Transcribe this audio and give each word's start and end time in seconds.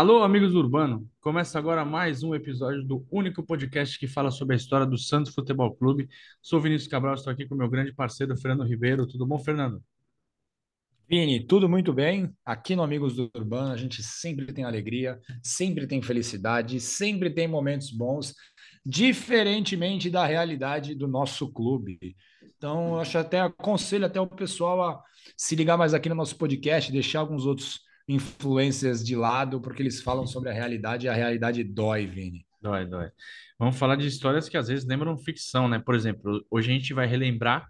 Alô, 0.00 0.22
amigos 0.22 0.54
Urbano! 0.54 1.06
Começa 1.20 1.58
agora 1.58 1.84
mais 1.84 2.22
um 2.22 2.34
episódio 2.34 2.82
do 2.82 3.06
único 3.10 3.42
podcast 3.42 3.98
que 3.98 4.06
fala 4.06 4.30
sobre 4.30 4.54
a 4.54 4.56
história 4.56 4.86
do 4.86 4.96
Santos 4.96 5.34
Futebol 5.34 5.74
Clube. 5.74 6.08
Sou 6.40 6.58
Vinícius 6.58 6.90
Cabral, 6.90 7.12
estou 7.12 7.30
aqui 7.30 7.46
com 7.46 7.54
meu 7.54 7.68
grande 7.68 7.92
parceiro 7.92 8.34
Fernando 8.34 8.66
Ribeiro. 8.66 9.06
Tudo 9.06 9.26
bom, 9.26 9.38
Fernando? 9.38 9.84
Vini, 11.06 11.46
tudo 11.46 11.68
muito 11.68 11.92
bem? 11.92 12.34
Aqui 12.46 12.74
no 12.74 12.82
Amigos 12.82 13.14
do 13.14 13.30
Urbano 13.36 13.74
a 13.74 13.76
gente 13.76 14.02
sempre 14.02 14.46
tem 14.46 14.64
alegria, 14.64 15.20
sempre 15.42 15.86
tem 15.86 16.00
felicidade, 16.00 16.80
sempre 16.80 17.28
tem 17.28 17.46
momentos 17.46 17.90
bons, 17.90 18.34
diferentemente 18.82 20.08
da 20.08 20.24
realidade 20.24 20.94
do 20.94 21.06
nosso 21.06 21.52
clube. 21.52 22.16
Então, 22.56 22.98
acho 22.98 23.18
até 23.18 23.42
aconselho 23.42 24.06
até 24.06 24.18
o 24.18 24.26
pessoal 24.26 24.82
a 24.82 25.02
se 25.36 25.54
ligar 25.54 25.76
mais 25.76 25.92
aqui 25.92 26.08
no 26.08 26.14
nosso 26.14 26.38
podcast, 26.38 26.90
deixar 26.90 27.20
alguns 27.20 27.44
outros 27.44 27.89
influências 28.10 29.04
de 29.04 29.14
lado, 29.14 29.60
porque 29.60 29.82
eles 29.82 30.02
falam 30.02 30.26
sobre 30.26 30.50
a 30.50 30.52
realidade 30.52 31.06
e 31.06 31.08
a 31.08 31.14
realidade 31.14 31.62
dói, 31.62 32.06
Vini. 32.06 32.44
Dói, 32.60 32.84
dói. 32.84 33.08
Vamos 33.58 33.76
falar 33.78 33.94
de 33.94 34.06
histórias 34.06 34.48
que 34.48 34.56
às 34.56 34.68
vezes 34.68 34.84
lembram 34.84 35.16
ficção, 35.16 35.68
né? 35.68 35.78
Por 35.78 35.94
exemplo, 35.94 36.44
hoje 36.50 36.70
a 36.70 36.74
gente 36.74 36.92
vai 36.92 37.06
relembrar 37.06 37.68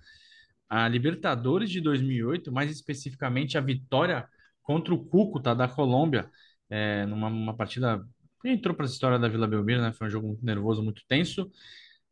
a 0.69 0.89
Libertadores 0.89 1.71
de 1.71 1.81
2008, 1.81 2.51
mais 2.51 2.71
especificamente 2.71 3.59
a 3.59 3.61
vitória 3.61 4.27
contra 4.63 4.95
o 4.95 5.05
Cúcuta 5.05 5.55
da 5.55 5.69
Colômbia, 5.69 6.31
é, 6.71 7.05
numa 7.05 7.55
partida 7.55 8.03
entrou 8.45 8.75
para 8.75 8.87
a 8.87 8.89
história 8.89 9.19
da 9.19 9.29
Vila 9.29 9.47
Belmiro, 9.47 9.83
né? 9.83 9.93
Foi 9.93 10.07
um 10.07 10.11
jogo 10.11 10.29
muito 10.29 10.45
nervoso, 10.45 10.83
muito 10.83 11.03
tenso. 11.07 11.51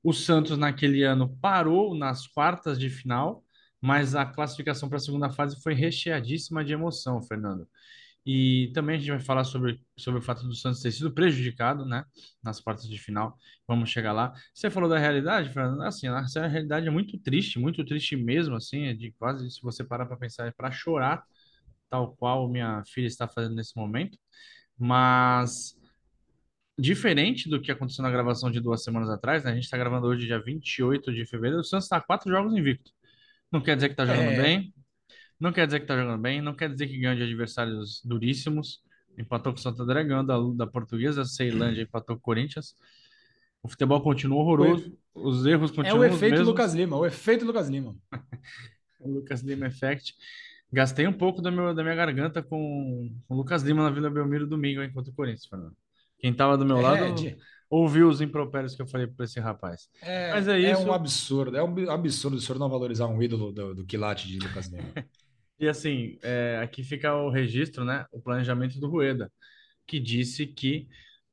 O 0.03 0.13
Santos 0.13 0.59
naquele 0.59 1.03
ano 1.03 1.35
parou 1.41 1.95
nas 1.97 2.27
quartas 2.27 2.79
de 2.79 2.91
final, 2.91 3.43
mas 3.81 4.15
a 4.15 4.27
classificação 4.27 4.89
para 4.89 4.99
a 4.99 5.01
segunda 5.01 5.31
fase 5.31 5.63
foi 5.63 5.73
recheadíssima 5.73 6.65
de 6.65 6.75
emoção, 6.75 7.23
Fernando. 7.23 7.67
E 8.31 8.71
também 8.75 8.97
a 8.97 8.99
gente 8.99 9.11
vai 9.11 9.21
falar 9.21 9.45
sobre, 9.45 9.81
sobre 9.97 10.21
o 10.21 10.23
fato 10.23 10.43
do 10.47 10.55
Santos 10.55 10.83
ter 10.83 10.93
sido 10.93 11.11
prejudicado, 11.15 11.87
né, 11.87 12.05
nas 12.43 12.61
quartas 12.61 12.87
de 12.87 12.99
final. 12.99 13.39
Vamos 13.67 13.89
chegar 13.89 14.13
lá. 14.13 14.35
Você 14.55 14.71
falou 14.71 14.89
da 14.89 14.99
realidade, 14.99 15.49
Fernando? 15.51 15.83
Assim, 15.83 16.09
a 16.09 16.47
realidade 16.47 16.87
é 16.87 16.91
muito 16.91 17.19
triste, 17.19 17.59
muito 17.59 17.83
triste 17.87 18.17
mesmo, 18.17 18.55
assim, 18.57 18.85
é 18.87 18.95
de 18.95 19.13
quase, 19.13 19.51
se 19.51 19.63
você 19.63 19.83
parar 19.83 20.05
para 20.07 20.19
pensar, 20.19 20.47
é 20.47 20.51
para 20.53 20.71
chorar, 20.71 21.25
tal 21.91 22.17
qual 22.17 22.49
minha 22.51 22.83
filha 22.87 23.07
está 23.07 23.29
fazendo 23.29 23.55
nesse 23.55 23.77
momento. 23.77 24.19
Mas, 24.79 25.77
diferente 26.79 27.49
do 27.49 27.61
que 27.61 27.73
aconteceu 27.73 28.03
na 28.03 28.11
gravação 28.11 28.51
de 28.51 28.61
duas 28.61 28.83
semanas 28.85 29.11
atrás, 29.11 29.45
né, 29.45 29.51
a 29.51 29.55
gente 29.55 29.65
está 29.65 29.77
gravando 29.77 30.07
hoje, 30.07 30.27
dia 30.27 30.41
28 30.41 31.13
de 31.13 31.27
fevereiro, 31.27 31.61
o 31.61 31.65
Santos 31.65 31.87
está 31.87 32.01
quatro 32.01 32.31
jogos 32.31 32.55
invicto. 32.55 32.93
Não 33.53 33.63
quer 33.63 33.77
dizer 33.77 33.89
que 33.89 33.95
está 33.95 34.07
jogando 34.07 34.33
É, 34.33 34.43
bem, 34.43 34.75
não 35.41 35.53
quer 35.53 35.67
dizer 35.67 35.81
que 35.81 35.87
tá 35.87 35.97
jogando 35.97 36.21
bem, 36.21 36.41
não 36.43 36.55
quer 36.55 36.71
dizer 36.71 36.87
que 36.89 36.99
ganha 36.99 37.17
de 37.17 37.23
adversários 37.23 38.01
duríssimos. 38.05 38.81
Empatou 39.19 39.53
com 39.53 39.59
o 39.59 39.63
Santo 39.63 39.83
André, 39.83 40.05
ganhou 40.05 40.23
da, 40.25 40.39
da 40.65 40.67
Portuguesa, 40.71 41.25
Ceilândia 41.25 41.83
empatou 41.83 42.15
com 42.17 42.21
o 42.21 42.23
Corinthians. 42.23 42.75
O 43.63 43.69
futebol 43.69 44.01
continua 44.01 44.39
o 44.39 44.41
horroroso, 44.43 44.87
efe- 44.87 44.97
os 45.15 45.45
erros 45.45 45.71
é 45.71 45.73
o 45.73 45.77
continuam 45.77 46.05
efeito 46.05 46.43
Lucas. 46.43 46.73
Lima, 46.75 46.97
o 46.97 47.05
efeito 47.07 47.45
Lucas 47.45 47.69
Lima. 47.69 47.97
O 49.01 49.09
Lucas 49.13 49.43
Lima 49.43 49.67
Effect. 49.69 50.13
Gastei 50.73 51.07
um 51.07 51.13
pouco 51.13 51.41
do 51.41 51.53
meu, 51.53 51.73
da 51.73 51.83
minha 51.85 51.95
garganta 51.95 52.43
com 52.43 53.09
o 53.29 53.35
Lucas 53.35 53.63
Lima 53.63 53.83
na 53.85 53.91
Vila 53.91 54.11
Belmiro 54.11 54.45
domingo, 54.47 54.81
contra 54.93 55.13
o 55.13 55.15
Corinthians, 55.15 55.47
Fernando. 55.47 55.77
Quem 56.19 56.35
tava 56.35 56.59
do 56.59 56.65
meu 56.67 56.79
É, 56.79 56.83
lado 56.83 57.15
de- 57.15 57.37
ouviu 57.71 58.09
os 58.09 58.21
impropérios 58.21 58.75
que 58.75 58.83
eu 58.83 58.87
falei 58.89 59.07
para 59.07 59.25
esse 59.25 59.39
rapaz. 59.39 59.89
Mas 60.03 60.49
é, 60.49 60.61
é 60.61 60.71
é 60.71 60.77
um 60.77 60.81
isso. 60.83 60.93
absurdo, 60.93 61.57
é 61.57 61.63
um 61.63 61.91
absurdo 61.91 62.37
o 62.37 62.41
senhor 62.41 62.59
não 62.59 62.69
valorizar 62.69 63.07
um 63.07 63.23
ídolo 63.23 63.53
do, 63.53 63.73
do 63.75 63.85
quilate 63.85 64.27
de 64.27 64.39
Lucas 64.41 64.67
Lima. 64.69 64.89
E 65.59 65.69
assim, 65.69 66.19
é, 66.23 66.61
aqui 66.63 66.85
fica 66.85 67.15
o 67.15 67.31
registro, 67.31 67.85
né? 67.85 68.07
O 68.13 68.21
planejamento 68.21 68.79
do 68.79 68.89
Rueda, 68.89 69.31
que 69.87 69.99
disse 69.99 70.47
que 70.47 70.89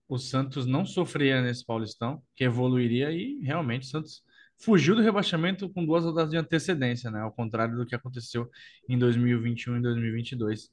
o 0.08 0.18
Santos 0.18 0.66
não 0.66 0.86
sofreria 0.86 1.42
nesse 1.42 1.66
Paulistão, 1.66 2.22
que 2.36 2.44
evoluiria 2.44 3.12
e 3.12 3.40
realmente 3.42 3.84
o 3.84 3.90
Santos 3.90 4.24
fugiu 4.58 4.96
do 4.96 5.02
rebaixamento 5.02 5.70
com 5.70 5.86
duas 5.86 6.04
rodadas 6.06 6.32
de 6.32 6.38
antecedência, 6.38 7.12
né? 7.12 7.22
Ao 7.22 7.32
contrário 7.32 7.76
do 7.78 7.86
que 7.86 7.96
aconteceu 7.96 8.50
em 8.90 8.98
2021 8.98 9.78
e 9.78 9.82
2022. 9.82 10.70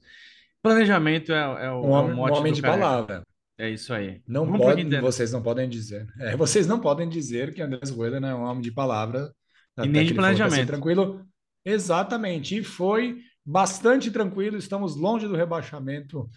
Planejamento 0.63 1.33
é, 1.33 1.65
é 1.67 1.73
Um 1.83 1.91
o, 1.91 1.97
é 1.97 1.99
o 1.99 1.99
homem, 1.99 2.13
um 2.13 2.17
mote 2.17 2.39
homem 2.39 2.53
de 2.53 2.63
palavra. 2.63 3.23
É 3.59 3.69
isso 3.69 3.93
aí. 3.93 4.23
Não 4.27 4.45
Vamos 4.47 4.61
o 4.61 4.65
pode, 4.65 4.85
vocês 5.01 5.33
não 5.33 5.43
podem 5.43 5.69
dizer. 5.69 6.07
É, 6.19 6.37
vocês 6.37 6.67
não 6.67 6.81
podem 6.81 7.09
dizer 7.09 7.53
que 7.53 7.63
Andrés 7.63 7.91
Rueda 7.91 8.21
não 8.21 8.29
é 8.29 8.35
um 8.35 8.43
homem 8.43 8.63
de 8.63 8.73
palavra, 8.73 9.33
E 9.79 9.89
nem 9.89 10.05
de 10.05 10.15
ia 10.15 10.15
ser 10.15 10.15
planejamento. 10.15 10.67
tranquilo. 10.67 11.27
Exatamente, 11.65 12.57
e 12.59 12.65
foi 12.65 13.21
bastante 13.45 14.11
tranquilo. 14.11 14.57
Estamos 14.57 14.97
longe 14.97 15.27
do 15.27 15.37
rebaixamento, 15.37 16.29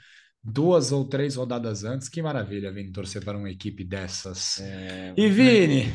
duas 0.43 0.91
ou 0.91 1.07
três 1.07 1.35
rodadas 1.35 1.83
antes. 1.83 2.09
Que 2.09 2.21
maravilha, 2.21 2.71
Vini, 2.71 2.91
torcer 2.91 3.23
para 3.23 3.37
uma 3.37 3.49
equipe 3.49 3.83
dessas. 3.83 4.59
É, 4.59 5.13
E 5.17 5.27
Vini, 5.29 5.93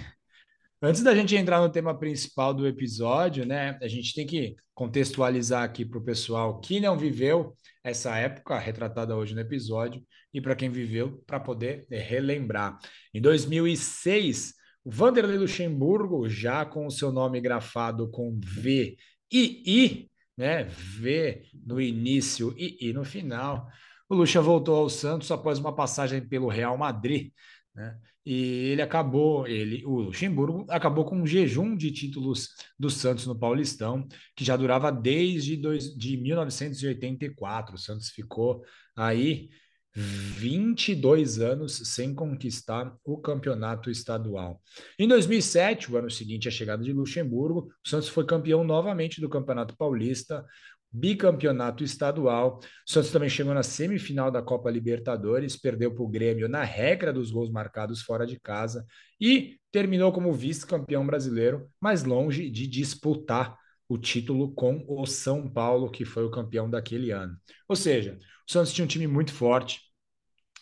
antes 0.82 1.02
da 1.02 1.14
gente 1.14 1.36
entrar 1.36 1.60
no 1.60 1.70
tema 1.70 1.98
principal 1.98 2.54
do 2.54 2.66
episódio, 2.66 3.44
né, 3.46 3.78
a 3.82 3.88
gente 3.88 4.14
tem 4.14 4.26
que 4.26 4.56
contextualizar 4.74 5.62
aqui 5.62 5.84
para 5.84 5.98
o 5.98 6.04
pessoal 6.04 6.60
que 6.60 6.80
não 6.80 6.96
viveu 6.96 7.56
essa 7.84 8.16
época 8.16 8.58
retratada 8.58 9.16
hoje 9.16 9.34
no 9.34 9.40
episódio 9.40 10.02
e 10.32 10.40
para 10.40 10.54
quem 10.54 10.70
viveu, 10.70 11.22
para 11.26 11.40
poder 11.40 11.86
eh, 11.90 12.00
relembrar. 12.00 12.78
Em 13.12 13.20
2006, 13.20 14.54
o 14.84 14.90
Vanderlei 14.90 15.36
Luxemburgo, 15.36 16.28
já 16.28 16.64
com 16.64 16.86
o 16.86 16.90
seu 16.90 17.12
nome 17.12 17.40
grafado 17.40 18.10
com 18.10 18.38
V 18.42 18.96
e 19.32 19.62
I, 19.66 20.09
né, 20.40 20.64
V 20.64 21.42
no 21.66 21.78
início 21.78 22.54
e 22.56 22.88
I 22.88 22.94
no 22.94 23.04
final, 23.04 23.68
o 24.08 24.14
Luxa 24.14 24.40
voltou 24.40 24.74
ao 24.74 24.88
Santos 24.88 25.30
após 25.30 25.58
uma 25.58 25.74
passagem 25.74 26.26
pelo 26.26 26.48
Real 26.48 26.78
Madrid, 26.78 27.30
né? 27.74 27.98
E 28.24 28.70
ele 28.70 28.80
acabou, 28.80 29.46
ele, 29.46 29.84
o 29.84 30.00
Luxemburgo 30.00 30.64
acabou 30.70 31.04
com 31.04 31.16
um 31.16 31.26
jejum 31.26 31.76
de 31.76 31.90
títulos 31.90 32.48
do 32.78 32.88
Santos 32.88 33.26
no 33.26 33.38
Paulistão, 33.38 34.06
que 34.34 34.44
já 34.44 34.56
durava 34.56 34.90
desde 34.90 35.56
dois, 35.56 35.94
de 35.94 36.16
1984. 36.16 37.74
O 37.74 37.78
Santos 37.78 38.08
ficou 38.10 38.62
aí 38.96 39.50
22 39.94 41.40
anos 41.40 41.82
sem 41.84 42.14
conquistar 42.14 42.94
o 43.04 43.18
campeonato 43.18 43.90
estadual. 43.90 44.60
Em 44.98 45.08
2007, 45.08 45.90
o 45.90 45.96
ano 45.96 46.10
seguinte 46.10 46.48
à 46.48 46.50
chegada 46.50 46.82
de 46.82 46.92
Luxemburgo, 46.92 47.68
o 47.84 47.88
Santos 47.88 48.08
foi 48.08 48.24
campeão 48.24 48.62
novamente 48.62 49.20
do 49.20 49.28
Campeonato 49.28 49.76
Paulista, 49.76 50.44
bicampeonato 50.92 51.84
estadual. 51.84 52.58
O 52.58 52.90
Santos 52.90 53.10
também 53.10 53.28
chegou 53.28 53.54
na 53.54 53.62
semifinal 53.62 54.30
da 54.30 54.42
Copa 54.42 54.70
Libertadores, 54.70 55.56
perdeu 55.56 55.92
para 55.92 56.02
o 56.02 56.08
Grêmio 56.08 56.48
na 56.48 56.64
regra 56.64 57.12
dos 57.12 57.30
gols 57.30 57.50
marcados 57.50 58.02
fora 58.02 58.26
de 58.26 58.38
casa 58.38 58.84
e 59.20 59.58
terminou 59.70 60.12
como 60.12 60.32
vice-campeão 60.32 61.06
brasileiro, 61.06 61.68
mas 61.80 62.04
longe 62.04 62.50
de 62.50 62.66
disputar 62.66 63.56
o 63.88 63.98
título 63.98 64.52
com 64.54 64.84
o 64.88 65.04
São 65.04 65.48
Paulo, 65.48 65.90
que 65.90 66.04
foi 66.04 66.24
o 66.24 66.30
campeão 66.30 66.70
daquele 66.70 67.10
ano. 67.10 67.36
Ou 67.68 67.74
seja, 67.74 68.18
o 68.50 68.52
Santos 68.52 68.72
tinha 68.72 68.84
um 68.84 68.88
time 68.88 69.06
muito 69.06 69.32
forte 69.32 69.80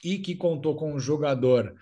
e 0.04 0.19
que 0.19 0.37
contou 0.37 0.76
com 0.76 0.94
um 0.94 1.00
jogador 1.00 1.75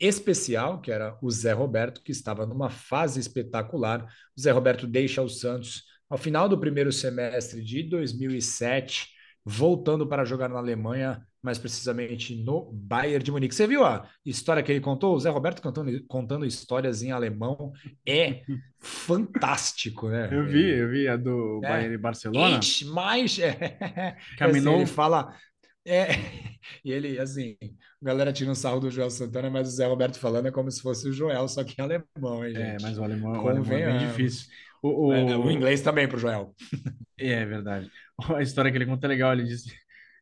especial, 0.00 0.80
que 0.80 0.90
era 0.90 1.16
o 1.22 1.30
Zé 1.30 1.52
Roberto, 1.52 2.02
que 2.02 2.10
estava 2.10 2.44
numa 2.44 2.70
fase 2.70 3.20
espetacular. 3.20 4.04
O 4.36 4.40
Zé 4.40 4.50
Roberto 4.50 4.86
deixa 4.86 5.22
o 5.22 5.28
Santos 5.28 5.84
ao 6.08 6.18
final 6.18 6.48
do 6.48 6.58
primeiro 6.58 6.92
semestre 6.92 7.62
de 7.62 7.84
2007, 7.84 9.08
voltando 9.44 10.06
para 10.06 10.24
jogar 10.24 10.48
na 10.48 10.58
Alemanha, 10.58 11.24
mais 11.44 11.58
precisamente 11.58 12.34
no 12.42 12.72
Bayern 12.72 13.22
de 13.22 13.30
Munique. 13.30 13.54
Você 13.54 13.66
viu 13.66 13.84
a 13.84 14.08
história 14.24 14.62
que 14.62 14.72
ele 14.72 14.80
contou? 14.80 15.14
O 15.14 15.20
Zé 15.20 15.28
Roberto 15.30 15.60
contando, 15.62 16.02
contando 16.08 16.46
histórias 16.46 17.02
em 17.02 17.12
alemão 17.12 17.72
é 18.08 18.42
fantástico, 18.80 20.08
né? 20.08 20.28
Eu 20.32 20.46
vi, 20.46 20.70
eu 20.70 20.88
vi 20.90 21.06
a 21.08 21.16
do 21.16 21.60
É. 21.62 21.68
Bayern 21.68 21.94
e 21.94 21.98
Barcelona. 21.98 22.58
Ich, 22.58 22.84
mais... 22.86 23.38
É, 23.38 24.16
Caminhou- 24.38 24.72
assim, 24.74 24.82
ele 24.82 24.86
fala... 24.86 25.34
É, 25.86 26.06
e 26.82 26.90
ele, 26.90 27.18
assim, 27.18 27.58
a 28.02 28.06
galera 28.06 28.32
tira 28.32 28.50
um 28.50 28.54
sarro 28.54 28.80
do 28.80 28.90
Joel 28.90 29.10
Santana, 29.10 29.50
mas 29.50 29.68
o 29.68 29.70
Zé 29.70 29.86
Roberto 29.86 30.18
falando 30.18 30.48
é 30.48 30.50
como 30.50 30.70
se 30.70 30.80
fosse 30.80 31.06
o 31.06 31.12
Joel, 31.12 31.46
só 31.46 31.62
que 31.62 31.74
em 31.78 31.84
alemão, 31.84 32.42
hein, 32.42 32.56
É, 32.56 32.70
gente? 32.70 32.82
mas 32.82 32.96
o 32.98 33.04
alemão, 33.04 33.32
o 33.44 33.48
alemão 33.48 33.70
é 33.72 33.86
bem 33.98 33.98
difícil. 34.08 34.46
O, 34.82 35.12
É, 35.12 35.36
o- 35.36 35.44
o 35.44 35.50
inglês 35.50 35.82
também 35.82 36.08
pro 36.08 36.18
Joel. 36.18 36.54
É, 37.18 37.32
é 37.32 37.44
verdade. 37.46 37.90
A 38.38 38.42
história 38.42 38.70
que 38.70 38.78
ele 38.78 38.86
conta 38.86 39.06
é 39.06 39.08
legal. 39.08 39.32
Ele 39.34 39.44
disse, 39.44 39.74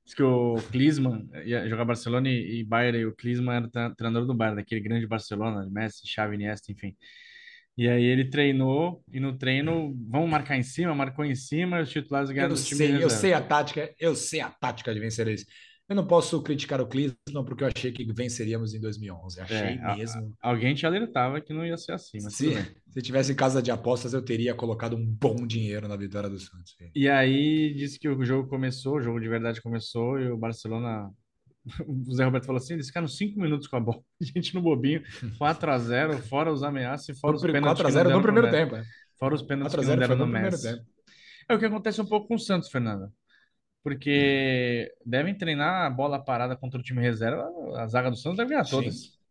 disse 0.04 0.16
que 0.16 0.22
o 0.22 0.56
Klinsmann 0.70 1.28
ia 1.44 1.68
jogar 1.68 1.84
Barcelona 1.84 2.28
e, 2.28 2.60
e 2.60 2.64
Bayern, 2.64 2.98
e 2.98 3.06
o 3.06 3.14
Klinsmann 3.14 3.68
era 3.74 3.94
treinador 3.94 4.26
do 4.26 4.34
Bayern, 4.34 4.56
daquele 4.56 4.80
grande 4.80 5.06
Barcelona, 5.06 5.68
Messi, 5.70 6.06
Xavi, 6.06 6.34
Iniesta, 6.34 6.72
enfim. 6.72 6.96
E 7.76 7.88
aí 7.88 8.04
ele 8.04 8.28
treinou, 8.28 9.02
e 9.10 9.18
no 9.18 9.36
treino, 9.38 9.96
vamos 10.08 10.28
marcar 10.28 10.58
em 10.58 10.62
cima, 10.62 10.94
marcou 10.94 11.24
em 11.24 11.34
cima, 11.34 11.78
e 11.78 11.82
os 11.82 11.90
titulares 11.90 12.30
ganharam 12.30 12.52
Eu 12.52 12.56
sei, 12.56 13.02
eu 13.02 13.10
sei 13.10 13.32
a 13.32 13.40
tática, 13.40 13.94
eu 13.98 14.14
sei 14.14 14.40
a 14.40 14.50
tática 14.50 14.92
de 14.92 15.00
vencer 15.00 15.26
eles. 15.26 15.46
Eu 15.88 15.96
não 15.96 16.06
posso 16.06 16.40
criticar 16.42 16.80
o 16.80 16.86
Klinsmann 16.86 17.44
porque 17.44 17.64
eu 17.64 17.68
achei 17.68 17.92
que 17.92 18.04
venceríamos 18.12 18.72
em 18.72 18.80
2011. 18.80 19.40
Achei 19.40 19.56
É, 19.56 19.84
a- 19.84 19.96
mesmo. 19.96 20.32
Alguém 20.40 20.74
te 20.74 20.86
alertava 20.86 21.40
que 21.40 21.52
não 21.52 21.66
ia 21.66 21.76
ser 21.76 21.92
assim, 21.92 22.18
Se, 22.20 22.54
se 22.88 23.02
tivesse 23.02 23.34
casa 23.34 23.60
de 23.60 23.70
apostas, 23.70 24.14
eu 24.14 24.24
teria 24.24 24.54
colocado 24.54 24.96
um 24.96 25.04
bom 25.04 25.46
dinheiro 25.46 25.88
na 25.88 25.96
vitória 25.96 26.30
do 26.30 26.38
Santos. 26.38 26.74
E 26.94 27.08
aí 27.08 27.74
disse 27.74 27.98
que 27.98 28.08
o 28.08 28.24
jogo 28.24 28.48
começou, 28.48 28.96
o 28.96 29.02
jogo 29.02 29.20
de 29.20 29.28
verdade 29.28 29.60
começou, 29.60 30.18
e 30.18 30.30
o 30.30 30.36
Barcelona 30.36 31.10
O 31.86 32.12
Zé 32.14 32.24
Roberto 32.24 32.46
falou 32.46 32.60
assim: 32.60 32.74
eles 32.74 32.86
ficaram 32.86 33.06
cinco 33.06 33.40
minutos 33.40 33.66
com 33.66 33.76
a 33.76 33.80
bola. 33.80 33.98
A 34.20 34.24
gente 34.24 34.54
no 34.54 34.62
bobinho, 34.62 35.02
4x0, 35.38 36.18
fora 36.22 36.52
os 36.52 36.62
ameaças 36.62 37.08
e 37.16 37.20
fora 37.20 37.36
os 37.36 37.42
pênaltis. 37.42 37.84
4x0 37.84 38.10
no 38.10 38.22
primeiro 38.22 38.50
tempo. 38.50 38.76
É. 38.76 38.84
Fora 39.18 39.34
os 39.34 39.42
pênaltis 39.42 39.78
que 39.78 39.86
não 39.86 39.96
deram 39.96 40.16
no, 40.16 40.26
no 40.26 40.32
Messi. 40.32 40.80
É 41.48 41.54
o 41.54 41.58
que 41.58 41.66
acontece 41.66 42.00
um 42.00 42.06
pouco 42.06 42.28
com 42.28 42.34
o 42.34 42.38
Santos, 42.38 42.70
Fernanda. 42.70 43.12
Porque 43.82 44.92
devem 45.04 45.34
treinar 45.34 45.86
a 45.86 45.90
bola 45.90 46.18
parada 46.18 46.56
contra 46.56 46.78
o 46.78 46.82
time 46.82 47.00
reserva, 47.00 47.50
a 47.76 47.86
zaga 47.86 48.10
do 48.10 48.16
Santos 48.16 48.36
deve 48.36 48.50
ganhar 48.50 48.64
todas. 48.64 48.94
Sim. 48.94 49.22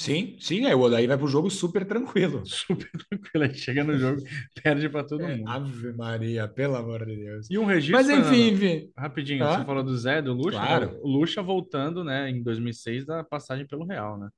Sim, 0.00 0.36
sim, 0.40 0.64
aí 0.64 0.74
o 0.74 0.80
Odaí 0.80 1.06
vai 1.06 1.18
pro 1.18 1.28
jogo 1.28 1.50
super 1.50 1.84
tranquilo. 1.84 2.40
Super 2.48 2.90
tranquilo, 2.90 3.44
aí 3.44 3.54
chega 3.54 3.84
no 3.84 3.98
jogo, 3.98 4.22
perde 4.62 4.88
para 4.88 5.04
todo 5.04 5.22
é, 5.22 5.36
mundo. 5.36 5.46
Ave 5.46 5.92
Maria, 5.92 6.48
pelo 6.48 6.76
amor 6.76 7.04
de 7.04 7.16
Deus. 7.16 7.50
E 7.50 7.58
um 7.58 7.66
registro. 7.66 7.96
Mas 7.96 8.08
enfim, 8.08 8.48
enfim. 8.48 8.90
Rapidinho, 8.96 9.44
ah? 9.44 9.58
você 9.58 9.64
falou 9.66 9.82
do 9.82 9.94
Zé, 9.98 10.22
do 10.22 10.32
Lucha. 10.32 10.56
Claro. 10.56 10.98
O 11.02 11.06
Lucha 11.06 11.42
voltando, 11.42 12.02
né, 12.02 12.30
em 12.30 12.42
2006, 12.42 13.04
da 13.04 13.22
passagem 13.22 13.66
pelo 13.66 13.84
Real, 13.84 14.18
né? 14.18 14.30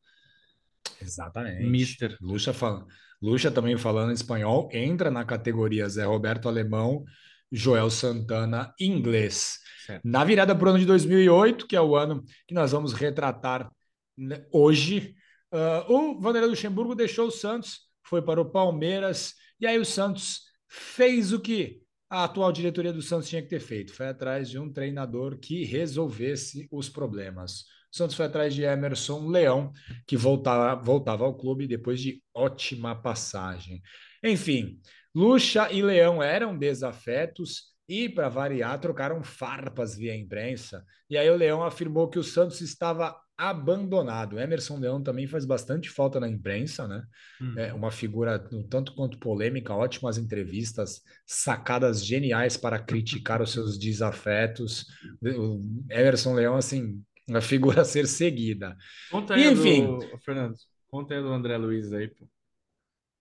Exatamente. 1.00 1.64
Mister. 1.64 2.16
Lucha, 2.20 2.52
fala... 2.52 2.84
Lucha 3.22 3.48
também 3.48 3.78
falando 3.78 4.12
espanhol, 4.12 4.68
entra 4.72 5.12
na 5.12 5.24
categoria 5.24 5.88
Zé 5.88 6.04
Roberto 6.04 6.48
Alemão, 6.48 7.04
Joel 7.52 7.90
Santana 7.90 8.74
inglês. 8.80 9.58
Certo. 9.86 10.02
Na 10.04 10.24
virada 10.24 10.54
para 10.54 10.66
o 10.66 10.70
ano 10.70 10.78
de 10.78 10.86
2008, 10.86 11.66
que 11.66 11.76
é 11.76 11.80
o 11.80 11.94
ano 11.94 12.24
que 12.48 12.54
nós 12.54 12.72
vamos 12.72 12.92
retratar 12.92 13.70
né, 14.16 14.44
hoje, 14.50 15.14
Uh, 15.52 15.92
o 15.92 16.18
Vanderlei 16.18 16.48
Luxemburgo 16.48 16.94
deixou 16.94 17.28
o 17.28 17.30
Santos, 17.30 17.80
foi 18.02 18.22
para 18.22 18.40
o 18.40 18.50
Palmeiras, 18.50 19.34
e 19.60 19.66
aí 19.66 19.78
o 19.78 19.84
Santos 19.84 20.44
fez 20.66 21.30
o 21.30 21.38
que 21.38 21.82
a 22.08 22.24
atual 22.24 22.50
diretoria 22.50 22.92
do 22.92 23.02
Santos 23.02 23.28
tinha 23.28 23.42
que 23.42 23.48
ter 23.48 23.60
feito: 23.60 23.92
foi 23.92 24.08
atrás 24.08 24.48
de 24.48 24.58
um 24.58 24.72
treinador 24.72 25.38
que 25.38 25.64
resolvesse 25.64 26.66
os 26.72 26.88
problemas. 26.88 27.64
O 27.92 27.96
Santos 27.96 28.16
foi 28.16 28.24
atrás 28.24 28.54
de 28.54 28.62
Emerson 28.62 29.28
Leão, 29.28 29.70
que 30.06 30.16
voltava, 30.16 30.82
voltava 30.82 31.24
ao 31.24 31.36
clube 31.36 31.66
depois 31.66 32.00
de 32.00 32.22
ótima 32.34 32.94
passagem. 32.94 33.82
Enfim, 34.24 34.80
Lucha 35.14 35.70
e 35.70 35.82
Leão 35.82 36.22
eram 36.22 36.56
desafetos 36.56 37.72
e, 37.88 38.08
para 38.08 38.28
variar, 38.28 38.78
trocaram 38.80 39.22
farpas 39.22 39.94
via 39.96 40.16
imprensa. 40.16 40.84
E 41.10 41.16
aí 41.16 41.28
o 41.28 41.36
Leão 41.36 41.62
afirmou 41.62 42.08
que 42.08 42.18
o 42.18 42.24
Santos 42.24 42.60
estava 42.60 43.14
abandonado. 43.36 44.38
Emerson 44.38 44.78
Leão 44.78 45.02
também 45.02 45.26
faz 45.26 45.44
bastante 45.44 45.90
falta 45.90 46.20
na 46.20 46.28
imprensa, 46.28 46.86
né? 46.86 47.02
Hum. 47.40 47.58
É 47.58 47.74
uma 47.74 47.90
figura 47.90 48.38
tanto 48.70 48.94
quanto 48.94 49.18
polêmica, 49.18 49.74
ótimas 49.74 50.16
entrevistas, 50.16 51.02
sacadas 51.26 52.04
geniais 52.04 52.56
para 52.56 52.78
criticar 52.78 53.42
os 53.42 53.52
seus 53.52 53.78
desafetos. 53.78 54.86
O 55.20 55.60
Emerson 55.90 56.34
Leão, 56.34 56.56
assim, 56.56 57.02
uma 57.28 57.40
figura 57.40 57.82
a 57.82 57.84
ser 57.84 58.06
seguida. 58.06 58.76
Conta 59.10 59.34
aí, 59.34 59.52
enfim, 59.52 59.86
do... 59.86 60.18
Fernando, 60.24 60.54
conta 60.88 61.14
aí 61.14 61.20
do 61.20 61.28
André 61.32 61.56
Luiz 61.56 61.92
aí, 61.92 62.08
pô. 62.08 62.28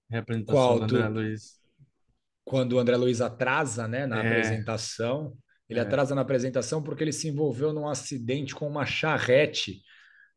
Representação 0.09 0.55
Qual, 0.55 0.79
do 0.79 0.83
André 0.83 1.07
Luiz. 1.07 1.60
Quando 2.51 2.73
o 2.73 2.79
André 2.79 2.97
Luiz 2.97 3.21
atrasa, 3.21 3.87
né, 3.87 4.05
na 4.05 4.21
é. 4.21 4.27
apresentação. 4.27 5.33
Ele 5.69 5.79
é. 5.79 5.83
atrasa 5.83 6.13
na 6.13 6.19
apresentação 6.19 6.83
porque 6.83 7.01
ele 7.01 7.13
se 7.13 7.29
envolveu 7.29 7.71
num 7.71 7.87
acidente 7.87 8.53
com 8.53 8.67
uma 8.67 8.85
charrete 8.85 9.81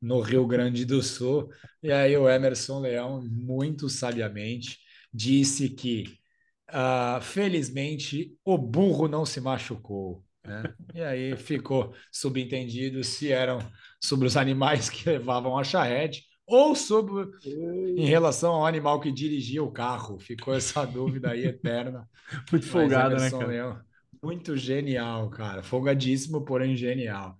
no 0.00 0.20
Rio 0.20 0.46
Grande 0.46 0.84
do 0.84 1.02
Sul. 1.02 1.50
E 1.82 1.90
aí 1.90 2.16
o 2.16 2.30
Emerson 2.30 2.78
Leão, 2.78 3.20
muito 3.28 3.88
sabiamente, 3.88 4.78
disse 5.12 5.68
que, 5.68 6.04
uh, 6.70 7.20
felizmente, 7.20 8.38
o 8.44 8.56
burro 8.56 9.08
não 9.08 9.26
se 9.26 9.40
machucou. 9.40 10.24
Né? 10.46 10.62
E 10.94 11.02
aí 11.02 11.36
ficou 11.36 11.92
subentendido 12.12 13.02
se 13.02 13.32
eram 13.32 13.58
sobre 14.00 14.28
os 14.28 14.36
animais 14.36 14.88
que 14.88 15.02
levavam 15.10 15.58
a 15.58 15.64
charrete 15.64 16.22
ou 16.46 16.74
sobre 16.74 17.30
em 17.96 18.06
relação 18.06 18.54
ao 18.54 18.66
animal 18.66 19.00
que 19.00 19.10
dirigia 19.10 19.62
o 19.62 19.70
carro. 19.70 20.18
Ficou 20.18 20.54
essa 20.54 20.84
dúvida 20.86 21.30
aí 21.30 21.44
eterna. 21.46 22.08
Muito 22.50 22.66
folgado, 22.66 23.16
né, 23.16 23.30
cara? 23.30 23.46
Leão, 23.46 23.80
muito 24.22 24.56
genial, 24.56 25.30
cara. 25.30 25.62
Folgadíssimo, 25.62 26.44
porém 26.44 26.76
genial. 26.76 27.36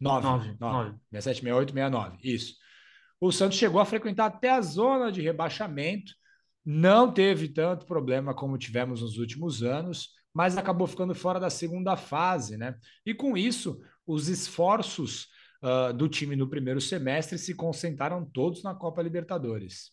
9. 0.00 0.26
9. 0.26 0.56
9. 0.58 0.90
67, 1.10 1.40
68, 1.40 1.72
69. 1.72 2.18
Isso. 2.22 2.54
O 3.20 3.30
Santos 3.30 3.58
chegou 3.58 3.80
a 3.80 3.84
frequentar 3.84 4.26
até 4.26 4.50
a 4.50 4.62
zona 4.62 5.12
de 5.12 5.20
rebaixamento, 5.20 6.12
não 6.64 7.12
teve 7.12 7.48
tanto 7.48 7.84
problema 7.84 8.34
como 8.34 8.56
tivemos 8.56 9.02
nos 9.02 9.18
últimos 9.18 9.62
anos, 9.62 10.08
mas 10.32 10.56
acabou 10.56 10.86
ficando 10.86 11.14
fora 11.14 11.38
da 11.38 11.50
segunda 11.50 11.96
fase, 11.96 12.56
né? 12.56 12.76
E 13.04 13.12
com 13.14 13.36
isso, 13.36 13.80
os 14.06 14.28
esforços 14.28 15.28
uh, 15.62 15.92
do 15.92 16.08
time 16.08 16.34
no 16.34 16.48
primeiro 16.48 16.80
semestre 16.80 17.38
se 17.38 17.54
concentraram 17.54 18.24
todos 18.24 18.62
na 18.62 18.74
Copa 18.74 19.02
Libertadores. 19.02 19.92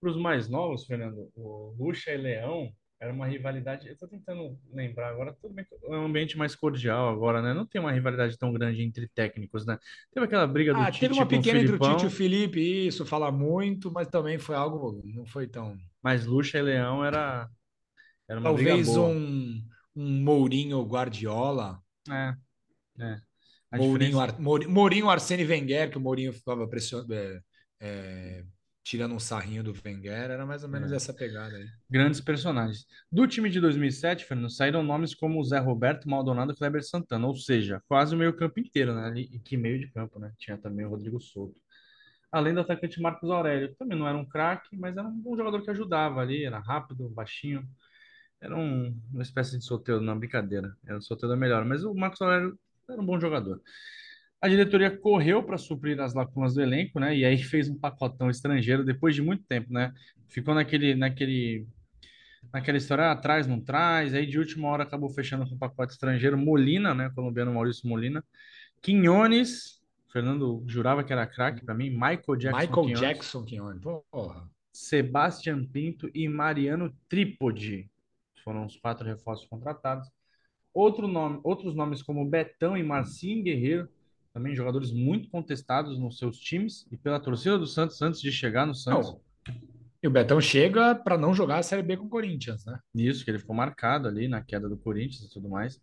Para 0.00 0.10
os 0.10 0.16
mais 0.16 0.48
novos, 0.48 0.84
Fernando, 0.84 1.30
o 1.34 1.76
Lucha 1.78 2.10
e 2.10 2.16
Leão 2.16 2.72
era 3.02 3.12
uma 3.12 3.26
rivalidade. 3.26 3.88
Eu 3.88 3.96
tô 3.96 4.06
tentando 4.06 4.56
lembrar 4.72 5.08
agora, 5.08 5.32
tudo 5.34 5.52
bem 5.52 5.66
é 5.68 5.90
um 5.90 6.06
ambiente 6.06 6.38
mais 6.38 6.54
cordial 6.54 7.08
agora, 7.08 7.42
né? 7.42 7.52
Não 7.52 7.66
tem 7.66 7.80
uma 7.80 7.90
rivalidade 7.90 8.38
tão 8.38 8.52
grande 8.52 8.80
entre 8.80 9.08
técnicos, 9.08 9.66
né? 9.66 9.76
Teve 10.12 10.26
aquela 10.26 10.46
briga 10.46 10.72
do 10.72 10.78
ah, 10.78 10.86
Tite 10.86 11.00
teve 11.00 11.14
uma 11.14 11.26
pequena 11.26 11.58
entre 11.58 11.74
o 11.74 11.78
Tite 11.80 12.04
e 12.04 12.06
o 12.06 12.10
Felipe, 12.10 12.60
isso, 12.60 13.04
fala 13.04 13.32
muito, 13.32 13.90
mas 13.90 14.06
também 14.06 14.38
foi 14.38 14.54
algo, 14.54 15.02
não 15.04 15.26
foi 15.26 15.48
tão. 15.48 15.76
Mas 16.00 16.24
Lucha 16.24 16.58
e 16.58 16.62
Leão 16.62 17.04
era. 17.04 17.50
era 18.28 18.38
uma 18.38 18.50
Talvez 18.50 18.88
um, 18.96 19.60
um 19.96 20.22
Mourinho 20.22 20.80
Guardiola. 20.84 21.82
É. 22.08 22.36
é. 23.00 23.20
Mourinho, 23.76 24.12
diferença... 24.12 24.22
Ar, 24.22 24.68
Mourinho 24.68 25.10
Arsene 25.10 25.44
Wenger, 25.44 25.90
que 25.90 25.98
o 25.98 26.00
Mourinho 26.00 26.32
ficava 26.32 26.68
pressionando. 26.68 27.12
É, 27.14 27.40
é 27.80 28.44
tirando 28.82 29.14
um 29.14 29.20
sarrinho 29.20 29.62
do 29.62 29.74
Wenger, 29.84 30.12
era 30.12 30.44
mais 30.44 30.64
ou 30.64 30.68
menos 30.68 30.90
é. 30.92 30.96
essa 30.96 31.14
pegada 31.14 31.56
aí. 31.56 31.68
Grandes 31.88 32.20
personagens. 32.20 32.86
Do 33.10 33.26
time 33.26 33.48
de 33.48 33.60
2007, 33.60 34.24
Fernando, 34.24 34.50
saíram 34.50 34.82
nomes 34.82 35.14
como 35.14 35.42
Zé 35.44 35.58
Roberto, 35.58 36.08
Maldonado 36.08 36.52
e 36.52 36.56
Kleber 36.56 36.82
Santana, 36.82 37.26
ou 37.26 37.36
seja, 37.36 37.82
quase 37.88 38.14
o 38.14 38.18
meio 38.18 38.34
campo 38.34 38.58
inteiro, 38.58 38.94
né? 38.94 39.12
E 39.16 39.38
que 39.38 39.56
meio 39.56 39.78
de 39.78 39.88
campo, 39.88 40.18
né? 40.18 40.32
Tinha 40.38 40.58
também 40.58 40.84
o 40.84 40.90
Rodrigo 40.90 41.20
Souto. 41.20 41.60
Além 42.30 42.54
do 42.54 42.60
atacante 42.60 43.00
Marcos 43.00 43.30
Aurélio, 43.30 43.74
também 43.76 43.96
não 43.96 44.08
era 44.08 44.16
um 44.16 44.24
craque, 44.24 44.74
mas 44.76 44.96
era 44.96 45.06
um 45.06 45.20
bom 45.20 45.36
jogador 45.36 45.62
que 45.62 45.70
ajudava 45.70 46.20
ali, 46.20 46.44
era 46.44 46.58
rápido, 46.58 47.08
baixinho. 47.10 47.68
Era 48.40 48.56
um, 48.56 48.98
uma 49.12 49.22
espécie 49.22 49.56
de 49.56 49.64
sorteio, 49.64 50.00
não, 50.00 50.18
brincadeira. 50.18 50.76
Era 50.84 50.98
o 50.98 51.02
sorteio 51.02 51.30
da 51.30 51.36
melhor, 51.36 51.64
mas 51.64 51.84
o 51.84 51.94
Marcos 51.94 52.20
Aurélio 52.20 52.58
era 52.88 53.00
um 53.00 53.06
bom 53.06 53.20
jogador. 53.20 53.60
A 54.42 54.48
diretoria 54.48 54.90
correu 54.90 55.40
para 55.40 55.56
suprir 55.56 56.00
as 56.00 56.14
lacunas 56.14 56.54
do 56.54 56.60
elenco, 56.60 56.98
né? 56.98 57.16
E 57.16 57.24
aí 57.24 57.38
fez 57.38 57.68
um 57.68 57.78
pacotão 57.78 58.28
estrangeiro 58.28 58.84
depois 58.84 59.14
de 59.14 59.22
muito 59.22 59.44
tempo, 59.44 59.72
né? 59.72 59.94
Ficou 60.26 60.52
naquele, 60.52 60.96
naquele, 60.96 61.64
naquela 62.52 62.76
história, 62.76 63.12
ah, 63.12 63.14
traz, 63.14 63.46
não 63.46 63.60
traz. 63.60 64.12
Aí 64.14 64.26
de 64.26 64.40
última 64.40 64.66
hora 64.66 64.82
acabou 64.82 65.08
fechando 65.08 65.48
com 65.48 65.54
um 65.54 65.58
pacote 65.58 65.92
estrangeiro. 65.92 66.36
Molina, 66.36 66.92
né? 66.92 67.08
Colombiano 67.14 67.54
Maurício 67.54 67.88
Molina. 67.88 68.24
Quinhones, 68.82 69.80
Fernando 70.12 70.64
jurava 70.66 71.04
que 71.04 71.12
era 71.12 71.24
craque 71.24 71.64
para 71.64 71.72
mim. 71.72 71.90
Michael 71.90 72.36
Jackson. 72.36 72.58
Michael 72.58 72.82
Quinhones, 72.82 73.00
Jackson 73.00 73.44
Quinhones. 73.44 73.82
Porra. 74.10 74.50
Sebastian 74.72 75.64
Pinto 75.66 76.10
e 76.12 76.28
Mariano 76.28 76.92
Trípode. 77.08 77.88
Foram 78.42 78.66
os 78.66 78.76
quatro 78.76 79.06
reforços 79.06 79.46
contratados. 79.46 80.08
Outro 80.74 81.06
nome, 81.06 81.38
outros 81.44 81.76
nomes 81.76 82.02
como 82.02 82.28
Betão 82.28 82.76
e 82.76 82.82
Marcinho 82.82 83.44
Guerreiro 83.44 83.88
também 84.32 84.56
jogadores 84.56 84.90
muito 84.90 85.28
contestados 85.28 85.98
nos 85.98 86.18
seus 86.18 86.38
times 86.38 86.86
e 86.90 86.96
pela 86.96 87.20
torcida 87.20 87.58
do 87.58 87.66
Santos 87.66 88.00
antes 88.00 88.20
de 88.20 88.32
chegar 88.32 88.66
no 88.66 88.74
Santos. 88.74 89.08
Não. 89.08 89.20
E 90.02 90.08
o 90.08 90.10
Betão 90.10 90.40
chega 90.40 90.94
para 90.94 91.16
não 91.16 91.32
jogar 91.32 91.58
a 91.58 91.62
Série 91.62 91.82
B 91.82 91.96
com 91.96 92.06
o 92.06 92.10
Corinthians, 92.10 92.64
né? 92.64 92.78
Isso, 92.94 93.24
que 93.24 93.30
ele 93.30 93.38
ficou 93.38 93.54
marcado 93.54 94.08
ali 94.08 94.26
na 94.26 94.42
queda 94.42 94.68
do 94.68 94.76
Corinthians 94.76 95.22
e 95.22 95.32
tudo 95.32 95.48
mais. 95.48 95.80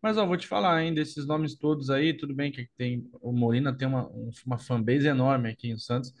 Mas 0.00 0.16
ó, 0.16 0.24
vou 0.24 0.36
te 0.36 0.46
falar 0.46 0.74
ainda, 0.74 1.00
esses 1.00 1.26
nomes 1.26 1.54
todos 1.54 1.90
aí, 1.90 2.14
tudo 2.14 2.34
bem 2.34 2.52
que 2.52 2.68
tem 2.78 3.06
o 3.20 3.32
Molina 3.32 3.76
tem 3.76 3.86
uma, 3.88 4.08
uma 4.46 4.58
fanbase 4.58 5.06
enorme 5.06 5.50
aqui 5.50 5.68
em 5.68 5.76
Santos, 5.76 6.14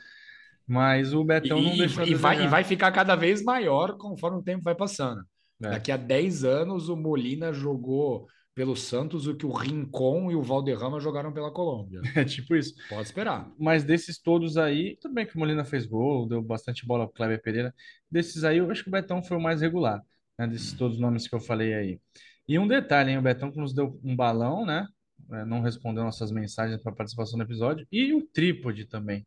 mas 0.66 1.14
o 1.14 1.24
Betão 1.24 1.58
e, 1.58 1.64
não 1.64 1.76
deixou 1.76 2.02
e, 2.04 2.08
de 2.08 2.14
vai, 2.16 2.44
e 2.44 2.48
vai 2.48 2.64
ficar 2.64 2.90
cada 2.92 3.14
vez 3.14 3.42
maior 3.42 3.96
conforme 3.96 4.38
o 4.38 4.42
tempo 4.42 4.64
vai 4.64 4.74
passando. 4.74 5.24
É. 5.62 5.70
Daqui 5.70 5.90
a 5.90 5.96
10 5.96 6.44
anos, 6.44 6.88
o 6.88 6.96
Molina 6.96 7.52
jogou 7.52 8.26
pelo 8.58 8.74
Santos 8.74 9.28
o 9.28 9.36
que 9.36 9.46
o 9.46 9.52
Rincon 9.52 10.32
e 10.32 10.34
o 10.34 10.42
Valderrama 10.42 10.98
jogaram 10.98 11.32
pela 11.32 11.48
Colômbia. 11.52 12.00
É 12.16 12.24
tipo 12.24 12.56
isso. 12.56 12.74
Pode 12.88 13.02
esperar. 13.02 13.48
Mas 13.56 13.84
desses 13.84 14.18
todos 14.18 14.56
aí, 14.56 14.96
tudo 15.00 15.14
bem 15.14 15.24
que 15.24 15.36
o 15.36 15.38
Molina 15.38 15.64
fez 15.64 15.86
gol, 15.86 16.26
deu 16.26 16.42
bastante 16.42 16.84
bola 16.84 17.06
pro 17.06 17.14
Kleber 17.14 17.40
Pereira. 17.40 17.72
Desses 18.10 18.42
aí, 18.42 18.58
eu 18.58 18.68
acho 18.68 18.82
que 18.82 18.88
o 18.88 18.90
Betão 18.90 19.22
foi 19.22 19.36
o 19.36 19.40
mais 19.40 19.60
regular, 19.60 20.02
né? 20.36 20.48
Desses 20.48 20.72
todos 20.72 20.96
os 20.96 21.00
nomes 21.00 21.28
que 21.28 21.36
eu 21.36 21.40
falei 21.40 21.72
aí. 21.72 22.00
E 22.48 22.58
um 22.58 22.66
detalhe, 22.66 23.12
hein? 23.12 23.18
O 23.18 23.22
Betão 23.22 23.52
que 23.52 23.58
nos 23.58 23.72
deu 23.72 24.00
um 24.02 24.16
balão, 24.16 24.66
né? 24.66 24.88
É, 25.30 25.44
Não 25.44 25.60
respondeu 25.60 26.02
nossas 26.02 26.32
mensagens 26.32 26.82
para 26.82 26.90
participação 26.90 27.38
no 27.38 27.44
episódio. 27.44 27.86
E 27.92 28.12
o 28.12 28.26
trípode 28.26 28.86
também. 28.86 29.24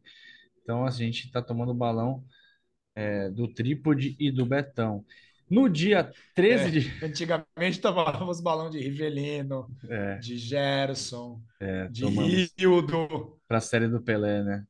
Então 0.61 0.85
a 0.85 0.89
gente 0.91 1.27
está 1.27 1.41
tomando 1.41 1.71
o 1.71 1.75
balão 1.75 2.21
é, 2.95 3.29
do 3.29 3.47
trípode 3.47 4.17
e 4.19 4.29
do 4.29 4.45
Betão. 4.45 5.05
No 5.51 5.70
dia 5.70 6.12
13 6.34 6.70
É, 6.70 6.72
de. 6.72 6.91
antigamente 7.01 7.79
tomávamos 7.81 8.41
balão 8.41 8.70
de 8.70 8.79
Rivelino, 8.79 9.67
É, 9.89 10.15
de 10.17 10.38
Gerson, 10.38 11.43
é, 11.60 11.88
de 11.89 12.05
Rildo. 12.58 13.39
para 13.48 13.58
a 13.58 13.62
série 13.62 13.88
do 13.88 14.01
Pelé, 14.01 14.43
né? 14.43 14.65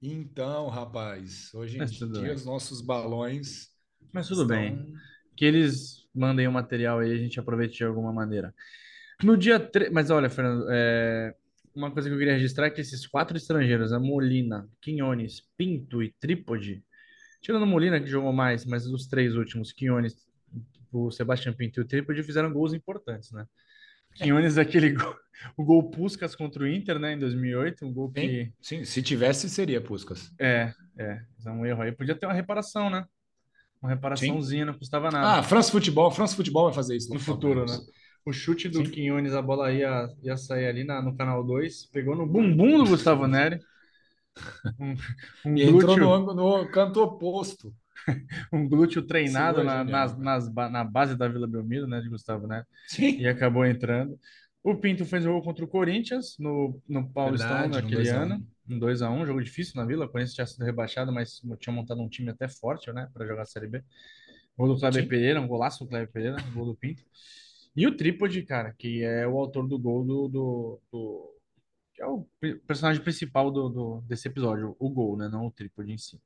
Então, 0.00 0.68
rapaz, 0.68 1.52
hoje 1.54 1.78
em 1.78 2.10
dia 2.10 2.32
bem. 2.32 2.34
os 2.34 2.44
nossos 2.44 2.80
balões 2.80 3.70
Mas 4.12 4.28
tudo 4.28 4.46
bem. 4.46 4.78
estão. 4.78 4.92
Que 5.36 5.44
eles 5.44 6.06
mandem 6.14 6.46
o 6.48 6.52
material 6.52 6.98
aí, 7.00 7.12
a 7.12 7.16
gente 7.16 7.38
aproveite 7.40 7.76
de 7.78 7.84
alguma 7.84 8.12
maneira. 8.12 8.54
No 9.22 9.36
dia 9.36 9.60
3. 9.60 9.92
Mas 9.92 10.10
olha, 10.10 10.30
Fernando, 10.30 10.66
é, 10.70 11.34
uma 11.74 11.90
coisa 11.92 12.08
que 12.08 12.14
eu 12.14 12.18
queria 12.18 12.34
registrar 12.34 12.66
é 12.66 12.70
que 12.70 12.80
esses 12.80 13.06
quatro 13.06 13.36
estrangeiros, 13.36 13.92
a 13.92 14.00
Molina, 14.00 14.68
Quinones, 14.80 15.42
Pinto 15.56 16.02
e 16.02 16.12
Trípode, 16.20 16.84
tirando 17.42 17.64
o 17.64 17.66
Molina, 17.66 18.00
que 18.00 18.06
jogou 18.06 18.32
mais, 18.32 18.64
mas 18.64 18.86
os 18.86 19.06
três 19.06 19.34
últimos, 19.34 19.72
Quinones, 19.72 20.16
o 20.92 21.10
Sebastião 21.10 21.52
Pinto 21.52 21.80
e 21.80 21.82
o 21.82 21.86
Trípode, 21.86 22.22
fizeram 22.22 22.52
gols 22.52 22.72
importantes, 22.72 23.32
né? 23.32 23.44
Quinones, 24.14 24.56
aquele 24.56 24.90
gol, 24.94 25.14
o 25.56 25.64
gol 25.64 25.90
Puskás 25.90 26.36
contra 26.36 26.62
o 26.62 26.68
Inter, 26.68 26.98
né, 26.98 27.14
em 27.14 27.18
2008, 27.18 27.84
um 27.84 27.92
gol 27.92 28.08
Sim, 28.08 28.12
que. 28.14 28.52
sim, 28.60 28.84
se 28.84 29.02
tivesse, 29.02 29.50
seria 29.50 29.80
Puskás. 29.80 30.32
É, 30.38 30.72
é, 30.96 31.20
é 31.44 31.50
um 31.50 31.66
erro 31.66 31.82
aí. 31.82 31.92
Podia 31.92 32.14
ter 32.14 32.26
uma 32.26 32.34
reparação, 32.34 32.88
né? 32.88 33.04
Uma 33.80 33.90
Sim. 33.90 33.94
reparaçãozinha, 33.96 34.64
não 34.64 34.74
custava 34.74 35.10
nada. 35.10 35.40
Ah, 35.40 35.42
France 35.42 35.70
Futebol, 35.70 36.10
France 36.10 36.36
Futebol 36.36 36.66
vai 36.66 36.74
fazer 36.74 36.96
isso 36.96 37.12
no 37.12 37.18
futuro, 37.18 37.66
né? 37.66 37.76
O 38.24 38.32
chute 38.32 38.68
do 38.68 38.84
Sim. 38.84 38.90
Quinones, 38.92 39.34
a 39.34 39.42
bola 39.42 39.72
ia, 39.72 40.08
ia 40.22 40.36
sair 40.36 40.66
ali 40.66 40.84
na, 40.84 41.02
no 41.02 41.16
canal 41.16 41.42
2, 41.42 41.86
pegou 41.86 42.14
no 42.14 42.24
bumbum 42.24 42.78
do 42.84 42.90
Gustavo 42.90 43.26
Neri. 43.26 43.58
Um, 44.78 44.94
um 45.44 45.56
E 45.56 45.62
entrou 45.62 45.96
no, 45.96 46.06
glúteo, 46.06 46.12
ângulo- 46.12 46.34
no 46.62 46.70
canto 46.70 47.00
oposto. 47.02 47.74
um 48.52 48.68
glúteo 48.68 49.02
treinado 49.02 49.60
é 49.60 49.64
na, 49.64 49.78
genial, 49.78 50.08
nas, 50.18 50.18
nas, 50.18 50.54
na 50.72 50.84
base 50.84 51.16
da 51.16 51.28
Vila 51.28 51.46
Belmiro, 51.46 51.86
né, 51.86 52.00
de 52.00 52.08
Gustavo 52.08 52.48
e 52.52 52.64
Sim, 52.86 53.26
acabou 53.26 53.64
entrando. 53.64 54.18
O 54.62 54.76
Pinto 54.76 55.04
fez 55.04 55.26
o 55.26 55.32
gol 55.32 55.42
contra 55.42 55.64
o 55.64 55.68
Corinthians 55.68 56.36
no, 56.38 56.80
no 56.88 57.08
Paulistão 57.10 57.48
verdade, 57.48 57.68
no 57.70 57.74
naquele 57.82 57.96
2 57.96 58.12
a 58.12 58.18
1. 58.20 58.22
ano, 58.22 58.46
um 58.70 58.78
2x1, 58.78 59.26
jogo 59.26 59.42
difícil 59.42 59.74
na 59.76 59.84
Vila. 59.84 60.06
O 60.06 60.08
Corinthians 60.08 60.34
tinha 60.34 60.46
sido 60.46 60.64
rebaixado, 60.64 61.12
mas 61.12 61.40
tinha 61.58 61.74
montado 61.74 62.00
um 62.00 62.08
time 62.08 62.30
até 62.30 62.48
forte, 62.48 62.92
né, 62.92 63.08
para 63.12 63.26
jogar 63.26 63.42
a 63.42 63.46
Série 63.46 63.66
B. 63.66 63.82
Gol 64.56 64.68
do 64.68 64.78
Kleber 64.78 65.02
Sim. 65.02 65.08
Pereira, 65.08 65.40
um 65.40 65.48
golaço 65.48 65.84
do 65.84 65.88
Kleber 65.88 66.10
Pereira, 66.12 66.36
um 66.48 66.52
gol 66.54 66.66
do 66.66 66.74
Pinto. 66.76 67.02
E 67.74 67.86
o 67.86 67.96
Trípode, 67.96 68.42
cara, 68.42 68.72
que 68.78 69.02
é 69.02 69.26
o 69.26 69.38
autor 69.38 69.66
do 69.66 69.78
gol 69.78 70.04
do, 70.04 70.28
do, 70.28 70.80
do- 70.92 71.31
que 72.02 72.04
é 72.04 72.08
o 72.08 72.26
personagem 72.66 73.02
principal 73.02 73.50
do, 73.50 73.68
do- 73.68 74.00
desse 74.02 74.26
episódio, 74.28 74.76
o 74.78 74.90
gol, 74.90 75.16
né? 75.16 75.28
Não 75.28 75.46
o 75.46 75.50
Trípode 75.50 75.92
em 75.92 75.98
si. 75.98 76.20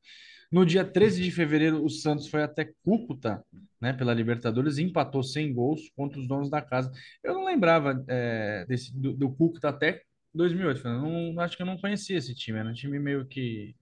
No 0.50 0.64
dia 0.64 0.84
13 0.84 1.22
de 1.22 1.30
fevereiro, 1.30 1.84
o 1.84 1.90
Santos 1.90 2.28
foi 2.28 2.42
até 2.42 2.72
Cúcuta, 2.84 3.44
né, 3.80 3.92
pela 3.92 4.14
Libertadores, 4.14 4.78
e 4.78 4.82
empatou 4.82 5.22
sem 5.22 5.52
gols 5.52 5.90
contra 5.96 6.18
os 6.20 6.26
donos 6.26 6.48
da 6.48 6.62
casa. 6.62 6.90
Eu 7.22 7.34
não 7.34 7.44
lembrava 7.44 8.02
é, 8.08 8.64
desse, 8.66 8.96
do, 8.96 9.12
do 9.12 9.30
Cúcuta 9.34 9.68
até 9.68 10.02
2008, 10.32 10.80
Fernando. 10.80 11.02
Não, 11.34 11.40
acho 11.40 11.56
que 11.56 11.62
eu 11.62 11.66
não 11.66 11.78
conhecia 11.78 12.16
esse 12.16 12.34
time. 12.34 12.58
Era 12.58 12.68
um 12.68 12.74
time 12.74 12.98
meio 12.98 13.26
que 13.26 13.74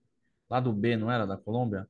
lá 0.49 0.61
do 0.61 0.73
B, 0.73 0.97
não 0.97 1.11
era? 1.11 1.27
Da 1.27 1.37
Colômbia? 1.37 1.87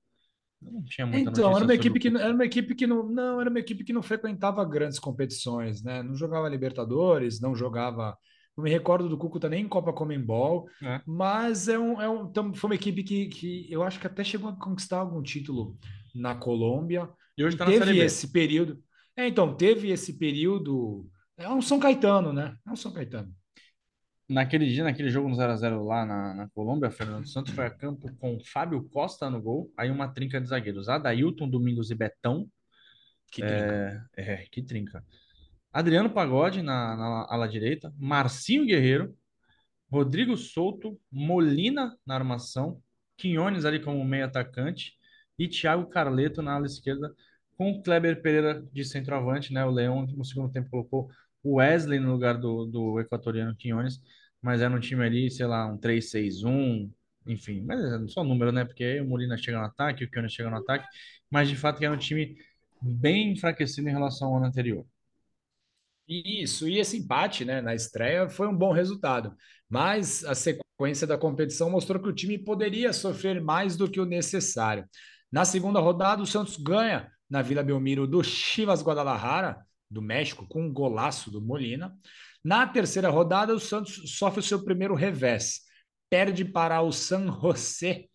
Não 0.60 0.82
tinha 0.84 1.06
muita 1.06 1.30
Então, 1.30 1.54
era 1.56 1.64
uma 1.64 1.74
equipe 1.74 1.98
que 2.00 2.08
era 2.08 2.32
uma 2.34 2.44
equipe 2.44 2.74
que 2.74 2.86
não, 2.86 3.04
não, 3.04 3.40
era 3.40 3.50
uma 3.50 3.58
equipe 3.60 3.84
que 3.84 3.92
não 3.92 4.02
frequentava 4.02 4.64
grandes 4.64 4.98
competições, 4.98 5.82
né? 5.82 6.02
Não 6.02 6.14
jogava 6.14 6.48
Libertadores, 6.48 7.40
não 7.40 7.54
jogava, 7.54 8.16
não 8.56 8.64
me 8.64 8.70
recordo 8.70 9.08
do 9.08 9.18
Cúcuta 9.18 9.48
nem 9.48 9.64
em 9.64 9.68
Copa 9.68 9.92
Comembol, 9.92 10.68
né? 10.80 11.02
mas 11.06 11.68
é 11.68 11.78
um, 11.78 12.00
é 12.00 12.08
um, 12.08 12.32
foi 12.54 12.68
uma 12.70 12.74
equipe 12.74 13.02
que, 13.02 13.26
que 13.28 13.66
eu 13.70 13.82
acho 13.82 13.98
que 13.98 14.06
até 14.06 14.22
chegou 14.22 14.50
a 14.50 14.56
conquistar 14.56 14.98
algum 14.98 15.22
título 15.22 15.76
na 16.14 16.34
Colômbia 16.34 17.08
E 17.36 17.44
hoje 17.44 17.56
está 17.56 17.64
na 17.64 17.72
Série 17.72 17.94
B. 17.94 18.04
esse 18.04 18.30
período. 18.30 18.82
É, 19.16 19.26
então, 19.28 19.56
teve 19.56 19.90
esse 19.90 20.18
período. 20.18 21.08
É 21.36 21.48
um 21.48 21.62
São 21.62 21.78
Caetano, 21.80 22.32
né? 22.32 22.56
É 22.66 22.70
um 22.70 22.76
São 22.76 22.92
Caetano. 22.92 23.32
Naquele 24.28 24.66
dia, 24.66 24.84
naquele 24.84 25.10
jogo 25.10 25.28
no 25.28 25.36
0x0 25.36 25.84
lá 25.84 26.06
na, 26.06 26.34
na 26.34 26.48
Colômbia, 26.50 26.90
Fernando 26.90 27.28
Santos 27.28 27.52
foi 27.52 27.66
a 27.66 27.70
campo 27.70 28.08
com 28.16 28.38
Fábio 28.44 28.82
Costa 28.88 29.28
no 29.28 29.40
gol, 29.42 29.70
aí 29.76 29.90
uma 29.90 30.08
trinca 30.08 30.40
de 30.40 30.48
zagueiros, 30.48 30.88
Adailton, 30.88 31.48
Domingos 31.48 31.90
e 31.90 31.94
Betão, 31.94 32.48
Que 33.30 33.42
trinca. 33.42 34.08
é, 34.16 34.32
é, 34.32 34.36
que 34.50 34.62
trinca. 34.62 35.04
Adriano 35.74 36.08
Pagode 36.08 36.62
na, 36.62 36.96
na 36.96 37.26
ala 37.28 37.48
direita, 37.48 37.92
Marcinho 37.98 38.64
Guerreiro, 38.64 39.12
Rodrigo 39.90 40.36
Souto, 40.36 40.96
Molina 41.10 41.98
na 42.06 42.14
armação, 42.14 42.80
Quinones 43.16 43.64
ali 43.64 43.80
como 43.80 44.04
meio 44.04 44.24
atacante 44.24 44.92
e 45.36 45.48
Thiago 45.48 45.86
Carleto 45.88 46.40
na 46.42 46.54
ala 46.54 46.66
esquerda, 46.66 47.12
com 47.56 47.82
Kleber 47.82 48.22
Pereira 48.22 48.64
de 48.72 48.84
centroavante, 48.84 49.52
né? 49.52 49.64
O 49.64 49.70
Leão 49.70 50.06
no 50.06 50.24
segundo 50.24 50.52
tempo 50.52 50.70
colocou 50.70 51.10
o 51.42 51.56
Wesley 51.56 51.98
no 51.98 52.12
lugar 52.12 52.38
do, 52.38 52.66
do 52.66 53.00
equatoriano 53.00 53.56
Quinones, 53.56 54.00
mas 54.40 54.62
era 54.62 54.72
um 54.72 54.80
time 54.80 55.04
ali, 55.04 55.28
sei 55.28 55.46
lá, 55.46 55.66
um 55.66 55.76
3-6-1, 55.76 56.88
enfim, 57.26 57.62
mas 57.62 57.80
é 57.80 58.06
só 58.08 58.22
número, 58.22 58.52
né? 58.52 58.64
Porque 58.64 59.00
o 59.00 59.06
Molina 59.08 59.36
chega 59.36 59.58
no 59.58 59.64
ataque, 59.64 60.04
o 60.04 60.10
Quinones 60.10 60.32
chega 60.32 60.50
no 60.50 60.56
ataque, 60.56 60.86
mas 61.28 61.48
de 61.48 61.56
fato 61.56 61.82
era 61.82 61.92
um 61.92 61.98
time 61.98 62.36
bem 62.80 63.32
enfraquecido 63.32 63.88
em 63.88 63.92
relação 63.92 64.28
ao 64.28 64.36
ano 64.36 64.46
anterior. 64.46 64.86
Isso, 66.06 66.68
e 66.68 66.78
esse 66.78 66.98
empate, 66.98 67.44
né, 67.44 67.62
na 67.62 67.74
estreia 67.74 68.28
foi 68.28 68.46
um 68.46 68.56
bom 68.56 68.72
resultado, 68.72 69.34
mas 69.68 70.22
a 70.24 70.34
sequência 70.34 71.06
da 71.06 71.16
competição 71.16 71.70
mostrou 71.70 72.00
que 72.02 72.08
o 72.08 72.14
time 72.14 72.38
poderia 72.38 72.92
sofrer 72.92 73.40
mais 73.40 73.76
do 73.76 73.90
que 73.90 73.98
o 73.98 74.04
necessário. 74.04 74.86
Na 75.32 75.44
segunda 75.44 75.80
rodada, 75.80 76.22
o 76.22 76.26
Santos 76.26 76.58
ganha 76.58 77.10
na 77.28 77.40
Vila 77.40 77.62
Belmiro 77.62 78.06
do 78.06 78.22
Chivas 78.22 78.82
Guadalajara, 78.82 79.56
do 79.90 80.02
México, 80.02 80.46
com 80.46 80.62
um 80.62 80.72
golaço 80.72 81.30
do 81.30 81.40
Molina. 81.40 81.96
Na 82.44 82.66
terceira 82.66 83.08
rodada, 83.08 83.54
o 83.54 83.60
Santos 83.60 84.02
sofre 84.16 84.40
o 84.40 84.42
seu 84.42 84.62
primeiro 84.62 84.94
revés, 84.94 85.60
perde 86.10 86.44
para 86.44 86.82
o 86.82 86.92
San 86.92 87.32
José 87.40 88.06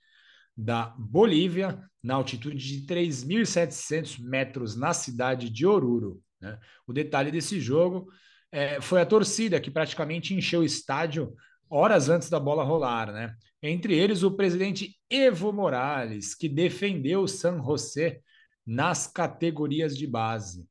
da 0.55 0.93
Bolívia, 0.97 1.81
na 2.03 2.15
altitude 2.15 2.57
de 2.57 2.85
3.700 2.85 4.19
metros 4.19 4.75
na 4.75 4.93
cidade 4.93 5.49
de 5.49 5.65
Oruro. 5.65 6.21
Né? 6.41 6.57
O 6.87 6.93
detalhe 6.93 7.31
desse 7.31 7.59
jogo 7.59 8.07
é, 8.51 8.81
foi 8.81 9.01
a 9.01 9.05
torcida 9.05 9.59
que 9.59 9.71
praticamente 9.71 10.33
encheu 10.33 10.61
o 10.61 10.65
estádio 10.65 11.35
horas 11.69 12.09
antes 12.09 12.29
da 12.29 12.39
bola 12.39 12.63
rolar. 12.63 13.11
Né? 13.11 13.35
Entre 13.61 13.95
eles, 13.95 14.23
o 14.23 14.31
presidente 14.31 14.97
Evo 15.09 15.51
Morales, 15.51 16.33
que 16.33 16.49
defendeu 16.49 17.21
o 17.21 17.27
San 17.27 17.61
José 17.63 18.21
nas 18.65 19.07
categorias 19.07 19.97
de 19.97 20.07
base. 20.07 20.67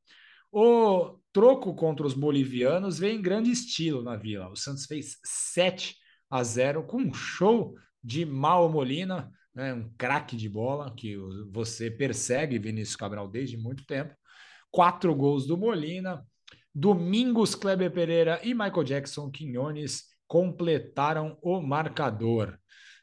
O 0.51 1.19
troco 1.31 1.75
contra 1.75 2.05
os 2.05 2.13
bolivianos 2.13 2.97
veio 2.97 3.17
em 3.17 3.21
grande 3.21 3.51
estilo 3.51 4.01
na 4.01 4.15
Vila. 4.15 4.49
O 4.49 4.55
Santos 4.55 4.85
fez 4.85 5.17
7 5.23 5.95
a 6.29 6.43
0 6.43 6.83
com 6.83 6.97
um 6.97 7.13
show 7.13 7.75
de 8.03 8.25
Mal 8.25 8.69
Molina, 8.69 9.31
né, 9.53 9.73
um 9.73 9.89
craque 9.97 10.35
de 10.35 10.47
bola 10.47 10.93
que 10.95 11.17
você 11.51 11.91
persegue 11.91 12.57
Vinícius 12.57 12.95
Cabral 12.95 13.27
desde 13.27 13.57
muito 13.57 13.85
tempo. 13.85 14.15
Quatro 14.71 15.13
gols 15.15 15.45
do 15.45 15.57
Molina. 15.57 16.25
Domingos 16.73 17.55
Kleber 17.55 17.91
Pereira 17.91 18.39
e 18.43 18.53
Michael 18.53 18.83
Jackson 18.83 19.29
Quinones 19.31 20.05
completaram 20.27 21.37
o 21.41 21.59
marcador. 21.59 22.57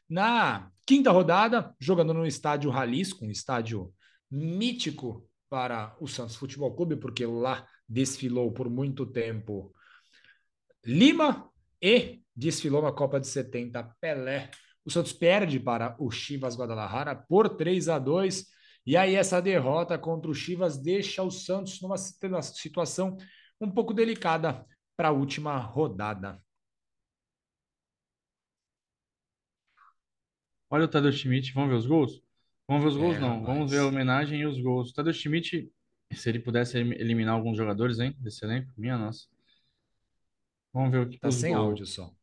Na 0.09 0.71
quinta 0.85 1.11
rodada, 1.11 1.75
jogando 1.79 2.13
no 2.13 2.25
estádio 2.25 2.71
Jalisco, 2.71 3.25
um 3.25 3.29
estádio 3.29 3.93
mítico 4.31 5.29
para 5.49 5.95
o 5.99 6.07
Santos 6.07 6.35
Futebol 6.35 6.73
Clube, 6.75 6.95
porque 6.95 7.25
lá 7.25 7.67
desfilou 7.87 8.51
por 8.51 8.69
muito 8.69 9.05
tempo 9.05 9.73
Lima 10.85 11.49
e 11.81 12.21
desfilou 12.33 12.81
na 12.81 12.93
Copa 12.93 13.19
de 13.19 13.27
70 13.27 13.83
Pelé. 13.99 14.49
O 14.85 14.89
Santos 14.89 15.11
perde 15.11 15.59
para 15.59 15.97
o 15.99 16.09
Chivas 16.09 16.55
Guadalajara 16.55 17.13
por 17.13 17.49
3 17.49 17.89
a 17.89 17.99
2 17.99 18.45
e 18.87 18.95
aí 18.97 19.15
essa 19.15 19.41
derrota 19.41 19.99
contra 19.99 20.31
o 20.31 20.33
Chivas 20.33 20.77
deixa 20.81 21.21
o 21.21 21.29
Santos 21.29 21.79
numa 21.81 21.97
situação 21.97 23.17
um 23.59 23.69
pouco 23.69 23.93
delicada 23.93 24.65
para 24.95 25.09
a 25.09 25.11
última 25.11 25.57
rodada. 25.57 26.41
Olha 30.69 30.85
o 30.85 30.87
Tadeu 30.87 31.11
Schmidt, 31.11 31.53
vamos 31.53 31.69
ver 31.69 31.75
os 31.75 31.85
gols? 31.85 32.21
Vamos 32.67 32.83
ver 32.83 32.89
os 32.89 32.97
gols? 32.97 33.15
É, 33.15 33.19
Não, 33.19 33.43
vamos 33.43 33.69
ver 33.71 33.79
a 33.79 33.87
homenagem 33.87 34.41
e 34.41 34.45
os 34.45 34.59
gols. 34.59 34.91
Tadeu 34.91 35.13
Schmidt, 35.13 35.71
se 36.13 36.29
ele 36.29 36.39
pudesse 36.39 36.77
eliminar 36.77 37.35
alguns 37.35 37.57
jogadores, 37.57 37.99
hein, 37.99 38.15
desse 38.19 38.43
elenco, 38.45 38.71
minha 38.77 38.97
nossa. 38.97 39.27
Vamos 40.73 40.91
ver 40.91 40.99
o 40.99 41.09
que 41.09 41.17
Tá 41.19 41.31
sem 41.31 41.53
gols. 41.53 41.67
áudio 41.67 41.85
só. 41.85 42.13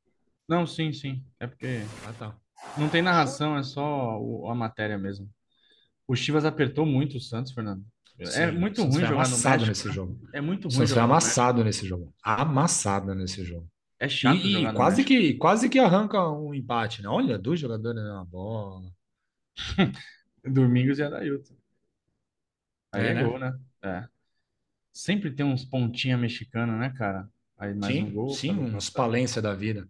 Não, 0.49 0.67
sim, 0.67 0.93
sim. 0.93 1.25
É 1.41 1.47
porque 1.47 1.79
Ah, 2.07 2.13
tá. 2.13 2.37
não 2.79 2.89
tem 2.91 3.01
narração, 3.03 3.57
é 3.57 3.63
só 3.63 4.19
o- 4.21 4.49
a 4.51 4.55
matéria 4.55 4.99
mesmo. 4.99 5.29
O 6.07 6.15
Chivas 6.17 6.45
apertou 6.45 6.87
muito 6.87 7.17
o 7.19 7.21
Santos, 7.21 7.53
Fernando. 7.53 7.85
É 8.19 8.25
Sim, 8.25 8.51
muito 8.51 8.81
o 8.81 8.83
Santos 8.83 8.97
ruim 8.97 9.05
jogar 9.05 9.29
no 9.29 9.37
amassado 9.37 9.45
México. 9.45 9.67
nesse 9.67 9.89
né? 9.89 9.95
jogo. 9.95 10.19
É 10.33 10.41
muito 10.41 10.69
ruim 10.69 10.87
Santos 10.87 10.93
foi 10.93 11.03
no 11.03 11.05
amassado 11.05 11.65
nesse 11.65 11.87
jogo. 11.87 12.13
Amassado 12.23 13.15
nesse 13.15 13.45
jogo. 13.45 13.69
É 13.99 14.09
chato 14.09 14.47
E, 14.47 14.55
no 14.61 14.73
quase 14.73 15.03
México. 15.03 15.05
que, 15.05 15.35
quase 15.35 15.69
que 15.69 15.79
arranca 15.79 16.29
um 16.31 16.55
empate, 16.55 17.03
né? 17.03 17.09
Olha, 17.09 17.39
dois 17.39 17.61
jogadores 17.61 18.03
na 18.03 18.25
bola. 18.25 18.91
Domingos 20.45 20.99
e 20.99 21.03
Adailton. 21.03 21.55
Aí 22.93 23.07
É, 23.07 23.09
é, 23.09 23.15
né? 23.15 23.23
gol, 23.25 23.39
né? 23.39 23.59
É. 23.83 24.09
Sempre 24.93 25.33
tem 25.35 25.45
uns 25.47 25.65
pontinha 25.65 26.17
mexicana, 26.19 26.77
né, 26.79 26.91
cara? 26.91 27.29
Aí 27.59 27.75
mais 27.75 27.99
um 28.01 28.07
Sim, 28.07 28.11
gol. 28.11 28.31
sim, 28.31 28.53
uns 28.75 28.91
palência 28.91 29.43
da 29.43 29.55
vida. 29.55 29.89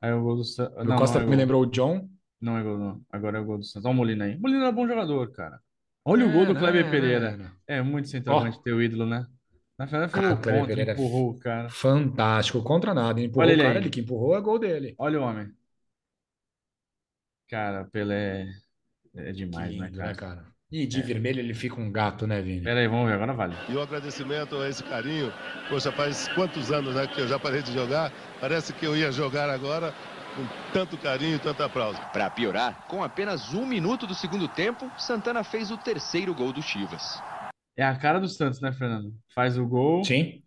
Aí 0.00 0.12
o 0.12 0.22
gol 0.22 0.36
do 0.36 0.44
Santos. 0.44 0.76
O 0.78 0.84
Não, 0.84 0.96
Costa 0.96 1.18
não 1.18 1.26
é 1.26 1.30
me 1.30 1.36
lembrou 1.36 1.62
o 1.62 1.66
John. 1.66 2.08
Não 2.40 2.56
é 2.58 2.62
gol, 2.62 2.78
não. 2.78 3.04
Agora 3.10 3.38
é 3.38 3.40
o 3.40 3.44
gol 3.44 3.58
do 3.58 3.64
Santos. 3.64 3.84
Olha 3.86 3.92
o 3.92 3.96
Molina 3.96 4.24
aí. 4.24 4.38
Molina 4.38 4.66
é 4.68 4.72
bom 4.72 4.86
jogador, 4.86 5.30
cara. 5.32 5.60
Olha 6.04 6.26
o 6.26 6.32
gol 6.32 6.46
do 6.46 6.54
É, 6.54 6.58
Kleber 6.58 6.84
né, 6.84 6.90
Pereira. 6.90 7.52
É 7.66 7.82
muito 7.82 8.08
centroavante 8.08 8.62
teu 8.62 8.82
ídolo, 8.82 9.06
né? 9.06 9.26
Na 9.78 9.86
verdade 9.86 10.12
foi 10.12 10.32
o 10.32 10.34
o 10.34 10.38
Kleber 10.40 10.64
contra, 10.64 10.66
Pereira 10.66 10.92
é 10.92 10.96
empurrou 10.96 11.30
o 11.30 11.38
cara. 11.38 11.70
Fantástico, 11.70 12.62
contra 12.62 12.94
nada. 12.94 13.20
Empurrou 13.20 13.50
Olha 13.50 13.52
o 13.52 13.54
ele 13.54 13.62
cara, 13.62 13.78
aí. 13.78 13.78
ele 13.78 13.90
que 13.90 14.00
empurrou 14.00 14.36
é 14.36 14.40
gol 14.40 14.58
dele. 14.58 14.94
Olha 14.98 15.20
o 15.20 15.22
homem. 15.24 15.52
Cara, 17.48 17.84
Pelé 17.84 18.46
é 19.14 19.32
Que 19.52 19.58
demais, 19.58 19.76
né, 19.76 19.90
lindo, 19.90 20.00
né, 20.00 20.14
cara? 20.14 20.14
cara? 20.14 20.54
E 20.70 20.86
de 20.86 21.02
vermelho 21.02 21.40
ele 21.40 21.54
fica 21.54 21.80
um 21.80 21.90
gato, 21.92 22.26
né, 22.26 22.42
Vini? 22.42 22.66
Pera 22.66 22.80
aí, 22.80 22.88
vamos 22.88 23.08
ver, 23.08 23.14
agora 23.14 23.32
vale. 23.34 23.56
E 23.68 23.74
o 23.74 23.80
agradecimento 23.82 24.56
a 24.56 24.68
esse 24.68 24.82
carinho. 24.84 25.32
Poxa, 25.68 25.92
faz 25.92 26.28
quantos 26.28 26.72
anos 26.72 26.94
né, 26.94 27.06
que 27.06 27.20
eu 27.20 27.28
já 27.28 27.38
parei 27.38 27.62
de 27.62 27.72
jogar? 27.72 28.12
Parece 28.40 28.72
que 28.72 28.86
eu 28.86 28.96
ia 28.96 29.12
jogar 29.12 29.50
agora 29.50 29.92
com 30.34 30.72
tanto 30.72 30.96
carinho 30.98 31.36
e 31.36 31.38
tanto 31.38 31.62
aplauso. 31.62 31.98
Para 32.12 32.30
piorar, 32.30 32.86
com 32.88 33.02
apenas 33.02 33.52
um 33.54 33.66
minuto 33.66 34.06
do 34.06 34.14
segundo 34.14 34.48
tempo, 34.48 34.90
Santana 34.98 35.42
fez 35.42 35.70
o 35.70 35.76
terceiro 35.76 36.34
gol 36.34 36.52
do 36.52 36.62
Chivas. 36.62 37.22
É 37.76 37.84
a 37.84 37.96
cara 37.96 38.18
do 38.18 38.28
Santos, 38.28 38.60
né, 38.60 38.72
Fernando? 38.72 39.12
Faz 39.34 39.56
o 39.56 39.66
gol. 39.66 40.04
Sim. 40.04 40.42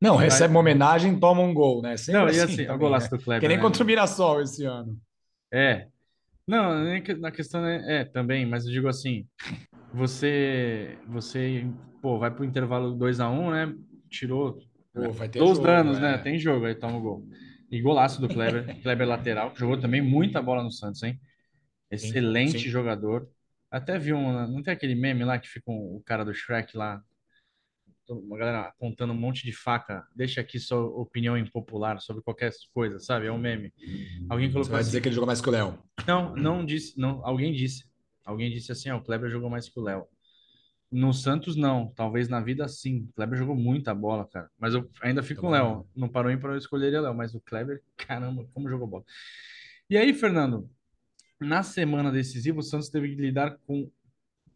Não, 0.00 0.16
Vai- 0.16 0.24
recebe 0.24 0.50
uma 0.52 0.60
homenagem, 0.60 1.18
toma 1.20 1.42
um 1.42 1.52
gol, 1.52 1.82
né? 1.82 1.96
Sempre 1.96 2.20
Não, 2.20 2.26
e 2.28 2.30
assim 2.30 2.40
assim, 2.40 2.62
o 2.62 2.66
também, 2.66 2.78
golaço 2.78 3.10
né? 3.10 3.18
do 3.18 3.22
Kleber, 3.22 3.40
Que 3.40 3.48
nem 3.48 3.56
né? 3.58 3.62
contra 3.62 3.82
o 3.82 3.86
Mirassol 3.86 4.40
esse 4.40 4.64
ano. 4.64 4.96
É. 5.52 5.88
Não, 6.46 6.82
na 7.18 7.30
questão 7.30 7.64
é, 7.66 8.00
é 8.00 8.04
também, 8.04 8.46
mas 8.46 8.64
eu 8.64 8.72
digo 8.72 8.88
assim, 8.88 9.26
você 9.92 10.98
você, 11.06 11.66
pô, 12.00 12.18
vai 12.18 12.30
pro 12.30 12.44
intervalo 12.44 12.92
2 12.94 13.20
a 13.20 13.28
1, 13.28 13.50
né? 13.50 13.74
Tirou 14.08 14.58
Pô, 14.92 15.12
vai 15.12 15.28
ter 15.28 15.38
dos 15.38 15.50
jogo, 15.56 15.62
danos, 15.66 15.98
é. 15.98 16.00
né? 16.00 16.18
Tem 16.18 16.38
jogo, 16.38 16.64
aí 16.66 16.74
toma 16.74 16.96
o 16.96 17.00
gol. 17.00 17.28
E 17.70 17.80
golaço 17.80 18.20
do 18.20 18.28
Kleber, 18.28 18.64
Kleber 18.82 19.08
lateral, 19.08 19.52
que 19.52 19.60
jogou 19.60 19.78
também 19.80 20.02
muita 20.02 20.42
bola 20.42 20.62
no 20.62 20.70
Santos, 20.72 21.02
hein? 21.02 21.20
Excelente 21.90 22.58
sim. 22.58 22.70
jogador. 22.70 23.28
Até 23.70 23.98
vi 23.98 24.12
um, 24.12 24.48
não 24.48 24.62
tem 24.62 24.74
aquele 24.74 24.94
meme 24.94 25.24
lá 25.24 25.38
que 25.38 25.48
fica 25.48 25.70
um- 25.70 25.96
o 25.96 26.02
cara 26.04 26.24
do 26.24 26.34
Shrek 26.34 26.76
lá, 26.76 27.02
uma 28.08 28.36
galera 28.36 28.60
apontando 28.62 29.12
um 29.12 29.16
monte 29.16 29.44
de 29.44 29.52
faca. 29.52 30.04
Deixa 30.14 30.40
aqui 30.40 30.58
sua 30.58 30.80
opinião 30.80 31.38
impopular 31.38 32.00
sobre 32.00 32.22
qualquer 32.22 32.52
coisa, 32.74 32.98
sabe? 32.98 33.26
É 33.26 33.32
um 33.32 33.38
meme. 33.38 33.72
Alguém 34.28 34.48
Você 34.48 34.52
colocou 34.52 34.72
vai 34.72 34.80
assim, 34.80 34.88
dizer 34.88 35.00
que 35.00 35.08
ele 35.08 35.14
jogou 35.14 35.26
mais 35.26 35.40
que 35.40 35.48
o 35.48 35.52
Léo. 35.52 35.78
não, 36.06 36.34
não 36.36 36.64
disse, 36.64 36.98
não, 36.98 37.24
alguém 37.24 37.52
disse. 37.52 37.84
Alguém 38.24 38.50
disse 38.50 38.72
assim, 38.72 38.90
ó, 38.90 38.96
o 38.98 39.02
Kleber 39.02 39.30
jogou 39.30 39.50
mais 39.50 39.68
que 39.68 39.78
o 39.78 39.82
Léo. 39.82 40.06
No 40.90 41.12
Santos, 41.12 41.54
não. 41.54 41.92
Talvez 41.94 42.28
na 42.28 42.40
vida, 42.40 42.66
sim. 42.66 43.08
O 43.10 43.12
Kleber 43.14 43.38
jogou 43.38 43.54
muita 43.54 43.94
bola, 43.94 44.26
cara. 44.26 44.50
Mas 44.58 44.74
eu 44.74 44.90
ainda 45.00 45.22
fico 45.22 45.42
com 45.42 45.48
o 45.48 45.50
Léo. 45.50 45.86
Não 45.94 46.08
parou 46.08 46.30
em 46.30 46.38
para 46.38 46.52
eu 46.52 46.58
escolher 46.58 46.94
o 46.98 47.02
Léo, 47.02 47.14
mas 47.14 47.34
o 47.34 47.40
Kleber, 47.40 47.82
caramba, 47.96 48.46
como 48.52 48.68
jogou 48.68 48.86
bola. 48.86 49.04
E 49.88 49.96
aí, 49.96 50.12
Fernando, 50.12 50.68
na 51.40 51.62
semana 51.62 52.10
decisiva, 52.10 52.58
o 52.58 52.62
Santos 52.62 52.88
teve 52.88 53.08
que 53.08 53.20
lidar 53.20 53.56
com 53.66 53.90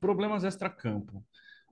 problemas 0.00 0.44
extra-campo. 0.44 1.24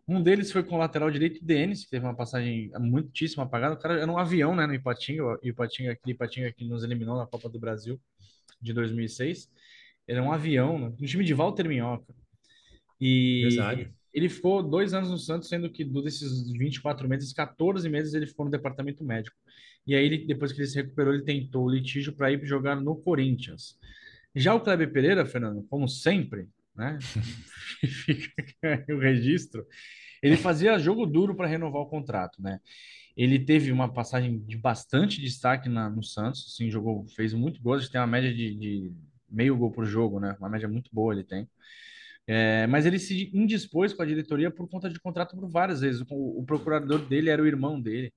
Um 0.07 0.23
deles 0.23 0.51
foi 0.51 0.63
com 0.63 0.75
o 0.75 0.79
lateral 0.79 1.11
direito 1.11 1.45
Denis, 1.45 1.85
que 1.85 1.91
teve 1.91 2.05
uma 2.05 2.15
passagem 2.15 2.71
muitíssimo 2.79 3.43
apagada. 3.43 3.75
O 3.75 3.79
cara 3.79 4.01
era 4.01 4.11
um 4.11 4.19
avião, 4.19 4.55
né, 4.55 4.67
no 4.67 4.75
Ipatinga, 4.75 5.25
o 5.25 5.39
Ipatinga, 5.43 5.93
aquele 5.93 6.15
Ipatinga 6.15 6.53
que 6.53 6.65
nos 6.65 6.83
eliminou 6.83 7.17
na 7.17 7.27
Copa 7.27 7.49
do 7.49 7.59
Brasil 7.59 8.01
de 8.61 8.73
2006. 8.73 9.51
Ele 10.09 10.19
é 10.19 10.23
um 10.23 10.33
avião, 10.33 10.79
né, 10.79 10.93
um 11.01 11.07
time 11.07 11.25
de 11.25 11.35
Walter 11.35 11.69
Minhoca. 11.69 12.13
E 13.01 13.43
Verdade. 13.49 13.95
Ele 14.13 14.29
ficou 14.29 14.63
dois 14.63 14.93
anos 14.93 15.11
no 15.11 15.19
Santos, 15.19 15.49
sendo 15.49 15.71
que 15.71 15.85
desses 15.85 16.51
24 16.53 17.09
meses, 17.09 17.33
14 17.33 17.89
meses 17.89 18.15
ele 18.15 18.27
ficou 18.27 18.45
no 18.45 18.51
departamento 18.51 19.03
médico. 19.05 19.37
E 19.87 19.95
aí, 19.95 20.05
ele, 20.05 20.27
depois 20.27 20.53
que 20.53 20.61
ele 20.61 20.69
se 20.69 20.77
recuperou, 20.77 21.15
ele 21.15 21.25
tentou 21.25 21.65
o 21.65 21.71
litígio 21.71 22.13
para 22.13 22.31
ir 22.31 22.45
jogar 22.45 22.77
no 22.77 22.95
Corinthians. 22.97 23.77
Já 24.35 24.55
o 24.55 24.61
Kleber 24.61 24.93
Pereira, 24.93 25.27
Fernando, 25.27 25.63
como 25.69 25.89
sempre, 25.89 26.49
né? 26.75 26.99
Fica 27.85 28.85
o 28.91 28.99
registro. 28.99 29.67
Ele 30.23 30.37
fazia 30.37 30.79
jogo 30.79 31.05
duro 31.05 31.35
para 31.35 31.49
renovar 31.49 31.83
o 31.83 31.89
contrato, 31.89 32.41
né? 32.41 32.61
Ele 33.17 33.39
teve 33.39 33.73
uma 33.73 33.93
passagem 33.93 34.39
de 34.39 34.57
bastante 34.57 35.21
destaque 35.21 35.69
na, 35.69 35.91
no 35.91 36.03
Santos, 36.03 36.47
assim, 36.49 36.71
jogou, 36.71 37.07
fez 37.09 37.35
muito 37.35 37.61
gols, 37.61 37.89
tem 37.89 38.01
uma 38.01 38.07
média 38.07 38.33
de, 38.33 38.55
de 38.55 38.93
meio 39.29 39.57
gol 39.57 39.71
por 39.71 39.85
jogo, 39.85 40.19
né? 40.19 40.35
Uma 40.39 40.49
média 40.49 40.69
muito 40.69 40.91
boa 40.93 41.13
ele 41.13 41.25
tem. 41.25 41.47
É, 42.27 42.67
mas 42.69 42.87
ele 42.87 42.99
se 42.99 43.31
indispôs 43.35 43.93
com 43.93 44.03
a 44.03 44.07
diretoria 44.07 44.51
por 44.51 44.69
conta 44.69 44.89
de 44.89 45.01
contrato 45.01 45.37
por 45.37 45.49
várias 45.51 45.81
vezes. 45.81 46.03
O, 46.11 46.41
o 46.41 46.45
procurador 46.45 47.05
dele 47.07 47.31
era 47.31 47.43
o 47.43 47.47
irmão 47.47 47.81
dele. 47.81 48.13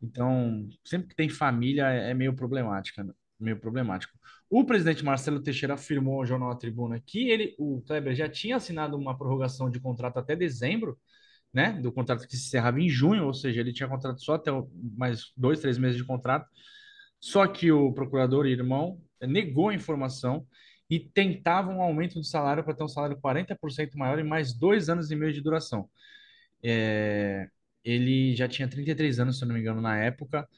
Então, 0.00 0.68
sempre 0.84 1.08
que 1.08 1.16
tem 1.16 1.28
família 1.28 1.90
é, 1.90 2.10
é 2.10 2.14
meio 2.14 2.34
problemática, 2.34 3.02
né? 3.02 3.12
meio 3.38 3.58
problemático. 3.58 4.16
O 4.48 4.64
presidente 4.64 5.04
Marcelo 5.04 5.40
Teixeira 5.42 5.74
afirmou 5.74 6.20
ao 6.20 6.26
jornal 6.26 6.50
A 6.50 6.56
Tribuna 6.56 7.00
que 7.00 7.28
ele, 7.28 7.54
o 7.58 7.82
Kleber 7.82 8.14
já 8.14 8.28
tinha 8.28 8.56
assinado 8.56 8.96
uma 8.96 9.16
prorrogação 9.16 9.70
de 9.70 9.80
contrato 9.80 10.18
até 10.18 10.36
dezembro, 10.36 10.98
né? 11.52 11.72
Do 11.72 11.92
contrato 11.92 12.26
que 12.26 12.36
se 12.36 12.46
encerrava 12.46 12.80
em 12.80 12.88
junho, 12.88 13.24
ou 13.24 13.34
seja, 13.34 13.60
ele 13.60 13.72
tinha 13.72 13.88
contrato 13.88 14.22
só 14.22 14.34
até 14.34 14.50
mais 14.96 15.32
dois, 15.36 15.60
três 15.60 15.78
meses 15.78 15.96
de 15.96 16.04
contrato. 16.04 16.48
Só 17.20 17.46
que 17.46 17.72
o 17.72 17.92
procurador 17.92 18.46
irmão 18.46 19.00
negou 19.20 19.70
a 19.70 19.74
informação 19.74 20.46
e 20.90 21.00
tentava 21.00 21.70
um 21.70 21.82
aumento 21.82 22.20
de 22.20 22.28
salário 22.28 22.64
para 22.64 22.74
ter 22.74 22.84
um 22.84 22.88
salário 22.88 23.18
40% 23.20 23.96
maior 23.98 24.18
e 24.18 24.24
mais 24.24 24.52
dois 24.54 24.88
anos 24.88 25.10
e 25.10 25.16
meio 25.16 25.32
de 25.32 25.40
duração. 25.42 25.88
É, 26.62 27.48
ele 27.84 28.34
já 28.34 28.48
tinha 28.48 28.68
33 28.68 29.20
anos, 29.20 29.38
se 29.38 29.44
eu 29.44 29.48
não 29.48 29.54
me 29.54 29.60
engano, 29.60 29.80
na 29.80 29.96
época, 29.98 30.48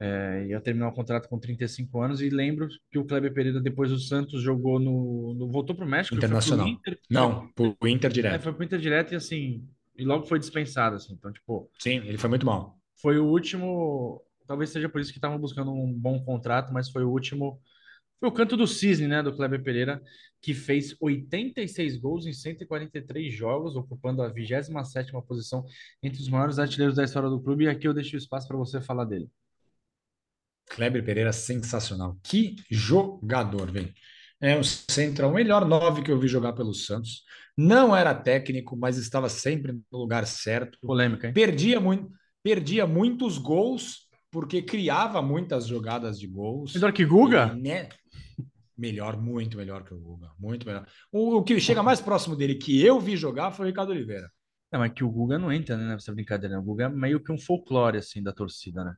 é, 0.00 0.46
ia 0.48 0.60
terminar 0.60 0.88
o 0.88 0.92
contrato 0.92 1.28
com 1.28 1.38
35 1.38 2.00
anos. 2.02 2.20
E 2.20 2.30
lembro 2.30 2.68
que 2.90 2.98
o 2.98 3.04
Kleber 3.06 3.32
Pereira, 3.32 3.60
depois 3.60 3.90
do 3.90 3.98
Santos, 3.98 4.42
jogou 4.42 4.78
no. 4.78 5.34
no- 5.34 5.50
voltou 5.50 5.74
para 5.76 5.84
o 5.84 5.88
México, 5.88 6.14
foi 6.14 6.24
pro 6.24 6.24
Internacional. 6.26 6.68
Inter, 6.68 7.00
Não, 7.10 7.48
pro 7.52 7.76
Inter 7.88 8.10
é, 8.10 8.14
direto. 8.14 8.42
foi 8.42 8.52
pro 8.52 8.64
Inter 8.64 8.78
direto 8.80 9.12
e 9.12 9.16
assim. 9.16 9.68
E 9.96 10.04
logo 10.04 10.26
foi 10.26 10.38
dispensado, 10.38 10.96
assim. 10.96 11.14
Então, 11.14 11.32
tipo, 11.32 11.70
Sim, 11.78 11.96
ele 12.06 12.18
foi 12.18 12.28
muito 12.30 12.44
mal. 12.46 12.78
foi 12.96 13.18
o 13.18 13.26
último. 13.26 14.22
Talvez 14.46 14.70
seja 14.70 14.88
por 14.88 15.00
isso 15.00 15.10
que 15.12 15.18
estavam 15.18 15.38
buscando 15.38 15.72
um 15.72 15.92
bom 15.92 16.22
contrato, 16.24 16.72
mas 16.72 16.90
foi 16.90 17.04
o 17.04 17.10
último. 17.10 17.60
Foi 18.18 18.28
o 18.28 18.32
canto 18.32 18.56
do 18.56 18.66
cisne, 18.66 19.06
né, 19.06 19.22
do 19.22 19.34
Kleber 19.34 19.62
Pereira, 19.62 20.02
que 20.40 20.54
fez 20.54 20.96
86 21.00 21.96
gols 21.98 22.26
em 22.26 22.32
143 22.32 23.32
jogos, 23.32 23.76
ocupando 23.76 24.22
a 24.22 24.32
27ª 24.32 25.22
posição 25.22 25.64
entre 26.02 26.20
os 26.20 26.28
maiores 26.28 26.58
artilheiros 26.58 26.96
da 26.96 27.04
história 27.04 27.28
do 27.28 27.40
clube. 27.40 27.64
E 27.64 27.68
aqui 27.68 27.86
eu 27.86 27.94
deixo 27.94 28.16
o 28.16 28.18
espaço 28.18 28.48
para 28.48 28.56
você 28.56 28.80
falar 28.80 29.04
dele. 29.04 29.28
Kleber 30.70 31.04
Pereira, 31.04 31.32
sensacional. 31.32 32.16
Que 32.22 32.56
jogador, 32.70 33.70
velho. 33.70 33.92
É 34.40 34.56
um 34.58 34.62
central, 34.62 35.30
o 35.30 35.34
melhor 35.34 35.64
nove 35.64 36.02
que 36.02 36.10
eu 36.10 36.18
vi 36.18 36.28
jogar 36.28 36.52
pelo 36.52 36.74
Santos. 36.74 37.24
Não 37.56 37.96
era 37.96 38.14
técnico, 38.14 38.76
mas 38.76 38.98
estava 38.98 39.28
sempre 39.28 39.72
no 39.90 39.98
lugar 39.98 40.26
certo. 40.26 40.78
Polêmica, 40.82 41.28
hein? 41.28 41.32
Perdia 41.32 41.80
muito, 41.80 42.10
perdia 42.42 42.86
muitos 42.86 43.38
gols 43.38 44.06
porque 44.30 44.60
criava 44.60 45.22
muitas 45.22 45.66
jogadas 45.66 46.20
de 46.20 46.26
gols. 46.26 46.74
Melhor 46.74 46.92
que 46.92 47.06
Guga? 47.06 47.54
E, 47.56 47.62
né? 47.62 47.88
Melhor, 48.76 49.16
muito 49.20 49.56
melhor 49.56 49.84
que 49.84 49.94
o 49.94 49.98
Guga, 49.98 50.30
muito 50.38 50.66
melhor. 50.66 50.86
O, 51.10 51.36
o 51.38 51.42
que 51.42 51.58
chega 51.58 51.82
mais 51.82 52.00
próximo 52.00 52.36
dele 52.36 52.56
que 52.56 52.84
eu 52.84 53.00
vi 53.00 53.16
jogar 53.16 53.50
foi 53.52 53.66
o 53.66 53.68
Ricardo 53.68 53.90
Oliveira. 53.90 54.30
Não, 54.70 54.80
mas 54.80 54.92
que 54.92 55.02
o 55.04 55.10
Guga 55.10 55.38
não 55.38 55.50
entra, 55.52 55.76
né, 55.76 55.86
nessa 55.94 56.12
brincadeira. 56.12 56.56
né? 56.56 56.60
O 56.60 56.64
Guga 56.64 56.84
é 56.84 56.88
meio 56.88 57.22
que 57.22 57.32
um 57.32 57.38
folclore, 57.38 57.98
assim, 57.98 58.22
da 58.22 58.32
torcida, 58.32 58.84
né? 58.84 58.94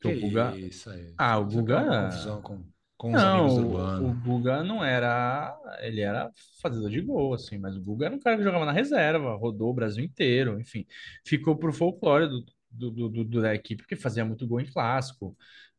Porque 0.00 0.18
o 0.18 0.20
Guga... 0.28 0.58
isso 0.58 0.90
aí. 0.90 1.14
Ah, 1.16 1.38
o 1.38 1.48
Você 1.48 1.56
Guga- 1.56 1.82
uma 1.82 2.04
confusão 2.10 2.42
com, 2.42 2.64
com 2.98 3.08
os 3.08 3.14
Não, 3.14 3.46
amigos 3.46 3.54
do 3.98 4.04
o, 4.04 4.10
o. 4.10 4.14
Guga 4.14 4.62
não 4.62 4.84
era. 4.84 5.56
Ele 5.80 6.00
era 6.02 6.30
fazedor 6.60 6.90
de 6.90 7.00
gol, 7.00 7.32
assim, 7.32 7.56
mas 7.56 7.76
o 7.76 7.80
Guga 7.80 8.06
era 8.06 8.14
um 8.14 8.18
cara 8.20 8.36
que 8.36 8.42
jogava 8.42 8.66
na 8.66 8.72
reserva, 8.72 9.34
rodou 9.36 9.70
o 9.70 9.74
Brasil 9.74 10.04
inteiro, 10.04 10.60
enfim. 10.60 10.84
Ficou 11.24 11.56
pro 11.56 11.72
folclore 11.72 12.28
do, 12.28 12.44
do, 12.70 12.90
do- 12.90 13.08
do- 13.08 13.24
do- 13.24 13.40
da 13.40 13.54
equipe, 13.54 13.82
porque 13.82 13.96
fazia 13.96 14.24
muito 14.24 14.46
gol 14.46 14.60
em 14.60 14.66
clássico, 14.66 15.34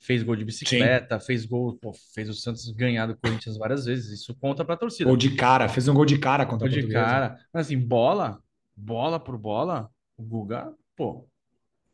fez 0.05 0.23
gol 0.23 0.35
de 0.35 0.45
bicicleta, 0.45 1.19
fez 1.19 1.45
gol, 1.45 1.77
pô, 1.81 1.91
fez 2.13 2.29
o 2.29 2.33
Santos 2.33 2.69
ganhar 2.71 3.07
do 3.07 3.17
Corinthians 3.17 3.57
várias 3.57 3.85
vezes. 3.85 4.19
Isso 4.21 4.35
conta 4.35 4.63
pra 4.63 4.77
torcida. 4.77 5.09
Gol 5.09 5.17
de 5.17 5.35
cara, 5.35 5.67
fez 5.67 5.87
um 5.87 5.93
gol 5.93 6.05
de 6.05 6.17
cara 6.17 6.45
contra 6.45 6.67
Gol 6.69 6.77
a 6.77 6.81
de 6.81 6.87
cara. 6.91 7.37
Mas 7.53 7.65
assim, 7.67 7.77
bola, 7.79 8.39
bola 8.75 9.19
por 9.19 9.37
bola, 9.37 9.89
o 10.17 10.23
Guga, 10.23 10.71
pô, 10.95 11.27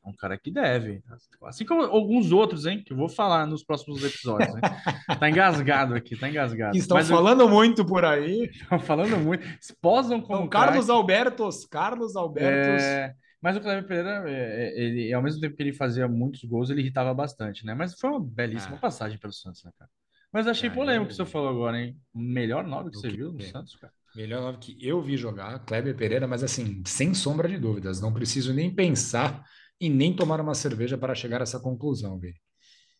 É 0.04 0.10
um 0.10 0.14
cara 0.14 0.36
que 0.38 0.50
deve. 0.50 1.04
Assim 1.44 1.64
como 1.64 1.84
alguns 1.84 2.32
outros, 2.32 2.66
hein? 2.66 2.82
Que 2.84 2.92
eu 2.92 2.98
vou 2.98 3.08
falar 3.08 3.46
nos 3.46 3.64
próximos 3.64 4.04
episódios. 4.04 4.50
Hein? 4.56 4.62
Tá 5.20 5.30
engasgado 5.30 5.94
aqui, 5.94 6.16
tá 6.16 6.28
engasgado. 6.28 6.76
Estão 6.76 6.98
Mas 6.98 7.08
eu- 7.10 7.16
falando 7.16 7.48
muito 7.48 7.86
por 7.86 8.04
aí. 8.04 8.50
Estão 8.52 8.80
falando 8.80 9.16
muito. 9.18 9.46
Posam 9.80 10.20
como 10.20 10.40
Então, 10.40 10.48
Carlos 10.50 10.86
craque. 10.86 10.92
Albertos, 11.00 11.66
Carlos 11.66 12.16
Albertos. 12.16 12.82
É, 12.84 13.14
Mas 13.42 13.58
o 13.58 13.62
Cleber 13.62 13.86
Pereira, 13.88 14.30
é, 14.30 14.70
é, 14.78 14.80
ele, 14.84 15.14
ao 15.14 15.22
mesmo 15.22 15.42
tempo 15.42 15.56
que 15.56 15.64
ele 15.64 15.74
fazia 15.74 16.08
muitos 16.08 16.44
gols, 16.44 16.70
ele 16.70 16.82
irritava 16.82 17.14
bastante, 17.14 17.66
né? 17.66 17.74
Mas 17.74 17.96
foi 18.00 18.10
uma 18.10 18.20
belíssima 18.24 18.78
Ah. 18.78 18.82
passagem 18.82 19.18
pelo 19.18 19.34
Santos, 19.34 19.64
né, 19.64 19.72
cara? 19.78 19.90
Mas 20.32 20.48
achei 20.48 20.70
Ah, 20.70 20.74
polêmico 20.76 21.06
o 21.06 21.08
que 21.08 21.14
eu- 21.22 21.26
você 21.26 21.32
falou 21.32 21.50
agora, 21.50 21.80
hein? 21.82 22.00
Melhor 22.14 22.66
nome 22.66 22.92
que 22.92 22.98
O 22.98 23.02
você 23.02 23.10
que 23.10 23.18
viu 23.18 23.32
no 23.34 23.42
é? 23.42 23.48
Santos, 23.50 23.76
cara. 23.76 23.94
Melhor 24.16 24.42
nome 24.42 24.58
que 24.60 24.78
eu 24.86 25.02
vi 25.02 25.18
jogar, 25.18 25.60
Kleber 25.66 25.96
Pereira, 25.96 26.28
mas 26.28 26.44
assim, 26.44 26.84
sem 26.86 27.14
sombra 27.14 27.48
de 27.48 27.58
dúvidas, 27.58 28.02
não 28.02 28.14
preciso 28.14 28.54
nem 28.54 28.74
pensar 28.74 29.46
e 29.80 29.90
nem 29.90 30.16
tomar 30.16 30.40
uma 30.42 30.54
cerveja 30.54 30.98
para 30.98 31.16
chegar 31.16 31.40
a 31.40 31.44
essa 31.44 31.60
conclusão, 31.60 32.20
Vini. 32.20 32.40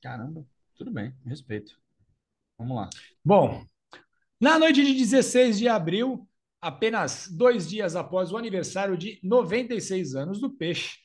Caramba, 0.02 0.46
tudo 0.76 0.92
bem, 0.92 1.14
respeito. 1.26 1.80
Vamos 2.58 2.78
lá. 2.78 2.90
Bom, 3.24 3.66
na 4.40 4.60
noite 4.60 4.86
de 4.86 4.94
16 4.96 5.60
de 5.60 5.68
abril, 5.68 6.28
apenas 6.62 7.28
dois 7.30 7.68
dias 7.68 7.96
após 7.96 8.32
o 8.32 8.38
aniversário 8.38 8.96
de 8.96 9.20
96 9.24 10.16
anos 10.16 10.40
do 10.40 10.50
Peixe, 10.50 10.98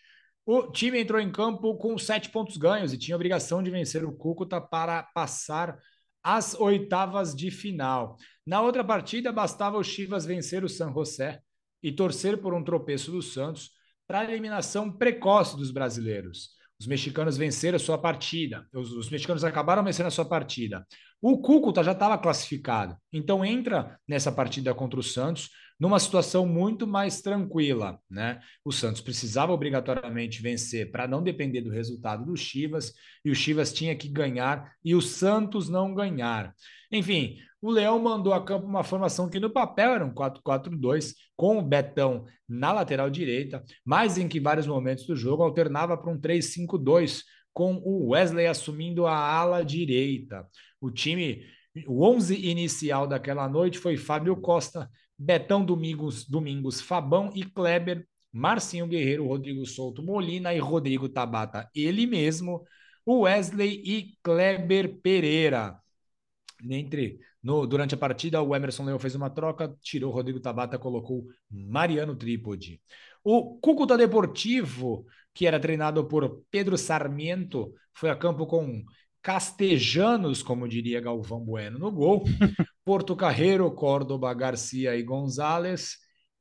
o 0.45 0.71
time 0.71 1.01
entrou 1.01 1.21
em 1.21 1.33
campo 1.33 1.77
com 1.77 1.99
sete 1.99 2.31
pontos 2.31 2.57
ganhos 2.57 2.93
e 2.93 2.99
tinha 2.99 3.17
obrigação 3.17 3.63
de 3.63 3.71
vencer 3.71 4.05
o 4.05 4.13
Cúcuta 4.13 4.61
para 4.61 5.03
passar 5.03 5.77
às 6.23 6.55
oitavas 6.55 7.35
de 7.35 7.51
final. 7.51 8.17
Na 8.47 8.61
outra 8.61 8.85
partida, 8.85 9.33
bastava 9.33 9.77
o 9.79 9.83
Chivas 9.83 10.25
vencer 10.25 10.63
o 10.63 10.69
San 10.69 10.93
José 10.93 11.41
e 11.83 11.91
torcer 11.91 12.41
por 12.41 12.55
um 12.55 12.63
tropeço 12.63 13.11
do 13.11 13.23
Santos 13.23 13.71
para 14.07 14.21
a 14.21 14.25
eliminação 14.25 14.91
precoce 14.91 15.57
dos 15.57 15.71
brasileiros. 15.71 16.56
Os 16.79 16.87
mexicanos 16.87 17.37
venceram 17.37 17.77
a 17.77 17.81
sua 17.81 17.99
partida. 17.99 18.67
Os, 18.73 18.93
os 18.93 19.11
mexicanos 19.11 19.45
acabaram 19.45 19.83
vencendo 19.83 20.07
a 20.07 20.11
sua 20.11 20.25
partida. 20.25 20.87
O 21.21 21.39
Cúcuta 21.39 21.83
já 21.83 21.93
estava 21.93 22.19
classificado, 22.19 22.97
então 23.13 23.45
entra 23.45 23.99
nessa 24.07 24.31
partida 24.31 24.75
contra 24.75 25.01
o 25.01 25.03
Santos 25.03 25.51
numa 25.79 25.99
situação 25.99 26.47
muito 26.47 26.87
mais 26.87 27.21
tranquila, 27.21 27.99
né? 28.11 28.41
O 28.65 28.73
Santos 28.73 29.01
precisava 29.01 29.53
obrigatoriamente 29.53 30.41
vencer 30.41 30.91
para 30.91 31.07
não 31.07 31.23
depender 31.23 31.61
do 31.61 31.71
resultado 31.71 32.25
do 32.25 32.37
Chivas 32.37 32.93
e 33.25 33.31
o 33.31 33.35
Chivas 33.35 33.73
tinha 33.73 33.95
que 33.95 34.09
ganhar 34.09 34.73
e 34.85 34.95
o 34.95 35.03
Santos 35.03 35.69
não 35.69 35.95
ganhar. 35.95 36.55
Enfim, 36.91 37.39
o 37.67 37.71
Leão 37.73 37.99
mandou 37.99 38.33
a 38.33 38.45
campo 38.45 38.65
uma 38.65 38.85
formação 38.85 39.29
que 39.29 39.41
no 39.41 39.51
papel 39.51 39.91
era 39.91 40.05
um 40.05 40.15
4-4-2 40.15 41.15
com 41.35 41.59
o 41.59 41.63
Betão 41.63 42.25
na 42.49 42.73
lateral 42.73 43.11
direita, 43.11 43.65
mas 43.85 44.17
em 44.17 44.29
que 44.29 44.39
vários 44.39 44.69
momentos 44.69 45.05
do 45.05 45.17
jogo 45.17 45.43
alternava 45.43 45.99
para 45.99 46.09
um 46.09 46.17
3-5-2 46.17 47.25
com 47.53 47.75
o 47.85 48.11
Wesley 48.11 48.47
assumindo 48.47 49.05
a 49.05 49.17
ala 49.17 49.65
direita. 49.65 50.47
O 50.81 50.93
time, 50.93 51.43
o 51.89 52.07
11 52.07 52.37
inicial 52.37 53.05
daquela 53.05 53.49
noite 53.49 53.81
foi 53.81 53.97
Fábio 53.97 54.37
Costa, 54.37 54.89
Betão 55.19 55.65
Domingos, 55.65 56.25
Domingos 56.25 56.81
Fabão 56.81 57.33
e 57.35 57.43
Kleber, 57.43 58.07
Marcinho 58.33 58.87
Guerreiro, 58.87 59.27
Rodrigo 59.27 59.67
Souto 59.67 60.05
Molina 60.05 60.55
e 60.55 60.61
Rodrigo 60.61 61.09
Tabata, 61.09 61.69
ele 61.75 62.07
mesmo, 62.07 62.63
o 63.05 63.23
Wesley 63.23 63.83
e 63.85 64.17
Kleber 64.23 65.01
Pereira. 65.01 65.81
Entre 66.63 67.19
no, 67.47 67.65
durante 67.65 67.95
a 67.95 67.97
partida, 67.97 68.43
o 68.43 68.57
Emerson 68.57 68.85
Leão 68.85 68.99
fez 68.99 69.15
uma 69.15 69.31
troca, 69.31 69.73
tirou 69.81 70.11
o 70.11 70.13
Rodrigo 70.13 70.41
Tabata, 70.41 70.77
colocou 70.77 71.29
Mariano 71.49 72.17
Trípode. 72.17 72.81
O 73.23 73.57
Cúcuta 73.61 73.97
Deportivo, 73.97 75.07
que 75.33 75.47
era 75.47 75.61
treinado 75.61 76.05
por 76.09 76.43
Pedro 76.51 76.77
Sarmiento, 76.77 77.73
foi 77.95 78.11
a 78.11 78.17
campo 78.17 78.49
com 78.49 78.85
castejanos, 79.23 80.43
como 80.43 80.67
diria 80.67 81.01
Galvão 81.01 81.39
Bueno, 81.39 81.79
no 81.79 81.93
gol. 81.93 82.25
Porto 82.85 83.15
Carreiro, 83.15 83.71
Córdoba, 83.71 84.35
Garcia 84.35 84.97
e 84.97 85.05
Gonzalez. 85.05 85.99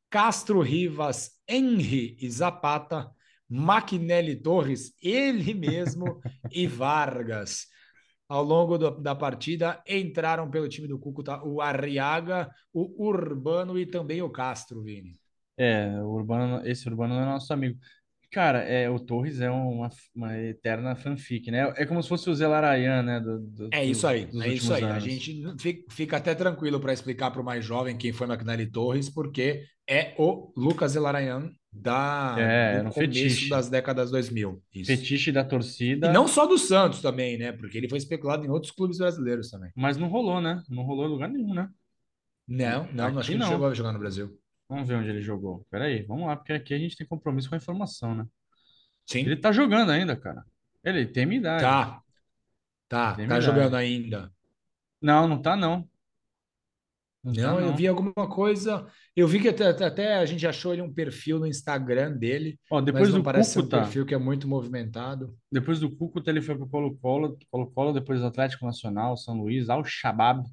Castro 0.09 0.59
Rivas, 0.59 1.33
Henry 1.47 2.17
e 2.19 2.27
Zapata. 2.31 3.11
Maquinelli 3.47 4.35
Torres, 4.35 4.91
ele 4.99 5.53
mesmo, 5.53 6.19
e 6.49 6.65
Vargas. 6.65 7.67
Ao 8.27 8.43
longo 8.43 8.77
do, 8.77 8.91
da 8.91 9.13
partida, 9.13 9.81
entraram 9.87 10.49
pelo 10.49 10.67
time 10.67 10.87
do 10.87 10.97
Cúcuta 10.97 11.43
o 11.43 11.61
Arriaga, 11.61 12.49
o 12.73 13.07
Urbano 13.07 13.77
e 13.77 13.85
também 13.85 14.21
o 14.21 14.29
Castro, 14.29 14.81
Vini. 14.81 15.19
É, 15.57 16.01
o 16.01 16.09
Urbano, 16.09 16.65
esse 16.67 16.87
Urbano 16.89 17.13
é 17.15 17.25
nosso 17.25 17.53
amigo. 17.53 17.79
Cara, 18.35 18.59
é, 18.63 18.89
o 18.89 18.99
Torres 18.99 19.39
é 19.39 19.49
uma, 19.49 19.89
uma 20.13 20.37
eterna 20.37 20.93
fanfic, 20.93 21.49
né? 21.49 21.73
É 21.77 21.85
como 21.85 22.03
se 22.03 22.09
fosse 22.09 22.29
o 22.29 22.35
Zelarayan, 22.35 23.01
né? 23.01 23.17
do- 23.21 23.39
do- 23.39 23.69
É 23.71 23.85
isso 23.85 24.05
aí, 24.05 24.23
é 24.43 24.47
isso 24.49 24.73
aí. 24.73 24.83
últimos 24.83 24.83
A 24.83 24.87
anos. 24.89 25.03
gente 25.05 25.43
fi- 25.57 25.85
fica 25.89 26.17
até 26.17 26.35
tranquilo 26.35 26.77
para 26.77 26.91
explicar 26.91 27.31
para 27.31 27.41
o 27.41 27.45
mais 27.45 27.63
jovem 27.63 27.95
quem 27.97 28.11
foi 28.11 28.27
Maquinelli 28.27 28.69
Torres, 28.69 29.09
porque 29.09 29.63
é 29.89 30.13
o 30.17 30.51
Lucas 30.57 30.97
Elarayan 30.97 31.49
da, 31.71 32.35
É, 32.37 32.81
do 32.81 32.87
um 32.89 32.91
começo 32.91 33.13
fetiche. 33.13 33.49
das 33.49 33.69
décadas 33.69 34.11
2000. 34.11 34.61
Isso. 34.73 34.91
Fetiche 34.91 35.31
da 35.31 35.45
torcida, 35.45 36.07
E 36.07 36.11
não 36.11 36.27
só 36.27 36.45
do 36.45 36.57
Santos 36.57 37.01
também, 37.01 37.37
né? 37.37 37.53
Porque 37.53 37.77
ele 37.77 37.87
foi 37.87 37.99
especulado 37.99 38.45
em 38.45 38.49
outros 38.49 38.73
clubes 38.73 38.97
brasileiros 38.97 39.49
também. 39.49 39.71
mas 39.77 39.95
não 39.95 40.09
rolou, 40.09 40.41
né? 40.41 40.61
Não 40.69 40.83
rolou 40.83 41.05
em 41.05 41.09
lugar 41.09 41.29
nenhum, 41.29 41.53
né? 41.53 41.69
Não, 42.45 42.87
não, 42.93 43.05
Aqui 43.07 43.17
acho 43.19 43.27
que 43.29 43.33
ele 43.35 43.39
não. 43.43 43.47
chegou 43.49 43.67
a 43.67 43.73
jogar 43.73 43.93
no 43.93 43.99
Brasil. 43.99 44.37
Vamos 44.67 44.87
ver 44.87 44.95
onde 44.95 45.09
ele 45.09 45.21
jogou. 45.21 45.65
Peraí, 45.69 46.03
vamos 46.03 46.27
lá, 46.27 46.35
porque 46.35 46.53
aqui 46.53 46.73
a 46.73 46.77
gente 46.79 46.97
tem 46.97 47.05
compromisso 47.07 47.49
com 47.49 47.55
a 47.55 47.57
informação, 47.57 48.15
né? 48.15 48.25
Sim. 49.05 49.19
Ele 49.19 49.35
tá 49.35 49.51
jogando 49.51 49.91
ainda, 49.91 50.15
cara. 50.15 50.43
Ele 50.83 51.05
tem 51.05 51.25
minha 51.25 51.39
idade. 51.39 51.63
Tá. 51.63 52.01
Tá, 52.87 53.15
Tem 53.15 53.27
tá 53.27 53.39
jogando 53.39 53.75
ainda. 53.75 54.31
Não, 55.01 55.27
não 55.27 55.41
tá, 55.41 55.55
não. 55.55 55.89
Não 57.23 57.33
tá, 57.33 57.41
Não, 57.41 57.59
eu 57.59 57.67
não. 57.67 57.75
vi 57.75 57.87
alguma 57.87 58.13
coisa. 58.29 58.87
Eu 59.15 59.27
vi 59.27 59.39
que 59.41 59.47
até, 59.49 59.67
até 59.83 60.15
a 60.17 60.25
gente 60.25 60.45
achou 60.45 60.71
ele 60.73 60.83
um 60.83 60.93
perfil 60.93 61.39
no 61.39 61.47
Instagram 61.47 62.11
dele, 62.15 62.59
Ó, 62.69 62.79
depois 62.81 63.09
não 63.09 63.19
do 63.19 63.23
parece 63.23 63.51
ser 63.53 63.59
um 63.59 63.61
Cúcuta, 63.63 63.81
perfil 63.81 64.05
que 64.05 64.13
é 64.13 64.17
muito 64.17 64.47
movimentado. 64.47 65.35
depois 65.51 65.79
do 65.79 65.89
Cúcuta, 65.89 66.29
ele 66.29 66.41
foi 66.41 66.55
pro 66.55 66.67
Colo-Colo, 66.69 67.37
Colo-Colo, 67.49 67.93
depois 67.93 68.21
Atlético 68.21 68.65
Nacional, 68.65 69.17
São 69.17 69.35
Luís, 69.41 69.69
Al 69.69 69.83
Shabab, 69.83 70.43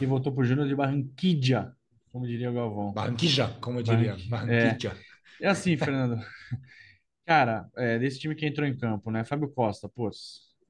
e 0.00 0.06
voltou 0.06 0.32
pro 0.32 0.44
Júnior 0.44 0.68
de 0.68 0.76
Barranquilla, 0.76 1.75
como 2.16 2.26
diria 2.26 2.50
o 2.50 2.54
Galvão. 2.54 2.92
Barranquilla, 2.94 3.48
como 3.60 3.78
eu 3.78 3.82
diria. 3.82 4.12
Barranqui- 4.12 4.30
Barranquilla. 4.30 4.96
É 5.38 5.48
assim, 5.48 5.76
Fernando. 5.76 6.18
Cara, 7.26 7.66
é, 7.76 7.98
desse 7.98 8.18
time 8.18 8.34
que 8.34 8.46
entrou 8.46 8.66
em 8.66 8.76
campo, 8.76 9.10
né? 9.10 9.22
Fábio 9.24 9.50
Costa, 9.52 9.88
pô, 9.88 10.08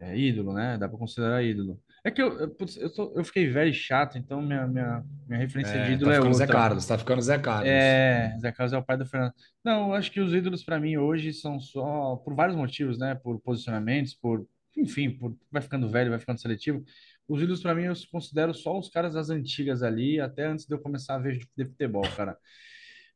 é 0.01 0.19
ídolo, 0.19 0.53
né? 0.53 0.77
Dá 0.77 0.89
pra 0.89 0.99
considerar 0.99 1.43
ídolo. 1.45 1.79
É 2.05 2.11
que 2.11 2.21
eu, 2.23 2.51
putz, 2.51 2.77
eu, 2.77 2.93
tô- 2.93 3.13
eu 3.17 3.25
fiquei 3.25 3.49
velho 3.49 3.71
e 3.71 3.75
chato, 3.75 4.17
então 4.19 4.41
minha, 4.43 4.67
minha, 4.67 5.05
minha 5.29 5.39
referência 5.41 5.73
de 5.73 5.79
É, 5.79 5.93
ídolo 5.93 6.11
tá 6.11 6.13
é 6.13 6.17
ficando 6.17 6.35
Zé 6.35 6.43
outra. 6.45 6.57
Carlos, 6.57 6.87
tá 6.87 6.99
ficando 6.99 7.23
Zé 7.23 7.39
Carlos. 7.39 7.69
É, 7.69 8.37
Zé 8.41 8.53
Carlos 8.53 8.73
é 8.73 8.79
o 8.79 8.83
pai 8.85 8.97
do 8.97 9.07
Fernando. 9.07 9.33
Não, 9.65 9.89
eu 9.89 9.95
acho 9.95 10.11
que 10.11 10.21
os 10.21 10.33
ídolos 10.33 10.65
para 10.65 10.81
mim 10.81 10.97
hoje 10.97 11.33
são 11.33 11.61
só 11.61 12.17
por 12.17 12.35
vários 12.35 12.57
motivos, 12.57 12.99
né? 12.99 13.15
Por 13.15 13.41
posicionamentos, 13.41 14.15
por, 14.15 14.47
enfim, 14.77 15.11
por 15.11 15.37
vai 15.51 15.63
ficando 15.63 15.89
velho, 15.89 16.11
vai 16.11 16.19
ficando 16.19 16.41
seletivo. 16.41 16.83
Os 17.29 17.43
ídolos 17.43 17.63
para 17.63 17.75
mim 17.75 17.85
eu 17.85 17.95
considero 18.11 18.55
só 18.55 18.79
os 18.79 18.89
caras 18.89 19.15
das 19.15 19.31
antigas 19.31 19.83
ali, 19.83 20.21
até 20.21 20.47
antes 20.47 20.67
de 20.67 20.75
eu 20.75 20.79
começar 20.81 21.17
a 21.17 21.19
ver 21.19 21.39
de 21.57 21.65
futebol, 21.67 22.03
cara. 22.17 22.37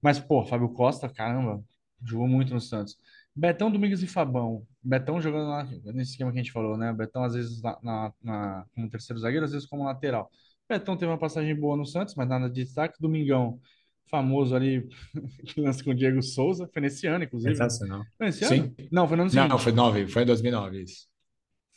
Mas 0.03 0.18
pô, 0.18 0.44
Fábio 0.44 0.68
Costa, 0.70 1.09
caramba, 1.09 1.62
jogou 2.05 2.27
muito 2.29 2.55
no 2.55 2.61
Santos. 2.61 2.96
Betão, 3.35 3.70
Domingues 3.70 4.03
e 4.03 4.07
Fabão. 4.07 4.66
Betão 4.83 5.20
jogando 5.20 5.49
lá, 5.49 5.64
nesse 5.94 6.12
esquema 6.12 6.33
que 6.33 6.38
a 6.38 6.42
gente 6.42 6.53
falou, 6.53 6.77
né? 6.77 6.92
Betão 6.92 7.23
às 7.25 7.35
vezes 7.35 7.62
na, 7.62 7.79
na, 7.83 8.12
na- 8.23 8.66
como 8.75 8.88
terceiro 8.90 9.20
zagueiro, 9.20 9.44
às 9.44 9.53
vezes 9.53 9.68
como 9.68 9.85
lateral. 9.85 10.31
Betão 10.68 10.96
teve 10.96 11.11
uma 11.11 11.18
passagem 11.18 11.55
boa 11.59 11.77
no 11.77 11.85
Santos, 11.87 12.14
mas 12.14 12.29
nada 12.29 12.49
de 12.49 12.64
destaque. 12.64 13.01
Domingão, 13.01 13.61
famoso 14.11 14.55
ali, 14.55 14.88
que 15.46 15.61
lance 15.61 15.83
com 15.85 15.90
o 15.90 15.94
Diego 15.94 16.23
Souza, 16.23 16.68
foi 16.73 16.83
nesse 16.83 17.07
ano, 17.07 17.25
inclusive. 17.25 17.55
Sensacional. 17.55 18.05
Foi 18.16 18.27
nesse 18.27 18.44
Sim. 18.44 18.61
ano? 18.61 18.75
Não, 18.90 19.07
foi 19.09 19.16
no 19.16 19.23
ano 19.25 19.33
Não, 19.33 19.49
seguinte. 19.49 19.62
foi 19.62 19.73
nove, 19.73 20.09
foi 20.09 20.23
em 20.23 20.27
2009 20.27 20.83
isso. 20.83 21.09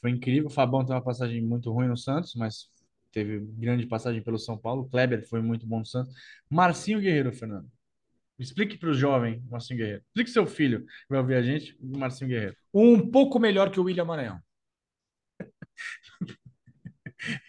Foi 0.04 0.12
incrível. 0.12 0.48
O 0.48 0.50
Fabão 0.50 0.82
teve 0.82 0.92
uma 0.92 1.02
passagem 1.02 1.42
muito 1.42 1.72
ruim 1.72 1.88
no 1.88 1.96
Santos, 1.96 2.36
mas 2.36 2.70
teve 3.10 3.39
grande 3.39 3.88
passagem 3.88 4.22
pelo 4.22 4.38
São 4.38 4.58
Paulo. 4.58 4.89
Kleber 4.89 5.26
foi 5.26 5.42
muito 5.42 5.66
bom 5.66 5.80
no 5.80 5.86
Santos. 5.86 6.13
Marcinho 6.50 7.00
Guerreiro, 7.00 7.32
Fernando. 7.32 7.72
Explique 8.38 8.78
para 8.78 8.89
o 8.89 8.94
jovem, 8.94 9.42
Marcinho 9.50 9.78
Guerreiro. 9.78 10.04
Explique 10.08 10.30
seu 10.30 10.46
filho, 10.46 10.82
que 10.86 11.10
vai 11.10 11.20
ouvir 11.20 11.36
a 11.36 11.42
gente, 11.42 11.78
o 11.80 11.98
Marcinho 11.98 12.30
Guerreiro. 12.30 12.58
Um 12.74 13.10
pouco 13.10 13.39
melhor 13.39 13.72
que 13.72 13.80
o 13.80 13.84
William 13.84 14.04
Maranhão. 14.04 14.42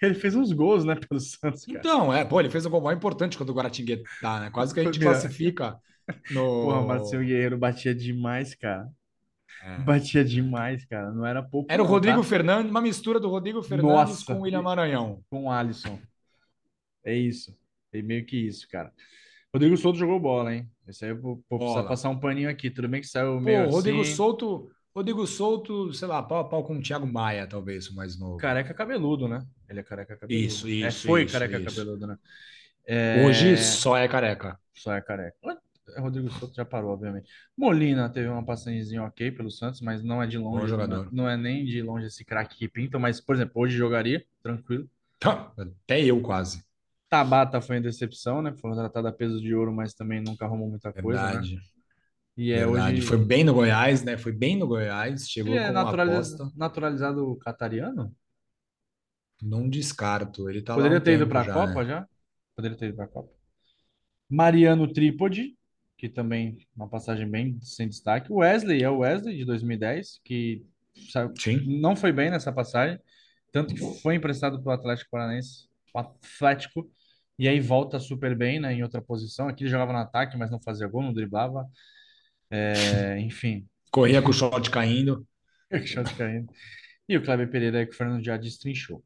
Ele 0.00 0.14
fez 0.14 0.36
uns 0.36 0.52
gols, 0.52 0.84
né, 0.84 0.94
pelo 0.94 1.18
Santos, 1.18 1.66
cara. 1.66 1.80
Então, 1.80 2.14
é, 2.14 2.24
pô, 2.24 2.40
ele 2.40 2.48
fez 2.48 2.64
um 2.64 2.70
gol 2.70 2.80
mais 2.80 2.96
importante 2.96 3.36
quando 3.36 3.50
o 3.50 3.54
Guaratinguetá, 3.54 4.38
né? 4.38 4.50
Quase 4.50 4.72
que 4.72 4.78
a 4.78 4.84
gente 4.84 5.00
classifica 5.00 5.76
no. 6.30 6.62
Porra, 6.62 6.78
o 6.78 6.86
Marcinho 6.86 7.24
Guerreiro 7.24 7.58
batia 7.58 7.92
demais, 7.92 8.54
cara. 8.54 8.88
É. 9.62 9.78
Batia 9.78 10.24
demais, 10.24 10.84
cara. 10.84 11.10
Não 11.10 11.24
era 11.24 11.42
pouco. 11.42 11.70
Era 11.70 11.82
o 11.82 11.86
Rodrigo 11.86 12.18
tá? 12.18 12.24
Fernandes, 12.24 12.70
uma 12.70 12.80
mistura 12.82 13.18
do 13.18 13.28
Rodrigo 13.28 13.62
Fernandes 13.62 13.94
Nossa. 13.94 14.26
com 14.26 14.40
o 14.40 14.42
William 14.42 14.62
Maranhão. 14.62 15.22
Com 15.30 15.44
o 15.44 15.50
Alisson. 15.50 15.98
É 17.04 17.14
isso. 17.14 17.56
É 17.92 18.02
meio 18.02 18.24
que 18.26 18.36
isso, 18.36 18.68
cara. 18.68 18.92
Rodrigo 19.52 19.76
Souto 19.76 19.98
jogou 19.98 20.18
bola, 20.18 20.54
hein? 20.54 20.68
Esse 20.88 21.04
aí 21.04 21.12
eu 21.12 21.20
vou, 21.20 21.42
vou 21.48 21.58
precisar 21.60 21.84
passar 21.84 22.10
um 22.10 22.18
paninho 22.18 22.50
aqui. 22.50 22.70
Tudo 22.70 22.88
bem 22.88 23.00
que 23.00 23.06
saiu 23.06 23.34
Pô, 23.34 23.40
meio 23.40 23.66
o 23.66 23.70
Rodrigo 23.70 24.00
assim. 24.00 24.14
Souto, 24.14 24.68
Rodrigo 24.94 25.26
Souto, 25.26 25.92
sei 25.94 26.08
lá, 26.08 26.22
pau 26.22 26.40
a 26.40 26.44
pau 26.44 26.64
com 26.64 26.76
o 26.76 26.82
Thiago 26.82 27.06
Maia, 27.06 27.46
talvez, 27.46 27.88
o 27.88 27.94
mais 27.94 28.18
novo. 28.18 28.36
Careca 28.36 28.74
cabeludo, 28.74 29.28
né? 29.28 29.44
Ele 29.68 29.80
é 29.80 29.82
careca 29.82 30.16
cabeludo. 30.16 30.46
Isso, 30.46 30.66
É, 30.66 30.88
isso, 30.88 31.06
foi 31.06 31.22
isso, 31.22 31.32
careca 31.32 31.58
isso. 31.58 31.76
cabeludo, 31.76 32.06
né? 32.06 32.18
É, 32.86 33.24
Hoje 33.24 33.56
só 33.56 33.96
é 33.96 34.06
careca. 34.08 34.58
Só 34.74 34.92
é 34.92 35.00
careca. 35.00 35.36
É, 35.88 36.00
Rodrigo 36.00 36.30
Souto 36.30 36.54
já 36.54 36.64
parou, 36.64 36.92
obviamente. 36.92 37.30
Molina 37.56 38.08
teve 38.08 38.28
uma 38.28 38.44
passagemzinha 38.44 39.02
ok 39.04 39.30
pelo 39.30 39.50
Santos, 39.50 39.80
mas 39.80 40.02
não 40.02 40.22
é 40.22 40.26
de 40.26 40.38
longe. 40.38 40.74
Não, 40.76 41.08
não 41.12 41.28
é 41.28 41.36
nem 41.36 41.64
de 41.64 41.82
longe 41.82 42.06
esse 42.06 42.24
craque 42.24 42.56
que 42.56 42.68
pinta, 42.68 42.98
mas, 42.98 43.20
por 43.20 43.34
exemplo, 43.34 43.52
hoje 43.62 43.76
jogaria, 43.76 44.24
tranquilo. 44.42 44.88
Até 45.20 46.02
eu 46.02 46.20
quase. 46.20 46.64
Tabata 47.08 47.60
foi 47.60 47.76
em 47.76 47.82
decepção, 47.82 48.42
né? 48.42 48.52
Foi 48.52 48.70
contratado 48.70 49.06
a 49.06 49.12
peso 49.12 49.40
de 49.40 49.54
ouro, 49.54 49.72
mas 49.72 49.94
também 49.94 50.20
nunca 50.20 50.44
arrumou 50.44 50.68
muita 50.68 50.92
coisa, 50.92 51.22
né? 51.22 51.28
Verdade. 51.32 51.74
E 52.36 52.52
é 52.52 52.66
verdade. 52.66 52.96
hoje. 52.96 53.06
Foi 53.06 53.18
bem 53.18 53.44
no 53.44 53.54
Goiás, 53.54 54.02
né? 54.02 54.16
Foi 54.16 54.32
bem 54.32 54.56
no 54.56 54.66
Goiás. 54.66 55.28
Chegou 55.28 55.54
Ele 55.54 55.62
é 55.62 55.68
aposta. 55.68 56.50
naturalizado 56.56 57.36
catariano? 57.36 58.12
Não 59.40 59.68
descarto. 59.68 60.48
Ele 60.48 60.62
tá 60.62 60.72
lá 60.72 60.78
Poderia 60.78 60.98
um 60.98 61.00
ter 61.00 61.14
ido 61.14 61.28
para 61.28 61.42
a 61.42 61.52
Copa 61.52 61.82
né? 61.82 61.88
já? 61.88 62.08
Poderia 62.56 62.76
ter 62.76 62.86
ido 62.86 62.96
para 62.96 63.04
a 63.04 63.08
Copa. 63.08 63.32
Mariano 64.28 64.92
Trípode, 64.92 65.56
que 66.04 66.08
também 66.10 66.58
uma 66.76 66.86
passagem 66.86 67.26
bem 67.26 67.58
sem 67.62 67.88
destaque. 67.88 68.30
O 68.30 68.36
Wesley 68.36 68.82
é 68.82 68.90
o 68.90 68.98
Wesley 68.98 69.38
de 69.38 69.44
2010, 69.46 70.20
que 70.22 70.62
sabe, 71.10 71.32
Sim. 71.40 71.80
não 71.80 71.96
foi 71.96 72.12
bem 72.12 72.30
nessa 72.30 72.52
passagem, 72.52 72.98
tanto 73.50 73.74
que 73.74 73.80
foi 74.02 74.16
emprestado 74.16 74.62
para 74.62 74.70
o 74.70 74.74
Atlético 74.74 75.10
Paranaense, 75.10 75.66
o 75.94 75.98
Atlético, 75.98 76.90
e 77.38 77.48
aí 77.48 77.58
volta 77.58 77.98
super 77.98 78.36
bem, 78.36 78.60
né, 78.60 78.74
em 78.74 78.82
outra 78.82 79.00
posição. 79.00 79.48
Aqui 79.48 79.64
ele 79.64 79.70
jogava 79.70 79.94
no 79.94 79.98
ataque, 79.98 80.36
mas 80.36 80.50
não 80.50 80.60
fazia 80.60 80.86
gol, 80.86 81.02
não 81.02 81.12
driblava. 81.12 81.66
É, 82.50 83.18
enfim, 83.20 83.66
Corria 83.90 84.20
com 84.20 84.28
o 84.28 84.32
shot 84.34 84.70
caindo. 84.70 85.26
Shot 85.86 86.14
caindo. 86.16 86.52
E 87.08 87.16
o 87.16 87.22
Kleber 87.22 87.50
Pereira 87.50 87.86
que 87.86 87.94
o 87.94 87.96
Fernando 87.96 88.22
já 88.22 88.36
destrinchou. 88.36 89.02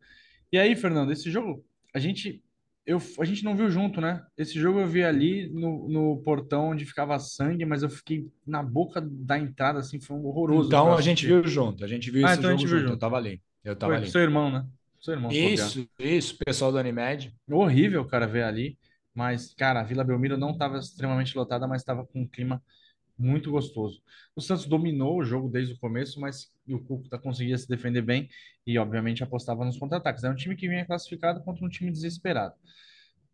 E 0.51 0.59
aí, 0.59 0.75
Fernando, 0.75 1.13
esse 1.13 1.31
jogo, 1.31 1.65
a 1.95 2.01
gente, 2.01 2.43
eu, 2.89 2.99
a 3.21 3.25
gente 3.25 3.45
não 3.45 3.55
viu 3.57 3.71
junto, 3.71 4.01
né? 4.01 4.25
Esse 4.37 4.59
jogo 4.59 4.81
eu 4.81 4.87
vi 4.87 5.05
ali 5.05 5.49
no, 5.51 5.89
no 5.89 6.23
portão 6.23 6.71
onde 6.71 6.87
ficava 6.87 7.19
sangue, 7.19 7.65
mas 7.67 7.83
eu 7.83 7.91
fiquei 7.91 8.27
na 8.47 8.63
boca 8.63 9.01
da 9.01 9.39
entrada, 9.39 9.79
assim, 9.81 10.01
foi 10.01 10.17
um 10.17 10.25
horroroso 10.27 10.69
Então 10.69 10.95
a 10.95 11.01
gente 11.03 11.27
viu 11.27 11.47
junto. 11.47 11.85
A 11.85 11.89
gente 11.89 12.11
viu 12.11 12.27
Ah, 12.27 12.31
esse 12.31 12.39
então 12.39 12.51
jogo 12.53 12.67
viu 12.67 12.69
junto. 12.69 12.93
Eu 12.93 12.93
junto. 12.93 12.99
tava 12.99 13.17
ali. 13.17 13.43
Eu 13.63 13.77
tava 13.77 13.93
Foi 13.93 14.03
ali. 14.03 14.11
seu 14.11 14.21
irmão, 14.23 14.51
né? 14.51 14.67
Seu 15.01 15.15
irmão. 15.15 15.31
Isso, 15.31 15.89
isso, 15.99 16.37
pessoal 16.45 16.73
do 16.73 16.79
Animed. 16.79 17.33
Horrível, 17.51 18.05
cara, 18.07 18.27
ver 18.27 18.45
ali. 18.45 18.79
Mas, 19.15 19.53
cara, 19.55 19.81
a 19.81 19.85
Vila 19.85 20.05
Belmiro 20.05 20.37
não 20.37 20.51
estava 20.53 20.79
extremamente 20.79 21.37
lotada, 21.37 21.67
mas 21.67 21.83
estava 21.83 22.07
com 22.07 22.21
um 22.23 22.29
clima 22.29 22.63
muito 23.19 23.51
gostoso. 23.51 24.01
O 24.37 24.41
Santos 24.41 24.67
dominou 24.67 25.19
o 25.19 25.25
jogo 25.25 25.49
desde 25.49 25.75
o 25.75 25.79
começo, 25.79 26.21
mas 26.21 26.53
o 26.69 26.79
Cuca 26.79 27.19
conseguia 27.19 27.59
se 27.59 27.69
defender 27.69 28.03
bem 28.03 28.29
e, 28.67 28.79
obviamente, 28.79 29.23
apostava 29.23 29.65
nos 29.65 29.79
contra-ataques. 29.79 30.25
É 30.25 30.31
um 30.31 30.35
time 30.35 30.55
que 30.55 30.69
vinha 30.69 30.87
classificado 30.87 31.43
contra 31.43 31.65
um 31.65 31.69
time 31.69 31.91
desesperado. 31.91 32.55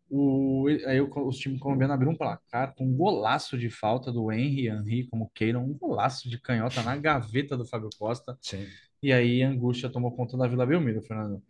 O, 0.09 0.67
aí 0.85 1.01
o, 1.01 1.09
os 1.27 1.37
times 1.37 1.59
colombianos 1.59 1.95
abriram 1.95 2.13
um 2.13 2.17
placar 2.17 2.73
com 2.75 2.85
um 2.85 2.95
golaço 2.95 3.57
de 3.57 3.69
falta 3.69 4.11
do 4.11 4.31
Henry, 4.31 4.67
Henry, 4.67 5.07
como 5.07 5.31
queiram, 5.33 5.63
um 5.63 5.73
golaço 5.73 6.29
de 6.29 6.39
canhota 6.39 6.81
na 6.83 6.95
gaveta 6.95 7.57
do 7.57 7.65
Fábio 7.65 7.89
Costa. 7.97 8.37
Sim. 8.41 8.67
E 9.01 9.11
aí 9.11 9.43
a 9.43 9.49
angústia 9.49 9.89
tomou 9.89 10.11
conta 10.11 10.37
da 10.37 10.47
Vila 10.47 10.65
Belmiro, 10.65 11.01
Fernando. 11.01 11.41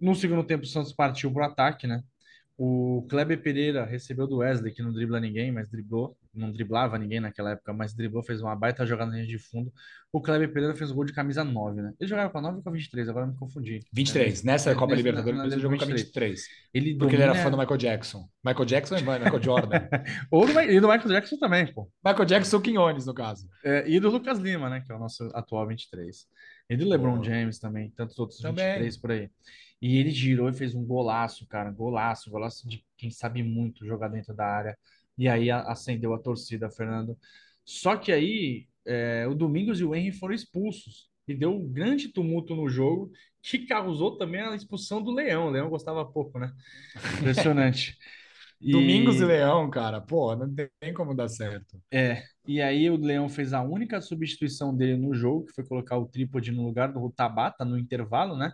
No 0.00 0.14
segundo 0.14 0.44
tempo, 0.44 0.64
o 0.64 0.66
Santos 0.66 0.92
partiu 0.92 1.32
para 1.32 1.48
o 1.48 1.50
ataque, 1.50 1.86
né? 1.86 2.02
O 2.62 3.06
Kleber 3.08 3.40
Pereira 3.40 3.86
recebeu 3.86 4.26
do 4.26 4.36
Wesley, 4.36 4.70
que 4.74 4.82
não 4.82 4.92
dribla 4.92 5.18
ninguém, 5.18 5.50
mas 5.50 5.66
driblou. 5.70 6.14
Não 6.34 6.52
driblava 6.52 6.98
ninguém 6.98 7.18
naquela 7.18 7.52
época, 7.52 7.72
mas 7.72 7.94
driblou, 7.94 8.22
fez 8.22 8.42
uma 8.42 8.54
baita 8.54 8.84
jogada 8.84 9.10
na 9.10 9.16
linha 9.16 9.26
de 9.26 9.38
fundo. 9.38 9.72
O 10.12 10.20
Kleber 10.20 10.52
Pereira 10.52 10.76
fez 10.76 10.90
o 10.90 10.94
gol 10.94 11.06
de 11.06 11.12
camisa 11.14 11.42
9, 11.42 11.80
né? 11.80 11.94
Ele 11.98 12.06
jogava 12.10 12.28
com 12.28 12.36
a 12.36 12.42
9 12.42 12.56
ou 12.58 12.62
com 12.62 12.68
a 12.68 12.72
23, 12.72 13.08
agora 13.08 13.26
me 13.26 13.34
confundi. 13.34 13.80
23. 13.94 14.42
É, 14.42 14.46
Nessa 14.46 14.70
é, 14.72 14.74
Copa 14.74 14.94
Libertadores, 14.94 15.38
na- 15.38 15.46
na- 15.46 15.52
ele 15.54 15.62
jogou 15.62 15.78
com 15.78 15.84
a 15.84 15.86
23. 15.86 16.40
23. 16.40 16.48
Ele 16.74 16.98
Porque 16.98 17.14
ele 17.16 17.22
era 17.22 17.32
domina- 17.32 17.44
fã 17.44 17.50
do 17.50 17.56
Michael 17.58 17.78
Jackson. 17.78 18.28
Michael 18.44 18.64
Jackson 18.66 18.96
e 18.98 19.00
Michael 19.00 19.40
Jordan. 19.42 19.88
Ou 20.30 20.46
do, 20.46 20.60
e 20.60 20.80
do 20.80 20.86
Michael 20.88 21.08
Jackson 21.08 21.38
também, 21.38 21.72
pô. 21.72 21.88
Michael 22.04 22.24
Jackson 22.26 22.60
Quinones, 22.60 23.06
no 23.06 23.14
caso. 23.14 23.48
É, 23.64 23.88
e 23.88 23.98
do 23.98 24.10
Lucas 24.10 24.38
Lima, 24.38 24.68
né? 24.68 24.82
Que 24.86 24.92
é 24.92 24.94
o 24.94 24.98
nosso 24.98 25.24
atual 25.34 25.66
23. 25.66 26.26
E 26.68 26.76
do 26.76 26.86
LeBron. 26.86 27.24
James 27.24 27.58
também, 27.58 27.90
tantos 27.96 28.18
outros 28.18 28.38
Também. 28.38 28.64
23 28.66 28.96
por 28.98 29.10
aí. 29.12 29.30
E 29.80 29.96
ele 29.98 30.10
girou 30.10 30.48
e 30.48 30.54
fez 30.54 30.74
um 30.74 30.84
golaço, 30.84 31.46
cara. 31.46 31.70
Golaço, 31.70 32.30
golaço 32.30 32.68
de 32.68 32.84
quem 32.96 33.10
sabe 33.10 33.42
muito 33.42 33.84
jogar 33.86 34.08
dentro 34.08 34.34
da 34.34 34.46
área. 34.46 34.78
E 35.16 35.28
aí 35.28 35.50
acendeu 35.50 36.14
a 36.14 36.18
torcida, 36.18 36.70
Fernando. 36.70 37.18
Só 37.64 37.96
que 37.96 38.12
aí 38.12 38.66
é, 38.86 39.26
o 39.28 39.34
Domingos 39.34 39.80
e 39.80 39.84
o 39.84 39.94
Henry 39.94 40.12
foram 40.12 40.34
expulsos. 40.34 41.08
E 41.28 41.34
deu 41.34 41.52
um 41.54 41.68
grande 41.72 42.08
tumulto 42.08 42.56
no 42.56 42.68
jogo, 42.68 43.10
que 43.42 43.66
causou 43.66 44.16
também 44.16 44.40
a 44.40 44.54
expulsão 44.54 45.02
do 45.02 45.12
Leão. 45.12 45.46
O 45.46 45.50
Leão 45.50 45.70
gostava 45.70 46.04
pouco, 46.04 46.38
né? 46.38 46.52
Impressionante. 47.12 47.96
E- 48.60 48.66
Domingos 48.70 49.20
e 49.20 49.24
Leão, 49.24 49.70
cara. 49.70 50.00
Pô, 50.00 50.34
não 50.36 50.52
tem 50.54 50.92
como 50.94 51.14
dar 51.14 51.28
certo. 51.28 51.80
É, 51.92 52.22
e 52.46 52.60
aí 52.62 52.88
o 52.90 52.96
Leão 52.96 53.28
fez 53.28 53.52
a 53.52 53.62
única 53.62 54.00
substituição 54.00 54.76
dele 54.76 54.96
no 54.96 55.14
jogo, 55.14 55.46
que 55.46 55.52
foi 55.54 55.66
colocar 55.66 55.98
o 55.98 56.06
trípode 56.06 56.52
no 56.52 56.62
lugar 56.64 56.92
do 56.92 57.10
Tabata 57.10 57.64
no 57.64 57.78
intervalo, 57.78 58.36
né? 58.36 58.52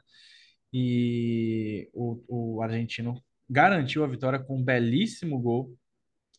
E 0.73 1.89
o, 1.93 2.57
o 2.57 2.63
argentino 2.63 3.23
garantiu 3.49 4.05
a 4.05 4.09
vitória 4.09 4.39
com 4.39 4.59
um 4.59 4.65
belíssimo 4.65 5.39
gol 5.41 5.77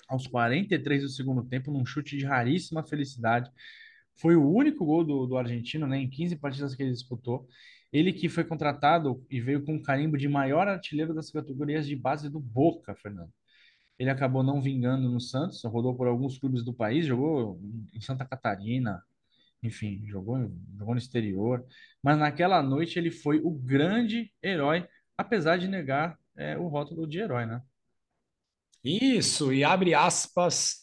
aos 0.08 0.28
43 0.28 1.04
do 1.04 1.10
segundo 1.10 1.44
tempo, 1.44 1.72
num 1.72 1.86
chute 1.86 2.18
de 2.18 2.26
raríssima 2.26 2.84
felicidade. 2.84 3.52
Foi 4.16 4.36
o 4.36 4.50
único 4.50 4.86
gol 4.86 5.04
do, 5.04 5.26
do 5.28 5.38
argentino, 5.38 5.86
né, 5.88 5.98
em 5.98 6.10
15 6.10 6.38
partidas 6.38 6.76
que 6.76 6.84
ele 6.84 6.92
disputou. 6.92 7.48
Ele 7.92 8.12
que 8.12 8.28
foi 8.28 8.44
contratado 8.44 9.26
e 9.30 9.40
veio 9.40 9.64
com 9.64 9.76
o 9.76 9.82
carimbo 9.82 10.18
de 10.18 10.28
maior 10.28 10.68
artilheiro 10.68 11.14
das 11.14 11.30
categorias 11.30 11.88
de 11.88 11.96
base 11.96 12.30
do 12.30 12.40
Boca, 12.40 12.96
Fernando. 12.96 13.32
Ele 13.98 14.10
acabou 14.10 14.44
não 14.44 14.62
vingando 14.62 15.10
no 15.10 15.20
Santos, 15.20 15.64
rodou 15.64 15.96
por 15.96 16.08
alguns 16.08 16.38
clubes 16.38 16.64
do 16.64 16.74
país, 16.74 17.06
jogou 17.06 17.60
em 17.94 18.02
Santa 18.02 18.26
Catarina, 18.26 19.02
enfim, 19.68 20.04
jogou, 20.08 20.38
jogou 20.78 20.94
no 20.94 21.00
exterior. 21.00 21.66
Mas 22.02 22.18
naquela 22.18 22.62
noite 22.64 22.98
ele 22.98 23.12
foi 23.12 23.40
o 23.40 23.52
grande 23.52 24.32
herói, 24.42 24.88
apesar 25.18 25.58
de 25.58 25.68
negar 25.68 26.18
é, 26.36 26.58
o 26.58 26.68
rótulo 26.68 27.08
de 27.08 27.20
herói, 27.20 27.46
né? 27.46 27.62
Isso, 28.84 29.52
e 29.52 29.64
abre 29.64 29.94
aspas 29.94 30.80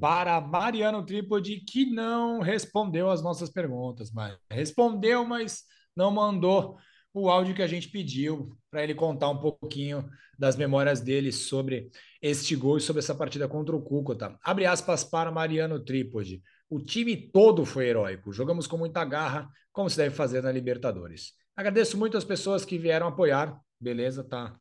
para 0.00 0.40
Mariano 0.40 1.04
Trípode, 1.04 1.60
que 1.60 1.86
não 1.86 2.40
respondeu 2.40 3.10
as 3.10 3.22
nossas 3.22 3.50
perguntas, 3.50 4.10
mas 4.10 4.36
respondeu, 4.50 5.24
mas 5.24 5.64
não 5.94 6.10
mandou 6.10 6.78
o 7.14 7.28
áudio 7.28 7.54
que 7.54 7.62
a 7.62 7.66
gente 7.66 7.88
pediu 7.88 8.56
para 8.70 8.82
ele 8.82 8.94
contar 8.94 9.28
um 9.28 9.38
pouquinho 9.38 10.08
das 10.38 10.56
memórias 10.56 11.00
dele 11.00 11.30
sobre 11.30 11.90
este 12.20 12.56
gol 12.56 12.78
e 12.78 12.80
sobre 12.80 13.00
essa 13.00 13.14
partida 13.14 13.46
contra 13.46 13.76
o 13.76 13.82
Cúcuta. 13.82 14.38
Abre 14.42 14.64
aspas 14.64 15.04
para 15.04 15.30
Mariano 15.30 15.78
Trípode. 15.78 16.42
O 16.72 16.80
time 16.80 17.14
todo 17.14 17.66
foi 17.66 17.86
heróico. 17.88 18.32
Jogamos 18.32 18.66
com 18.66 18.78
muita 18.78 19.04
garra, 19.04 19.46
como 19.70 19.90
se 19.90 19.96
deve 19.98 20.14
fazer 20.14 20.42
na 20.42 20.50
Libertadores. 20.50 21.32
Agradeço 21.54 21.98
muito 21.98 22.16
as 22.16 22.24
pessoas 22.24 22.64
que 22.64 22.78
vieram 22.78 23.08
apoiar. 23.08 23.60
Beleza, 23.78 24.24
tá 24.24 24.56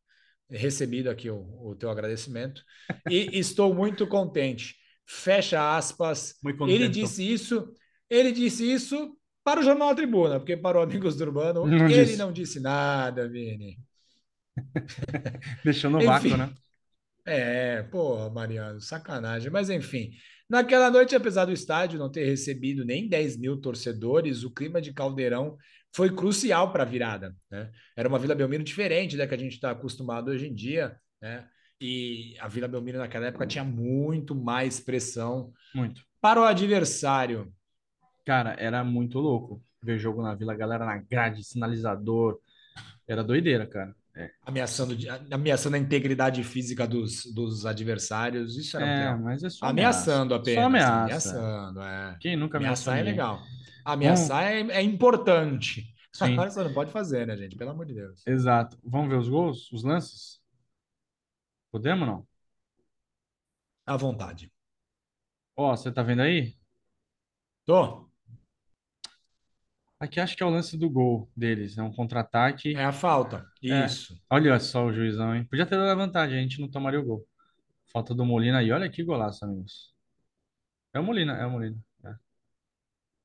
recebido 0.49 1.09
aqui 1.09 1.29
o, 1.29 1.37
o 1.65 1.73
teu 1.73 1.89
agradecimento. 1.89 2.61
E 3.09 3.29
estou 3.39 3.73
muito 3.73 4.05
contente. 4.05 4.75
Fecha 5.05 5.77
aspas. 5.77 6.35
Muito 6.43 6.61
Ele 6.67 6.89
contento. 6.89 6.91
disse 6.91 7.31
isso. 7.31 7.71
Ele 8.09 8.33
disse 8.33 8.69
isso 8.69 9.17
para 9.41 9.61
o 9.61 9.63
Jornal 9.63 9.95
Tribuna, 9.95 10.37
porque 10.37 10.57
para 10.57 10.79
o 10.79 10.81
Amigos 10.81 11.15
do 11.15 11.23
Urbano 11.23 11.65
Não 11.65 11.87
ele 11.89 12.03
disse. 12.05 12.17
não 12.17 12.33
disse 12.33 12.59
nada, 12.59 13.29
Vini. 13.29 13.79
Deixou 15.63 15.89
no 15.89 15.97
Enfim. 15.99 16.07
vácuo, 16.07 16.35
né? 16.37 16.53
É, 17.25 17.83
porra, 17.83 18.29
Mariano, 18.29 18.81
sacanagem. 18.81 19.49
Mas 19.51 19.69
enfim, 19.69 20.11
naquela 20.51 20.91
noite, 20.91 21.15
apesar 21.15 21.45
do 21.45 21.53
estádio 21.53 21.97
não 21.97 22.11
ter 22.11 22.25
recebido 22.25 22.83
nem 22.83 23.07
10 23.07 23.37
mil 23.37 23.55
torcedores, 23.55 24.43
o 24.43 24.51
clima 24.51 24.81
de 24.81 24.93
Caldeirão 24.93 25.57
foi 25.93 26.13
crucial 26.13 26.73
para 26.73 26.83
a 26.83 26.85
virada. 26.85 27.33
Né? 27.49 27.71
Era 27.95 28.09
uma 28.09 28.19
Vila 28.19 28.35
Belmiro 28.35 28.63
diferente 28.63 29.15
da 29.15 29.25
que 29.25 29.33
a 29.33 29.37
gente 29.37 29.53
está 29.53 29.71
acostumado 29.71 30.29
hoje 30.29 30.47
em 30.47 30.53
dia. 30.53 30.97
Né? 31.21 31.47
E 31.79 32.35
a 32.39 32.49
Vila 32.49 32.67
Belmiro 32.67 32.97
naquela 32.97 33.27
época 33.27 33.47
tinha 33.47 33.63
muito 33.63 34.35
mais 34.35 34.79
pressão 34.79 35.53
Muito. 35.73 36.03
para 36.19 36.41
o 36.41 36.43
adversário. 36.43 37.51
Cara, 38.25 38.53
era 38.59 38.83
muito 38.83 39.19
louco 39.19 39.63
ver 39.81 39.97
jogo 39.97 40.21
na 40.21 40.35
Vila, 40.35 40.53
galera 40.53 40.85
na 40.85 40.97
grade, 40.97 41.43
sinalizador. 41.43 42.39
Era 43.07 43.23
doideira, 43.23 43.65
cara. 43.65 43.95
É, 44.15 44.29
Ameaçando, 44.45 44.97
ameaçando 45.31 45.75
a 45.77 45.79
integridade 45.79 46.43
física 46.43 46.85
dos, 46.85 47.25
dos 47.33 47.65
adversários. 47.65 48.57
Isso 48.57 48.77
é 48.77 49.15
mas 49.15 49.43
é 49.43 49.49
só 49.49 49.67
Ameaçando 49.67 50.33
ameaça. 50.33 50.35
apenas. 50.35 50.55
Só 50.55 50.65
ameaça. 50.67 51.29
Ameaçando, 51.29 51.81
é. 51.81 52.17
Quem 52.19 52.35
nunca 52.35 52.57
ameaçou 52.57 52.91
Ameaçar 52.91 52.97
é 52.99 53.03
legal. 53.03 53.39
Ameaçar 53.85 54.43
é, 54.43 54.59
é 54.59 54.81
importante. 54.81 55.93
Sim. 56.11 56.33
Agora 56.33 56.49
você 56.49 56.63
não 56.63 56.73
pode 56.73 56.91
fazer, 56.91 57.25
né, 57.25 57.37
gente? 57.37 57.55
Pelo 57.55 57.71
amor 57.71 57.85
de 57.85 57.93
Deus. 57.93 58.21
Exato. 58.27 58.77
Vamos 58.83 59.09
ver 59.09 59.17
os 59.17 59.29
gols, 59.29 59.71
os 59.71 59.83
lances? 59.83 60.41
Podemos 61.71 62.07
ou 62.07 62.13
não? 62.15 62.27
À 63.85 63.95
vontade. 63.95 64.51
Ó, 65.55 65.75
você 65.75 65.89
tá 65.91 66.03
vendo 66.03 66.21
aí? 66.23 66.57
Tô. 67.65 68.10
Aqui 70.01 70.19
acho 70.19 70.35
que 70.35 70.41
é 70.41 70.45
o 70.47 70.49
lance 70.49 70.75
do 70.79 70.89
gol 70.89 71.29
deles, 71.37 71.77
é 71.77 71.83
um 71.83 71.91
contra-ataque. 71.93 72.75
É 72.75 72.83
a 72.83 72.91
falta. 72.91 73.45
É. 73.63 73.85
Isso. 73.85 74.19
Olha 74.31 74.59
só 74.59 74.83
o 74.87 74.91
juizão, 74.91 75.35
hein? 75.35 75.43
Podia 75.43 75.63
ter 75.63 75.77
dado 75.77 75.91
a 75.91 75.95
vantagem, 75.95 76.39
a 76.39 76.41
gente 76.41 76.59
não 76.59 76.67
tomaria 76.67 76.99
o 76.99 77.05
gol. 77.05 77.27
Falta 77.93 78.15
do 78.15 78.25
Molina 78.25 78.57
aí, 78.57 78.71
olha 78.71 78.89
que 78.89 79.03
golaço, 79.03 79.45
amigos. 79.45 79.93
É 80.91 80.99
o 80.99 81.03
Molina, 81.03 81.33
é 81.37 81.45
o 81.45 81.51
Molina. 81.51 81.77
é. 82.03 82.15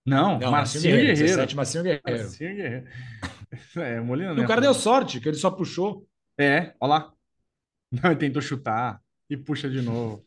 Não, 0.04 0.38
Não, 0.38 0.50
Marcinho 0.50 0.82
Guerreiro. 0.82 1.06
Guerreiro. 1.14 1.36
17, 1.36 1.56
Marcinho 1.56 1.84
Guerreiro. 1.84 2.22
Marcinho 2.24 2.56
Guerreiro. 2.56 2.86
É, 3.76 4.00
o 4.00 4.04
Molina 4.04 4.34
não 4.34 4.42
o 4.42 4.44
é 4.44 4.46
cara 4.46 4.60
deu 4.60 4.74
sorte, 4.74 5.18
que 5.18 5.28
ele 5.28 5.36
só 5.38 5.50
puxou. 5.50 6.06
É, 6.38 6.74
olha 6.78 6.90
lá. 6.90 7.12
Não, 7.90 8.10
ele 8.10 8.16
tentou 8.20 8.42
chutar 8.42 9.00
e 9.30 9.36
puxa 9.36 9.70
de 9.70 9.80
novo. 9.80 10.26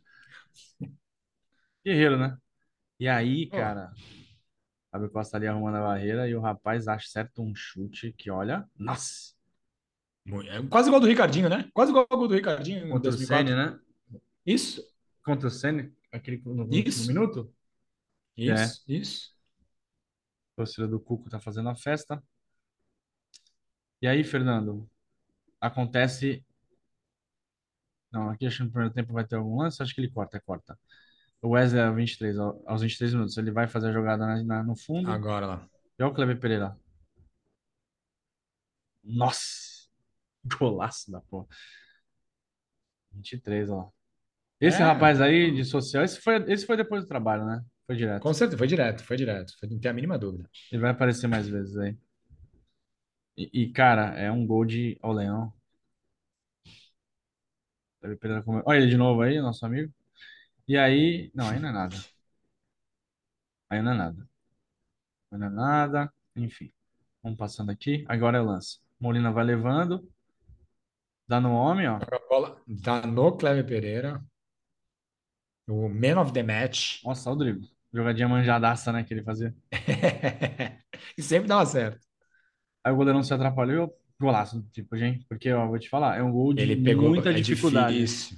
Guerreiro, 1.86 2.18
né? 2.18 2.38
E 3.00 3.08
aí, 3.08 3.48
cara, 3.48 3.92
Fábio 4.92 5.10
Costa 5.12 5.38
ali 5.38 5.48
arrumando 5.48 5.76
a 5.78 5.82
barreira 5.82 6.28
e 6.28 6.36
o 6.36 6.42
rapaz 6.42 6.88
acerta 6.88 7.42
um 7.42 7.54
chute 7.56 8.14
que, 8.14 8.30
olha, 8.32 8.68
nossa, 8.78 9.34
É 10.48 10.62
quase 10.70 10.90
igual 10.90 11.02
do 11.02 11.08
Ricardinho, 11.08 11.50
né? 11.50 11.70
Quase 11.74 11.92
igual 11.92 12.06
do 12.08 12.28
Ricardinho 12.34 12.88
contra 12.90 13.12
o 13.12 13.18
2004. 13.18 13.48
Ceni, 13.48 13.56
né? 13.56 13.80
Isso, 14.46 14.84
Contra 15.24 15.48
o 15.48 15.52
Ceni, 15.52 15.94
aquele 16.12 16.42
no, 16.46 16.64
Isso. 16.70 17.02
último 17.02 17.06
minuto. 17.06 17.54
isso, 18.38 18.84
isso. 18.88 19.34
A 20.54 20.56
torcida 20.58 20.88
do 20.88 21.00
Cuco 21.00 21.28
tá 21.28 21.40
fazendo 21.40 21.70
a 21.70 21.76
festa. 21.76 22.22
E 24.02 24.08
aí, 24.08 24.24
Fernando, 24.26 24.90
acontece. 25.62 26.46
Não, 28.12 28.30
aqui 28.30 28.46
acho 28.48 28.58
que 28.58 28.64
no 28.64 28.72
primeiro 28.72 28.94
tempo 28.94 29.14
vai 29.14 29.26
ter 29.26 29.36
algum 29.36 29.58
lance, 29.60 29.82
acho 29.82 29.94
que 29.94 30.02
ele 30.02 30.12
corta, 30.12 30.40
corta. 30.42 30.78
O 31.42 31.50
Wesley 31.50 31.82
aos 31.82 31.96
23, 31.96 32.38
ao- 32.38 32.62
aos 32.68 32.82
23 32.82 33.14
minutos, 33.14 33.38
ele 33.38 33.52
vai 33.52 33.68
fazer 33.68 33.90
a 33.90 33.94
jogada 33.94 34.26
na- 34.26 34.44
na- 34.44 34.64
no 34.64 34.76
fundo. 34.76 35.10
Agora 35.10 35.46
lá. 35.46 35.70
E 35.98 36.04
olha 36.04 36.12
o 36.12 36.16
Kleber 36.16 36.40
Pereira. 36.40 36.78
Nossa! 39.04 39.88
Golaço 40.60 41.12
da 41.12 41.22
porra. 41.22 41.48
23, 43.12 43.70
ó. 43.70 43.92
Esse 44.60 44.82
É. 44.82 44.86
rapaz 44.86 45.22
aí 45.22 45.52
de 45.54 45.64
social, 45.64 46.04
esse 46.04 46.20
foi, 46.22 46.36
esse 46.52 46.66
foi 46.66 46.76
depois 46.78 47.04
do 47.04 47.08
trabalho, 47.08 47.46
né? 47.46 47.64
Foi 47.88 47.96
direto. 47.96 48.22
Com 48.22 48.34
certeza, 48.34 48.58
foi 48.58 48.68
direto, 48.68 49.04
foi 49.04 49.18
direto. 49.18 49.58
Foi, 49.58 49.70
não 49.70 49.80
tem 49.80 49.90
a 49.90 49.94
mínima 49.94 50.18
dúvida. 50.18 50.50
Ele 50.72 50.82
vai 50.82 50.92
aparecer 50.92 51.28
mais 51.28 51.48
vezes 51.48 51.76
aí. 51.78 51.98
E, 53.38 53.50
e, 53.64 53.72
cara, 53.72 54.14
é 54.20 54.30
um 54.32 54.46
gol 54.46 54.66
de. 54.66 54.98
Ó, 55.02 55.10
o 55.12 55.14
Leão. 55.14 55.54
Kleber 58.02 58.20
Pereira 58.20 58.44
come- 58.44 58.62
Olha 58.66 58.78
ele 58.78 58.90
de 58.90 58.98
novo 58.98 59.22
aí, 59.22 59.40
nosso 59.42 59.66
amigo. 59.66 59.94
E 60.70 60.78
aí. 60.78 61.32
Não, 61.34 61.50
aí 61.50 61.60
não 61.60 61.70
é 61.70 61.72
nada. 61.72 61.96
Aí 63.70 63.82
não 63.82 63.92
é 63.92 63.96
nada. 63.98 64.30
Aí 65.32 65.40
não 65.40 65.48
é 65.48 65.50
nada. 65.50 66.14
Enfim. 66.36 66.72
Vamos 67.24 67.40
passando 67.40 67.72
aqui. 67.72 68.06
Agora 68.08 68.38
é 68.38 68.42
o 68.42 68.46
lance. 68.46 68.80
Molina 69.00 69.32
vai 69.32 69.44
levando. 69.44 70.08
Dá 71.28 71.42
no 71.42 71.54
homem, 71.54 71.88
ó. 71.88 71.96
A 71.96 72.20
bola 72.30 72.62
tá 72.84 73.06
no 73.08 73.36
Cleber 73.36 73.66
Pereira. 73.66 74.24
O 75.68 75.90
man 75.90 76.20
of 76.20 76.34
the 76.34 76.44
match. 76.44 77.04
Nossa, 77.04 77.30
olha 77.30 77.36
o 77.36 77.40
drible. 77.40 77.70
Jogadinha 77.92 78.28
manjadaça, 78.28 78.92
né? 78.92 79.04
Que 79.04 79.14
ele 79.16 79.24
fazia. 79.24 79.56
e 81.18 81.22
sempre 81.24 81.48
dava 81.48 81.66
certo. 81.66 82.00
Aí 82.84 82.94
o 82.94 82.96
goleirão 82.96 83.24
se 83.24 83.34
atrapalhou. 83.34 83.92
Golaço, 84.20 84.62
tipo, 84.72 84.96
gente. 84.98 85.26
Porque, 85.26 85.52
ó, 85.52 85.68
vou 85.68 85.80
te 85.80 85.90
falar, 85.90 86.18
é 86.18 86.24
um 86.24 86.32
gol 86.32 86.54
de 86.54 86.62
Ele 86.62 86.76
pegou. 86.76 87.10
muita 87.10 87.32
é 87.32 87.34
dificuldade. 87.34 87.98
difícil. 87.98 88.38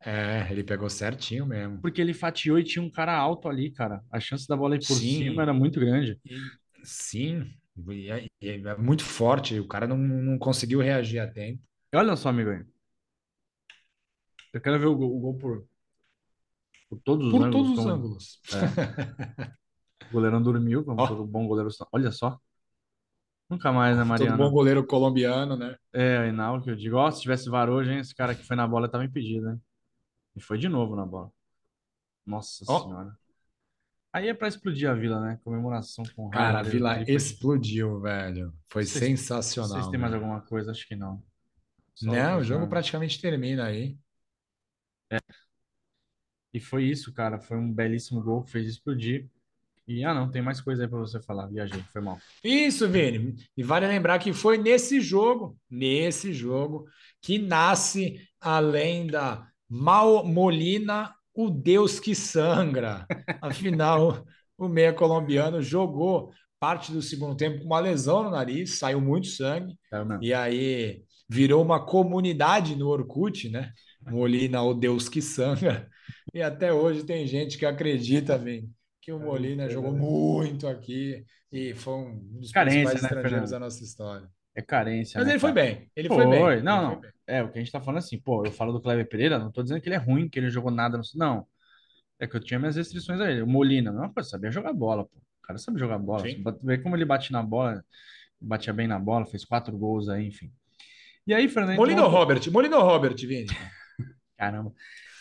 É, 0.00 0.46
ele 0.50 0.62
pegou 0.62 0.88
certinho 0.88 1.44
mesmo. 1.44 1.80
Porque 1.80 2.00
ele 2.00 2.14
fatiou 2.14 2.58
e 2.58 2.64
tinha 2.64 2.82
um 2.82 2.90
cara 2.90 3.16
alto 3.16 3.48
ali, 3.48 3.70
cara. 3.70 4.02
A 4.12 4.20
chance 4.20 4.46
da 4.46 4.56
bola 4.56 4.76
ir 4.76 4.78
por 4.78 4.94
Sim. 4.94 5.18
cima 5.18 5.42
era 5.42 5.52
muito 5.52 5.80
grande. 5.80 6.18
Sim, 6.84 7.52
e 7.90 8.10
é, 8.10 8.26
e 8.40 8.48
é 8.50 8.76
muito 8.76 9.04
forte. 9.04 9.58
O 9.58 9.66
cara 9.66 9.86
não, 9.86 9.96
não 9.98 10.38
conseguiu 10.38 10.80
reagir 10.80 11.18
a 11.20 11.26
tempo. 11.26 11.60
E 11.92 11.96
olha 11.96 12.14
só, 12.16 12.28
amigo 12.28 12.50
aí. 12.50 12.64
Eu 14.52 14.60
quero 14.60 14.78
ver 14.78 14.86
o 14.86 14.96
gol, 14.96 15.16
o 15.16 15.20
gol 15.20 15.34
por, 15.38 15.66
por 16.88 17.00
todos 17.00 17.26
os 17.26 17.32
Por 17.32 17.42
ângulos. 17.42 17.52
todos 17.52 17.70
os 17.70 17.76
como- 17.76 17.90
ângulos. 17.90 18.40
O 20.10 20.14
goleirão 20.14 20.42
dormiu, 20.42 20.82
como 20.84 20.98
Ó. 21.00 21.06
todo 21.06 21.26
bom 21.26 21.46
goleiro. 21.46 21.68
Olha 21.92 22.10
só. 22.10 22.38
Nunca 23.50 23.70
mais, 23.72 23.94
né, 23.96 24.02
Todo 24.02 24.08
Mariana? 24.08 24.36
bom 24.36 24.50
goleiro 24.50 24.86
colombiano, 24.86 25.56
né? 25.56 25.76
É, 25.92 26.30
não, 26.32 26.60
que 26.60 26.70
eu 26.70 26.76
digo, 26.76 26.96
ó, 26.96 27.10
se 27.10 27.20
tivesse 27.22 27.48
VAR 27.50 27.68
hoje, 27.68 27.90
hein, 27.92 27.98
esse 27.98 28.14
cara 28.14 28.34
que 28.34 28.46
foi 28.46 28.56
na 28.56 28.66
bola 28.66 28.88
tava 28.90 29.04
impedido, 29.04 29.50
hein? 29.50 29.60
E 30.38 30.40
foi 30.40 30.56
de 30.56 30.68
novo 30.68 30.94
na 30.94 31.04
bola. 31.04 31.30
Nossa 32.24 32.64
Ó. 32.68 32.84
senhora. 32.84 33.18
Aí 34.12 34.28
é 34.28 34.34
pra 34.34 34.48
explodir 34.48 34.88
a 34.88 34.94
vila, 34.94 35.20
né? 35.20 35.38
Comemoração 35.44 36.04
com 36.16 36.30
Cara, 36.30 36.60
a 36.60 36.62
Vila 36.62 37.02
explodiu, 37.10 38.00
velho. 38.00 38.54
Foi 38.68 38.84
Vocês- 38.84 39.04
sensacional. 39.04 39.70
Vocês 39.70 39.88
têm 39.88 40.00
mais 40.00 40.12
velho. 40.12 40.24
alguma 40.24 40.40
coisa? 40.40 40.70
Acho 40.70 40.86
que 40.86 40.96
não. 40.96 41.22
Só 41.94 42.06
Não, 42.12 42.38
o 42.38 42.44
jogo 42.44 42.66
praticamente 42.68 43.20
termina 43.20 43.64
aí. 43.66 43.98
E 46.54 46.60
foi 46.60 46.84
isso, 46.84 47.12
cara. 47.12 47.38
Foi 47.38 47.56
um 47.56 47.72
belíssimo 47.72 48.22
gol 48.22 48.42
que 48.44 48.50
fez 48.50 48.66
explodir. 48.68 49.28
E, 49.86 50.04
ah, 50.04 50.12
não, 50.14 50.30
tem 50.30 50.42
mais 50.42 50.60
coisa 50.60 50.82
aí 50.84 50.88
pra 50.88 50.98
você 50.98 51.20
falar. 51.20 51.46
Viajei, 51.46 51.82
foi 51.92 52.00
mal. 52.00 52.18
Isso, 52.44 52.88
Vini. 52.88 53.36
E 53.56 53.62
vale 53.62 53.86
lembrar 53.86 54.18
que 54.18 54.32
foi 54.32 54.58
nesse 54.58 55.00
jogo, 55.00 55.58
nesse 55.68 56.32
jogo, 56.32 56.86
que 57.22 57.38
nasce 57.38 58.26
a 58.40 58.58
lenda 58.58 59.46
Mal 59.68 60.24
Molina, 60.24 61.14
o 61.34 61.50
Deus 61.50 62.00
que 62.00 62.14
sangra. 62.14 63.06
Afinal, 63.40 64.24
o 64.56 64.68
meia 64.68 64.92
colombiano 64.92 65.62
jogou 65.62 66.32
parte 66.58 66.90
do 66.90 67.00
segundo 67.00 67.36
tempo 67.36 67.60
com 67.60 67.66
uma 67.66 67.78
lesão 67.78 68.24
no 68.24 68.30
nariz, 68.30 68.78
saiu 68.78 69.00
muito 69.00 69.28
sangue, 69.28 69.78
e 70.20 70.34
aí 70.34 71.04
virou 71.28 71.62
uma 71.62 71.84
comunidade 71.84 72.74
no 72.74 72.88
Orkut, 72.88 73.48
né? 73.48 73.72
Molina, 74.02 74.62
o 74.62 74.74
Deus 74.74 75.08
que 75.08 75.22
sangra. 75.22 75.88
E 76.32 76.42
até 76.42 76.72
hoje 76.72 77.04
tem 77.04 77.26
gente 77.26 77.58
que 77.58 77.66
acredita, 77.66 78.36
Vini, 78.38 78.70
que 79.00 79.12
o 79.12 79.18
Molina 79.18 79.68
jogou 79.68 79.92
muito 79.92 80.66
aqui 80.66 81.24
e 81.52 81.74
foi 81.74 81.94
um 81.94 82.18
dos 82.38 82.50
Carência, 82.50 82.80
principais 82.80 83.02
né, 83.02 83.08
estrangeiros 83.08 83.30
Fernando? 83.30 83.50
da 83.50 83.58
nossa 83.60 83.84
história. 83.84 84.28
É 84.54 84.62
carência, 84.62 85.18
Mas 85.18 85.26
né, 85.26 85.34
ele 85.34 85.40
foi 85.40 85.52
bem, 85.52 85.90
ele 85.94 86.08
foi 86.08 86.26
bem. 86.26 86.40
Foi, 86.40 86.52
ele 86.54 86.62
não, 86.62 86.76
foi 86.76 86.94
não. 86.94 87.00
bem. 87.00 87.10
É, 87.28 87.42
o 87.42 87.52
que 87.52 87.58
a 87.58 87.62
gente 87.62 87.70
tá 87.70 87.80
falando 87.80 87.98
assim, 87.98 88.18
pô, 88.18 88.44
eu 88.46 88.50
falo 88.50 88.72
do 88.72 88.80
Kleber 88.80 89.06
Pereira, 89.06 89.38
não 89.38 89.52
tô 89.52 89.62
dizendo 89.62 89.82
que 89.82 89.88
ele 89.88 89.96
é 89.96 89.98
ruim, 89.98 90.28
que 90.28 90.38
ele 90.38 90.48
jogou 90.48 90.70
nada 90.70 90.96
no... 90.96 91.04
Não. 91.14 91.46
É 92.18 92.26
que 92.26 92.34
eu 92.34 92.40
tinha 92.40 92.58
minhas 92.58 92.76
restrições 92.76 93.20
a 93.20 93.30
ele. 93.30 93.42
O 93.42 93.46
Molina, 93.46 93.92
não, 93.92 94.08
pô, 94.10 94.22
sabia 94.24 94.50
jogar 94.50 94.72
bola, 94.72 95.04
pô. 95.04 95.18
O 95.18 95.46
cara 95.46 95.58
sabe 95.58 95.78
jogar 95.78 95.98
bola. 95.98 96.24
Vê 96.62 96.78
como 96.78 96.96
ele 96.96 97.04
bate 97.04 97.30
na 97.30 97.42
bola, 97.42 97.84
batia 98.40 98.72
bem 98.72 98.88
na 98.88 98.98
bola, 98.98 99.26
fez 99.26 99.44
quatro 99.44 99.76
gols 99.76 100.08
aí, 100.08 100.26
enfim. 100.26 100.50
E 101.26 101.34
aí, 101.34 101.48
Fernando, 101.48 101.76
Molina 101.76 102.02
ou 102.04 102.10
Robert? 102.10 102.50
Molina 102.50 102.78
ou 102.78 102.84
Robert, 102.84 103.14
Vini? 103.16 103.46
Caramba. 104.36 104.72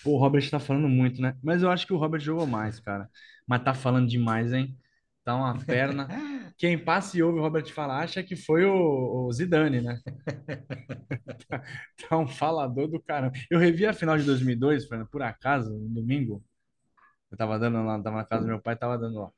Pô, 0.03 0.11
o 0.11 0.17
Robert 0.17 0.49
tá 0.49 0.59
falando 0.59 0.87
muito, 0.87 1.21
né? 1.21 1.35
Mas 1.43 1.61
eu 1.61 1.69
acho 1.69 1.85
que 1.85 1.93
o 1.93 1.97
Robert 1.97 2.21
jogou 2.21 2.47
mais, 2.47 2.79
cara. 2.79 3.09
Mas 3.45 3.63
tá 3.63 3.73
falando 3.73 4.07
demais, 4.07 4.53
hein? 4.53 4.77
Tá 5.25 5.35
uma 5.35 5.57
perna. 5.65 6.07
Quem 6.57 6.77
passa 6.77 7.17
e 7.17 7.21
ouve 7.21 7.39
o 7.39 7.41
Robert 7.41 7.71
falar 7.71 8.03
acha 8.03 8.23
que 8.23 8.35
foi 8.35 8.65
o, 8.65 9.27
o 9.27 9.31
Zidane, 9.31 9.79
né? 9.81 10.01
tá, 11.47 11.63
tá 12.09 12.17
um 12.17 12.27
falador 12.27 12.87
do 12.87 12.99
caramba. 12.99 13.33
Eu 13.49 13.59
revi 13.59 13.85
a 13.85 13.93
final 13.93 14.17
de 14.17 14.23
2002, 14.23 14.87
Fernando, 14.87 15.07
por 15.07 15.21
acaso, 15.21 15.71
no 15.71 15.89
domingo. 15.89 16.43
Eu 17.31 17.37
tava 17.37 17.59
dando 17.59 17.83
lá, 17.83 18.01
tava 18.01 18.17
na 18.17 18.25
casa 18.25 18.43
do 18.43 18.47
meu 18.47 18.61
pai, 18.61 18.75
tava 18.75 18.97
dando 18.97 19.19
lá. 19.19 19.31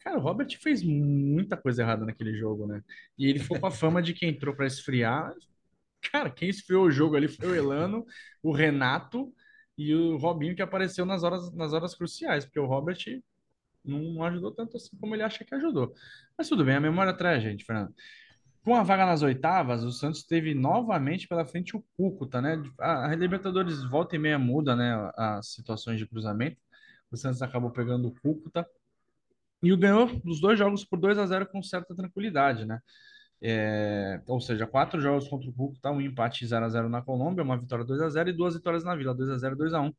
Cara, 0.00 0.18
o 0.18 0.20
Robert 0.20 0.48
fez 0.60 0.82
muita 0.82 1.56
coisa 1.56 1.82
errada 1.82 2.04
naquele 2.04 2.36
jogo, 2.36 2.66
né? 2.66 2.82
E 3.16 3.26
ele 3.28 3.38
ficou 3.38 3.58
com 3.60 3.66
a 3.66 3.70
fama 3.70 4.02
de 4.02 4.12
quem 4.12 4.30
entrou 4.30 4.54
pra 4.54 4.66
esfriar. 4.66 5.32
Cara, 6.12 6.28
quem 6.30 6.48
esfriou 6.48 6.84
o 6.84 6.90
jogo 6.90 7.16
ali 7.16 7.28
foi 7.28 7.48
o 7.48 7.54
Elano, 7.54 8.04
o 8.42 8.52
Renato 8.52 9.32
e 9.78 9.94
o 9.94 10.16
Robinho 10.16 10.54
que 10.54 10.62
apareceu 10.62 11.06
nas 11.06 11.22
horas, 11.22 11.52
nas 11.54 11.72
horas 11.72 11.94
cruciais, 11.94 12.44
porque 12.44 12.60
o 12.60 12.66
Robert 12.66 12.98
não 13.84 14.22
ajudou 14.24 14.50
tanto 14.52 14.76
assim 14.76 14.96
como 14.96 15.14
ele 15.14 15.22
acha 15.22 15.44
que 15.44 15.54
ajudou. 15.54 15.94
Mas 16.36 16.48
tudo 16.48 16.64
bem, 16.64 16.76
a 16.76 16.80
memória 16.80 17.12
traz 17.12 17.38
a 17.38 17.40
gente, 17.40 17.64
Fernando. 17.64 17.94
Com 18.62 18.74
a 18.74 18.82
vaga 18.82 19.04
nas 19.04 19.22
oitavas, 19.22 19.84
o 19.84 19.92
Santos 19.92 20.24
teve 20.24 20.54
novamente 20.54 21.28
pela 21.28 21.44
frente 21.44 21.76
o 21.76 21.84
Cúcuta, 21.96 22.40
né? 22.40 22.62
A, 22.78 23.10
a 23.10 23.14
Libertadores 23.14 23.84
volta 23.84 24.16
e 24.16 24.18
meia 24.18 24.38
muda, 24.38 24.74
né? 24.74 25.10
As 25.16 25.48
situações 25.48 25.98
de 25.98 26.06
cruzamento. 26.06 26.56
O 27.10 27.16
Santos 27.16 27.42
acabou 27.42 27.70
pegando 27.70 28.08
o 28.08 28.14
Cúcuta 28.20 28.66
e 29.62 29.72
o 29.72 29.76
ganhou 29.76 30.10
os 30.24 30.40
dois 30.40 30.58
jogos 30.58 30.84
por 30.84 30.98
2 30.98 31.18
a 31.18 31.26
0 31.26 31.46
com 31.46 31.62
certa 31.62 31.94
tranquilidade, 31.94 32.64
né? 32.64 32.80
É, 33.40 34.22
ou 34.26 34.40
seja, 34.40 34.66
quatro 34.66 35.00
jogos 35.00 35.28
contra 35.28 35.50
o 35.50 35.52
Cúcuta, 35.52 35.90
um 35.90 36.00
empate 36.00 36.46
0 36.46 36.64
a 36.64 36.68
0 36.68 36.88
na 36.88 37.02
Colômbia, 37.02 37.44
uma 37.44 37.58
vitória 37.58 37.84
2 37.84 38.00
a 38.00 38.08
0 38.08 38.30
e 38.30 38.32
duas 38.32 38.54
vitórias 38.54 38.84
na 38.84 38.94
Vila, 38.94 39.14
2 39.14 39.30
a 39.30 39.38
0 39.38 39.56
2 39.56 39.74
a 39.74 39.80
1 39.80 39.92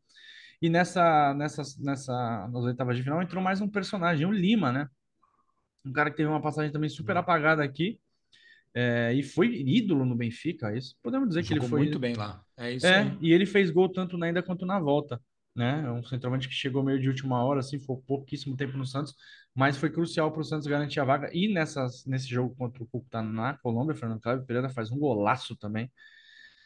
E 0.62 0.70
nessa, 0.70 1.34
nessa, 1.34 1.64
nessa, 1.80 2.48
nas 2.48 2.64
oitavas 2.64 2.98
de 2.98 3.04
final 3.04 3.22
entrou 3.22 3.44
mais 3.44 3.62
um 3.62 3.70
personagem, 3.70 4.26
o 4.26 4.32
Lima, 4.32 4.72
né? 4.72 4.88
Um 5.86 5.92
cara 5.92 6.10
que 6.10 6.18
teve 6.18 6.30
uma 6.30 6.42
passagem 6.42 6.72
também 6.72 6.90
super 6.90 7.16
apagada 7.18 7.64
aqui 7.64 8.00
é, 8.78 9.14
e 9.14 9.24
foi 9.24 9.48
ídolo 9.56 10.04
no 10.04 10.16
Benfica, 10.16 10.76
isso 10.76 10.98
podemos 11.02 11.30
dizer 11.30 11.44
que 11.44 11.54
ele 11.54 11.62
Jogou 11.62 11.70
foi 11.70 11.80
muito 11.80 11.98
bem 11.98 12.14
lá. 12.14 12.44
É 12.58 12.74
isso 12.74 12.86
é, 12.86 13.04
aí. 13.04 13.18
e 13.22 13.32
ele 13.32 13.46
fez 13.46 13.72
gol 13.72 13.88
tanto 13.88 14.18
na 14.18 14.30
ida 14.30 14.44
quanto 14.44 14.66
na 14.66 14.78
volta. 14.78 15.22
né? 15.56 15.84
É 15.86 15.92
um 15.92 16.04
centroavante 16.04 16.50
que 16.50 16.54
chegou 16.54 16.84
meio 16.84 17.00
de 17.00 17.08
última 17.08 17.42
hora, 17.42 17.62
assim, 17.62 17.80
foi 17.80 17.96
pouquíssimo 18.06 18.58
tempo 18.58 18.78
no 18.78 18.86
Santos, 18.86 19.16
mas 19.56 19.78
foi 19.78 19.90
crucial 19.90 20.30
para 20.30 20.42
o 20.42 20.44
Santos 20.44 20.68
garantir 20.68 21.00
a 21.00 21.06
vaga. 21.06 21.30
E 21.34 21.48
nessas, 21.48 22.06
nesse 22.06 22.28
jogo 22.28 22.54
contra 22.54 22.84
o 22.84 22.88
Cúcuta 22.88 23.22
na 23.22 23.54
Colômbia, 23.60 23.96
Fernando 23.96 24.20
Cláudio 24.20 24.46
Pereira 24.46 24.68
faz 24.68 24.92
um 24.92 25.00
golaço 25.00 25.56
também, 25.56 25.90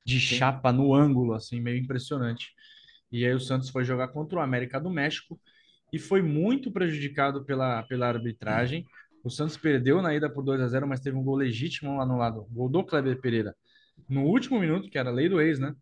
de 0.03 0.19
Sim. 0.19 0.37
chapa 0.37 0.71
no 0.71 0.95
ângulo, 0.95 1.35
assim, 1.35 1.61
meio 1.61 1.77
impressionante. 1.77 2.55
E 3.11 3.25
aí 3.25 3.33
o 3.33 3.39
Santos 3.39 3.69
foi 3.69 3.83
jogar 3.83 4.09
contra 4.09 4.39
o 4.39 4.41
América 4.41 4.79
do 4.79 4.89
México 4.89 5.39
e 5.91 5.99
foi 5.99 6.21
muito 6.21 6.71
prejudicado 6.71 7.43
pela, 7.45 7.83
pela 7.83 8.07
arbitragem. 8.07 8.85
O 9.23 9.29
Santos 9.29 9.57
perdeu 9.57 10.01
na 10.01 10.13
ida 10.15 10.29
por 10.29 10.43
2 10.43 10.61
a 10.61 10.67
0 10.67 10.87
mas 10.87 11.01
teve 11.01 11.17
um 11.17 11.23
gol 11.23 11.35
legítimo 11.35 11.97
lá 11.97 12.05
no 12.05 12.17
lado, 12.17 12.45
gol 12.51 12.69
do 12.69 12.83
Kleber 12.83 13.19
Pereira. 13.21 13.55
No 14.09 14.23
último 14.25 14.59
minuto, 14.59 14.89
que 14.89 14.97
era 14.97 15.09
a 15.09 15.13
lei 15.13 15.29
do 15.29 15.41
ex, 15.41 15.59
né? 15.59 15.75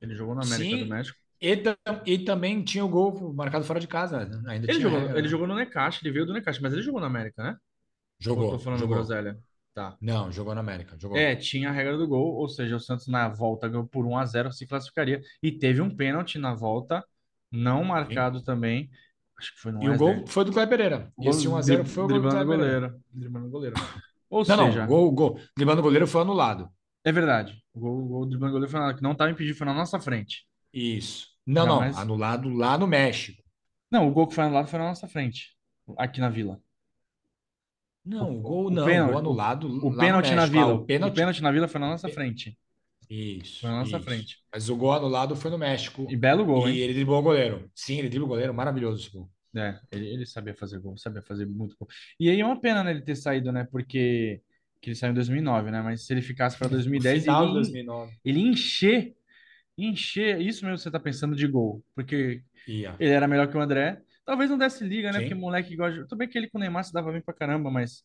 Ele 0.00 0.14
jogou 0.16 0.34
no 0.34 0.42
América 0.42 0.76
do 0.78 0.86
Sim, 0.86 0.86
México. 0.86 1.18
e, 1.40 1.56
tam- 1.56 1.76
e 2.06 2.18
também 2.24 2.62
tinha 2.64 2.84
o 2.84 2.88
gol 2.88 3.32
marcado 3.34 3.64
fora 3.64 3.80
de 3.80 3.88
casa. 3.88 4.24
né? 4.26 4.52
Ainda 4.52 4.66
Ele 4.66 4.80
jogou, 4.80 5.00
regra, 5.00 5.16
ele 5.16 5.28
né? 5.28 5.28
jogou 5.28 5.46
no 5.46 5.54
Necaxa, 5.54 6.00
ele 6.02 6.12
veio 6.12 6.26
do 6.26 6.32
Necaxa, 6.32 6.60
mas 6.62 6.72
ele 6.72 6.82
jogou 6.82 7.00
no 7.00 7.06
América, 7.06 7.42
né? 7.42 7.56
Ou 8.34 8.44
Jogou, 8.44 8.48
tô 8.48 8.58
falando 8.58 8.86
jogou. 8.86 8.88
groselha? 8.88 9.38
Tá. 9.74 9.96
Não, 10.00 10.30
jogou 10.30 10.54
na 10.54 10.60
América, 10.60 10.96
jogou. 10.98 11.16
É, 11.16 11.34
tinha 11.34 11.70
a 11.70 11.72
regra 11.72 11.96
do 11.96 12.06
gol, 12.06 12.34
ou 12.34 12.46
seja, 12.48 12.76
o 12.76 12.80
Santos 12.80 13.06
na 13.06 13.28
volta 13.28 13.66
ganhou 13.68 13.86
por 13.86 14.04
1 14.06 14.18
a 14.18 14.26
0 14.26 14.52
se 14.52 14.66
classificaria. 14.66 15.22
E 15.42 15.50
teve 15.50 15.80
um 15.80 15.88
pênalti 15.94 16.38
na 16.38 16.54
volta, 16.54 17.02
não 17.50 17.82
marcado 17.84 18.42
também. 18.42 18.90
Acho 19.38 19.54
que 19.54 19.60
foi 19.60 19.72
no 19.72 19.82
E 19.82 19.88
o 19.88 19.96
gol 19.96 20.26
foi 20.26 20.44
do 20.44 20.52
Kleber 20.52 20.68
Pereira. 20.78 21.12
Gol 21.16 21.30
Esse 21.30 21.48
1x0 21.48 21.76
dri- 21.82 21.88
foi 21.88 22.04
o 22.04 22.08
gol 22.08 22.20
do 22.20 22.28
Pereira. 22.28 22.44
goleiro. 22.44 23.02
Driblando 23.10 23.46
o 23.46 23.50
goleiro. 23.50 23.76
Ou 24.28 24.44
Não, 24.46 24.66
seja, 24.66 24.80
não, 24.82 24.86
gol, 24.86 25.10
gol. 25.12 25.38
Driblando 25.56 25.80
o 25.80 25.82
goleiro 25.84 26.06
foi 26.06 26.20
anulado. 26.20 26.68
é 27.04 27.10
verdade. 27.10 27.60
O 27.74 27.80
gol, 27.80 28.06
gol 28.06 28.26
driblando 28.26 28.50
o 28.52 28.56
goleiro 28.56 28.70
foi 28.70 28.80
na- 28.80 28.94
que 28.94 29.02
não 29.02 29.12
estava 29.12 29.30
impedido, 29.30 29.56
foi 29.56 29.66
na 29.66 29.74
nossa 29.74 29.98
frente. 29.98 30.46
Isso. 30.72 31.28
Não, 31.46 31.62
Era 31.62 31.70
não, 31.72 31.80
mais- 31.80 31.96
anulado 31.98 32.48
lá 32.50 32.76
no 32.78 32.86
México. 32.86 33.42
Não, 33.90 34.06
o 34.06 34.12
gol 34.12 34.26
que 34.28 34.34
foi 34.34 34.44
anulado 34.44 34.68
foi 34.68 34.78
na 34.78 34.86
nossa 34.88 35.08
frente, 35.08 35.56
aqui 35.98 36.20
na 36.20 36.28
Vila. 36.28 36.60
Não, 38.04 38.30
O- 38.32 38.38
o 38.38 38.42
gol 38.42 38.66
o 38.66 38.70
não, 38.70 38.84
pênalti- 38.84 39.10
gol 39.10 39.18
anulado 39.20 39.68
O 39.86 39.96
pênalti 39.96 40.34
na. 40.34 40.46
Vila. 40.46 40.62
Ah, 40.64 40.68
o 40.68 40.74
o 40.76 40.84
pênalti... 40.84 41.14
pênalti 41.14 41.42
na 41.42 41.52
Vila 41.52 41.68
foi 41.68 41.80
na 41.80 41.88
nossa 41.88 42.08
frente. 42.08 42.58
Isso, 43.08 43.60
Foi 43.60 43.70
na 43.70 43.78
nossa 43.80 43.96
isso. 43.98 44.04
frente. 44.06 44.38
Mas 44.52 44.68
o 44.70 44.76
gol 44.76 44.92
anulado 44.92 45.36
foi 45.36 45.50
no 45.50 45.58
México. 45.58 46.06
E 46.10 46.16
belo 46.16 46.44
gol, 46.44 46.68
E 46.68 46.72
hein? 46.72 46.78
ele 46.78 46.94
driblou 46.94 47.18
o 47.20 47.22
goleiro. 47.22 47.70
Sim, 47.74 47.98
ele 47.98 48.08
driblou 48.08 48.26
o 48.28 48.30
goleiro. 48.30 48.54
Maravilhoso 48.54 49.02
esse 49.02 49.10
gol. 49.12 49.30
É, 49.54 49.78
ele, 49.90 50.06
ele 50.08 50.24
sabia 50.26 50.54
fazer 50.54 50.78
gol, 50.78 50.96
sabia 50.96 51.20
fazer 51.22 51.44
muito 51.46 51.76
gol. 51.78 51.86
E 52.18 52.30
aí 52.30 52.40
é 52.40 52.44
uma 52.46 52.58
pena, 52.58 52.82
né, 52.82 52.90
ele 52.90 53.02
ter 53.02 53.14
saído, 53.16 53.52
né? 53.52 53.64
Porque 53.70 54.40
que 54.80 54.88
ele 54.90 54.96
saiu 54.96 55.10
em 55.12 55.14
2009, 55.14 55.70
né? 55.70 55.80
Mas 55.82 56.06
se 56.06 56.12
ele 56.12 56.22
ficasse 56.22 56.58
para 56.58 56.68
2010, 56.68 57.22
Final 57.24 57.42
de 57.42 57.46
ele, 57.50 57.54
2009. 57.54 58.12
ele 58.24 58.40
encher, 58.40 59.14
encher. 59.78 60.40
Isso 60.40 60.64
mesmo 60.64 60.76
que 60.78 60.82
você 60.82 60.90
tá 60.90 61.00
pensando 61.00 61.36
de 61.36 61.46
gol. 61.46 61.84
Porque 61.94 62.42
Ia. 62.66 62.96
ele 62.98 63.10
era 63.12 63.28
melhor 63.28 63.48
que 63.48 63.56
o 63.56 63.60
André. 63.60 64.00
Talvez 64.24 64.48
não 64.50 64.58
desse 64.58 64.84
liga, 64.84 65.08
né? 65.10 65.14
Sim. 65.14 65.20
Porque 65.20 65.34
moleque 65.34 65.76
gosta. 65.76 66.02
de- 66.02 66.08
Tudo 66.08 66.18
bem 66.18 66.28
que 66.28 66.38
ele 66.38 66.48
com 66.48 66.58
o 66.58 66.60
Neymar 66.60 66.84
se 66.84 66.92
dava 66.92 67.10
bem 67.12 67.20
pra 67.20 67.34
caramba, 67.34 67.70
mas 67.70 68.04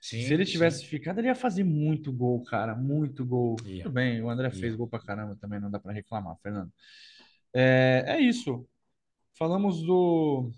Sim, 0.00 0.22
se 0.22 0.32
ele 0.32 0.46
sim. 0.46 0.52
tivesse 0.52 0.86
ficado, 0.86 1.18
ele 1.18 1.28
ia 1.28 1.34
fazer 1.34 1.64
muito 1.64 2.12
gol, 2.12 2.42
cara. 2.44 2.74
Muito 2.74 3.24
gol. 3.24 3.56
Ia. 3.66 3.82
Tudo 3.84 3.92
bem, 3.92 4.22
o 4.22 4.30
André 4.30 4.48
Ia. 4.48 4.52
fez 4.54 4.74
gol 4.74 4.88
pra 4.88 4.98
caramba 5.00 5.36
também, 5.36 5.60
não 5.60 5.70
dá 5.70 5.78
pra 5.78 5.92
reclamar, 5.92 6.36
Fernando. 6.42 6.72
É, 7.52 8.04
é 8.06 8.20
isso. 8.20 8.66
Falamos 9.34 9.82
do, 9.82 10.50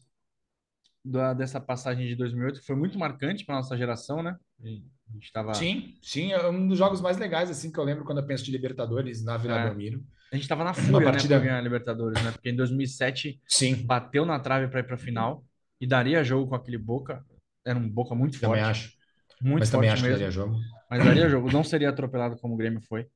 da, 1.05 1.34
dessa 1.34 1.61
passagem 1.61 2.07
de 2.07 2.14
2008, 2.16 2.61
que 2.61 2.66
foi 2.66 2.76
muito 2.76 2.98
marcante 2.98 3.44
para 3.44 3.57
nossa 3.57 3.76
geração, 3.76 4.22
né? 4.22 4.36
E 4.62 4.82
A 5.09 5.12
gente 5.12 5.32
tava, 5.32 5.55
Sim, 5.55 5.96
sim, 6.00 6.32
é 6.32 6.48
um 6.48 6.68
dos 6.68 6.78
jogos 6.78 7.00
mais 7.00 7.16
legais 7.18 7.50
assim 7.50 7.70
que 7.72 7.78
eu 7.78 7.84
lembro 7.84 8.05
quando 8.05 8.18
eu 8.18 8.26
penso 8.26 8.44
de 8.44 8.50
Libertadores 8.53 9.24
na 9.24 9.36
Vila 9.36 9.59
É. 9.59 9.64
Belmiro. 9.68 10.05
A 10.32 10.36
gente 10.36 10.48
tava 10.48 10.64
na 10.64 10.72
fúria, 10.72 11.04
partida- 11.04 11.34
né, 11.34 11.40
por 11.40 11.44
ganhar 11.46 11.58
a 11.58 11.62
Libertadores, 11.62 12.24
né? 12.24 12.32
Porque 12.32 12.50
em 12.50 12.56
2007 12.56 13.40
Sim, 13.46 13.84
bateu 13.84 14.24
na 14.24 14.40
trave 14.40 14.66
para 14.68 14.80
ir 14.80 14.84
para 14.84 14.96
final 14.96 15.44
e 15.78 15.86
daria 15.86 16.24
jogo 16.24 16.48
com 16.48 16.54
aquele 16.54 16.78
Boca. 16.78 17.24
Era 17.64 17.78
um 17.78 17.88
Boca 17.88 18.14
muito 18.14 18.40
também 18.40 18.62
forte, 18.62 18.80
acho. 18.80 18.96
muito 19.40 19.60
Mas 19.60 19.70
forte 19.70 19.72
também 19.76 19.90
acho 19.90 20.02
que 20.02 20.08
mesmo, 20.08 20.18
daria 20.18 20.30
jogo. 20.30 20.60
mas 20.90 21.04
daria 21.04 21.28
jogo. 21.28 21.52
Não 21.52 21.62
seria 21.62 21.90
atropelado 21.90 22.36
como 22.38 22.54
o 22.54 22.56
Grêmio 22.56 22.80
foi. 22.80 23.06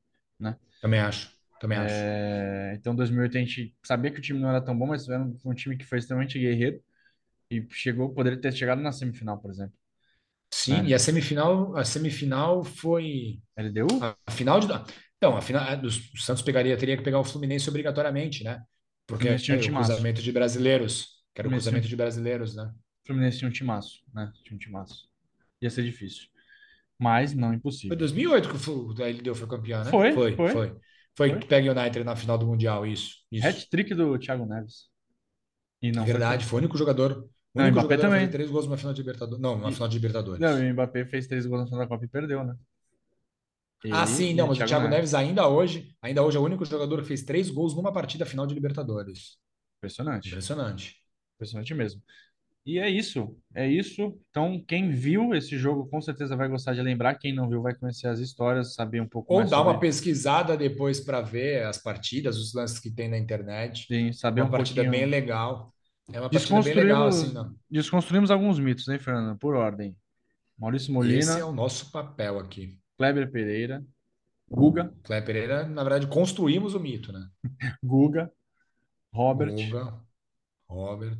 Também 0.81 1.01
acho. 1.01 1.31
Também 1.59 1.79
acho. 1.79 1.95
É, 1.95 2.75
então, 2.77 2.95
2008 2.95 3.37
a 3.37 3.41
gente 3.41 3.75
sabia 3.83 4.11
que 4.11 4.19
o 4.19 4.23
time 4.23 4.39
não 4.39 4.49
era 4.51 4.61
tão 4.61 4.79
bom, 4.79 4.87
mas 4.87 5.09
era 5.09 5.23
um, 5.23 5.55
time 5.55 5.77
que 5.77 5.85
foi 5.85 5.99
extremamente 5.99 6.39
guerreiro 6.39 6.81
e 7.51 7.67
chegou, 7.71 8.13
poderia 8.13 8.41
ter 8.41 8.53
chegado 8.53 8.81
na 8.81 8.93
semifinal, 8.93 9.39
por 9.39 9.51
exemplo. 9.51 9.75
Sim, 10.51 10.83
né? 10.83 10.89
e 10.89 10.95
a 10.95 10.99
semifinal, 10.99 11.77
a 11.77 11.85
semifinal 11.85 12.65
foi 12.65 13.41
LDU? 13.57 13.87
a 14.27 14.31
final 14.31 14.61
de 14.61 14.69
então, 15.19 15.37
a 15.37 15.41
final 15.43 15.63
a 15.63 15.75
do- 15.75 15.89
o 15.89 16.19
Santos 16.19 16.43
pegaria, 16.43 16.77
teria 16.77 16.97
que 16.97 17.03
pegar 17.03 17.19
o 17.19 17.25
Fluminense 17.25 17.69
obrigatoriamente, 17.69 18.45
né? 18.45 18.63
Porque 19.07 19.29
um 19.29 19.33
é 19.33 19.37
o 19.37 19.73
cruzamento 19.75 20.23
de 20.23 20.33
brasileiros, 20.33 21.07
que 21.35 21.41
era 21.41 21.49
o 21.49 21.51
cruzamento 21.51 21.89
de 21.89 21.97
brasileiros, 21.97 22.55
né? 22.57 22.65
O 23.05 23.07
Fluminense 23.07 23.39
tinha 23.39 23.49
um 23.49 23.53
timaço, 23.53 24.03
né? 24.13 24.33
Tinha 24.45 24.57
um 24.57 24.59
timaço. 24.59 25.09
Ia 25.63 25.71
ser 25.71 25.85
difícil. 25.85 26.27
Mas 26.99 27.35
não 27.35 27.49
Foi 27.49 27.57
impossível. 27.57 27.97
2008 27.97 28.49
que 28.49 28.71
o 28.71 28.93
LDU 29.03 29.35
foi 29.35 29.49
campeão, 29.49 29.85
né? 29.85 29.91
Foi, 29.91 30.13
foi, 30.13 30.37
foi. 30.37 30.51
foi. 30.51 30.77
Foi 31.15 31.31
Foi. 31.31 31.39
que 31.39 31.47
pega 31.47 31.73
o 31.73 31.79
United 31.79 32.05
na 32.05 32.15
final 32.15 32.37
do 32.37 32.47
Mundial, 32.47 32.87
isso, 32.87 33.15
isso. 33.33 33.47
Hat-trick 33.47 33.95
do 33.95 34.19
Thiago 34.19 34.45
Neves. 34.45 34.85
E 35.81 35.91
não 35.91 36.03
foi- 36.05 36.13
Verdade, 36.13 36.45
foi 36.45 36.57
o 36.59 36.61
único 36.63 36.77
jogador, 36.77 37.27
o 37.55 37.59
Não, 37.59 37.71
Mbappé 37.71 37.97
também. 37.97 38.29
três 38.29 38.51
gols 38.51 38.67
numa 38.67 38.77
final 38.77 38.93
de 38.93 39.01
Libertadores. 39.01 39.41
Não, 39.41 39.57
numa 39.57 39.71
E- 39.71 39.75
final 39.75 39.89
de 39.89 39.97
Libertadores. 39.97 40.41
Não, 40.41 40.63
e 40.63 40.71
o 40.71 40.73
Mbappé 40.75 41.07
fez 41.07 41.27
três 41.27 41.47
gols 41.47 41.61
na 41.63 41.67
final 41.67 41.81
da 41.81 41.87
Copa 41.87 42.05
e 42.05 42.09
perdeu, 42.09 42.45
né? 42.45 42.55
Ah, 43.91 44.07
sim, 44.07 44.35
não, 44.35 44.49
mas 44.49 44.57
o 44.57 44.65
Thiago 44.65 44.69
Thiago 44.69 44.89
Neves 44.89 45.15
ainda 45.15 45.49
hoje, 45.49 45.95
ainda 46.03 46.23
hoje 46.23 46.37
é 46.37 46.41
o 46.41 46.45
único 46.45 46.65
jogador 46.65 47.01
que 47.03 47.09
fez 47.09 47.23
três 47.23 47.51
gols 47.51 47.75
numa 47.75 47.93
partida 47.93 48.27
final 48.27 48.47
de 48.47 48.55
Libertadores. 48.55 49.39
Impressionante. 49.79 50.29
Impressionante. 50.29 50.97
Impressionante 51.37 51.75
mesmo. 51.75 52.03
E 52.67 52.79
é 52.79 52.91
isso, 52.91 53.37
é 53.55 53.67
isso. 53.69 54.21
Então, 54.31 54.63
quem 54.67 54.91
viu 54.91 55.35
esse 55.35 55.57
jogo 55.59 55.89
com 55.89 56.01
certeza 56.03 56.37
vai 56.37 56.49
gostar 56.49 56.75
de 56.75 56.83
lembrar. 56.83 57.17
Quem 57.17 57.35
não 57.35 57.49
viu 57.49 57.63
vai 57.63 57.75
conhecer 57.75 58.09
as 58.09 58.19
histórias, 58.21 58.75
saber 58.75 59.01
um 59.01 59.09
pouco 59.09 59.33
Ou 59.33 59.39
mais 59.39 59.51
dá 59.51 59.61
uma 59.61 59.73
sobre, 59.73 59.81
pesquisada 59.81 60.57
depois 60.57 61.01
para 61.01 61.21
ver 61.21 61.65
as 61.67 61.79
partidas, 61.79 62.37
os 62.39 62.53
lances 62.55 62.79
que 62.79 62.91
tem 62.91 63.09
na 63.09 63.19
internet. 63.19 63.89
sim, 63.89 64.13
saber 64.13 64.43
uma 64.43 64.49
um 64.49 64.51
partida 64.51 64.83
pouquinho. 64.83 64.91
bem 64.91 65.07
legal. 65.07 65.75
É 66.13 66.21
uma 66.21 66.31
partida 66.31 66.61
bem 66.63 66.75
legal, 66.75 67.07
assim, 67.09 67.33
não. 67.33 67.57
desconstruímos 67.71 68.31
alguns 68.31 68.59
mitos, 68.59 68.89
hein, 68.89 68.99
Fernando? 68.99 69.39
Por 69.39 69.55
ordem. 69.55 69.97
Maurício 70.59 70.93
Molina, 70.93 71.19
Esse 71.21 71.39
é 71.39 71.45
o 71.45 71.53
nosso 71.53 71.91
papel 71.91 72.39
aqui. 72.39 72.79
Kleber 72.97 73.31
Pereira, 73.31 73.85
Guga, 74.49 74.93
Cléber 75.03 75.27
Pereira, 75.27 75.67
na 75.67 75.83
verdade, 75.83 76.07
construímos 76.07 76.75
o 76.75 76.81
mito, 76.81 77.13
né? 77.13 77.29
Guga, 77.83 78.31
Robert, 79.13 79.55
Guga, 79.55 80.01
Robert. 80.69 81.19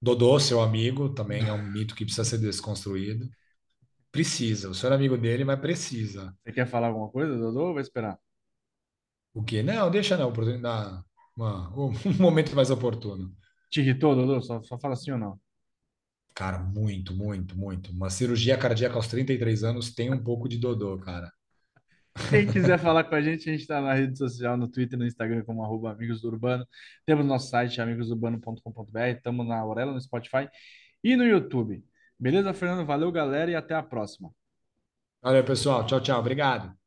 Dodô, 0.00 0.38
seu 0.38 0.60
amigo, 0.60 1.08
também 1.08 1.42
é 1.46 1.52
um 1.52 1.62
mito 1.72 1.94
que 1.94 2.04
precisa 2.04 2.24
ser 2.24 2.38
desconstruído. 2.38 3.28
Precisa. 4.12 4.70
O 4.70 4.74
senhor 4.74 4.92
é 4.92 4.96
amigo 4.96 5.16
dele, 5.18 5.44
mas 5.44 5.60
precisa. 5.60 6.34
Você 6.44 6.52
quer 6.52 6.66
falar 6.66 6.88
alguma 6.88 7.10
coisa, 7.10 7.36
Dodô? 7.36 7.68
ou 7.68 7.74
Vai 7.74 7.82
esperar. 7.82 8.18
O 9.34 9.42
quê? 9.42 9.62
Não, 9.62 9.90
deixa 9.90 10.16
não, 10.16 10.28
oportunidade. 10.28 11.02
Uma, 11.36 11.68
um 11.76 11.92
momento 12.18 12.54
mais 12.54 12.70
oportuno. 12.70 13.32
Te 13.70 13.80
irritou, 13.80 14.14
Dodô? 14.14 14.40
Só, 14.40 14.62
só 14.62 14.78
fala 14.78 14.96
sim 14.96 15.12
ou 15.12 15.18
não. 15.18 15.38
Cara, 16.38 16.56
muito, 16.56 17.12
muito, 17.12 17.58
muito. 17.58 17.90
Uma 17.90 18.10
cirurgia 18.10 18.56
cardíaca 18.56 18.94
aos 18.94 19.08
33 19.08 19.64
anos 19.64 19.92
tem 19.92 20.14
um 20.14 20.22
pouco 20.22 20.48
de 20.48 20.56
Dodô, 20.56 20.96
cara. 20.96 21.32
Quem 22.30 22.46
quiser 22.46 22.78
falar 22.78 23.02
com 23.02 23.16
a 23.16 23.20
gente, 23.20 23.48
a 23.48 23.52
gente 23.52 23.62
está 23.62 23.80
na 23.80 23.92
rede 23.92 24.16
social, 24.16 24.56
no 24.56 24.68
Twitter, 24.68 24.96
no 24.96 25.04
Instagram, 25.04 25.42
como 25.42 25.64
arroba 25.64 25.90
Amigos 25.90 26.20
do 26.20 26.28
Urbano. 26.28 26.64
Temos 27.04 27.26
nosso 27.26 27.48
site, 27.50 27.80
amigosurbano.com.br. 27.80 28.98
Estamos 29.16 29.48
na 29.48 29.58
Aurela, 29.58 29.92
no 29.92 30.00
Spotify 30.00 30.48
e 31.02 31.16
no 31.16 31.24
YouTube. 31.24 31.84
Beleza, 32.16 32.54
Fernando? 32.54 32.86
Valeu, 32.86 33.10
galera, 33.10 33.50
e 33.50 33.56
até 33.56 33.74
a 33.74 33.82
próxima. 33.82 34.30
Valeu, 35.20 35.42
pessoal. 35.42 35.84
Tchau, 35.86 36.00
tchau. 36.00 36.20
Obrigado. 36.20 36.77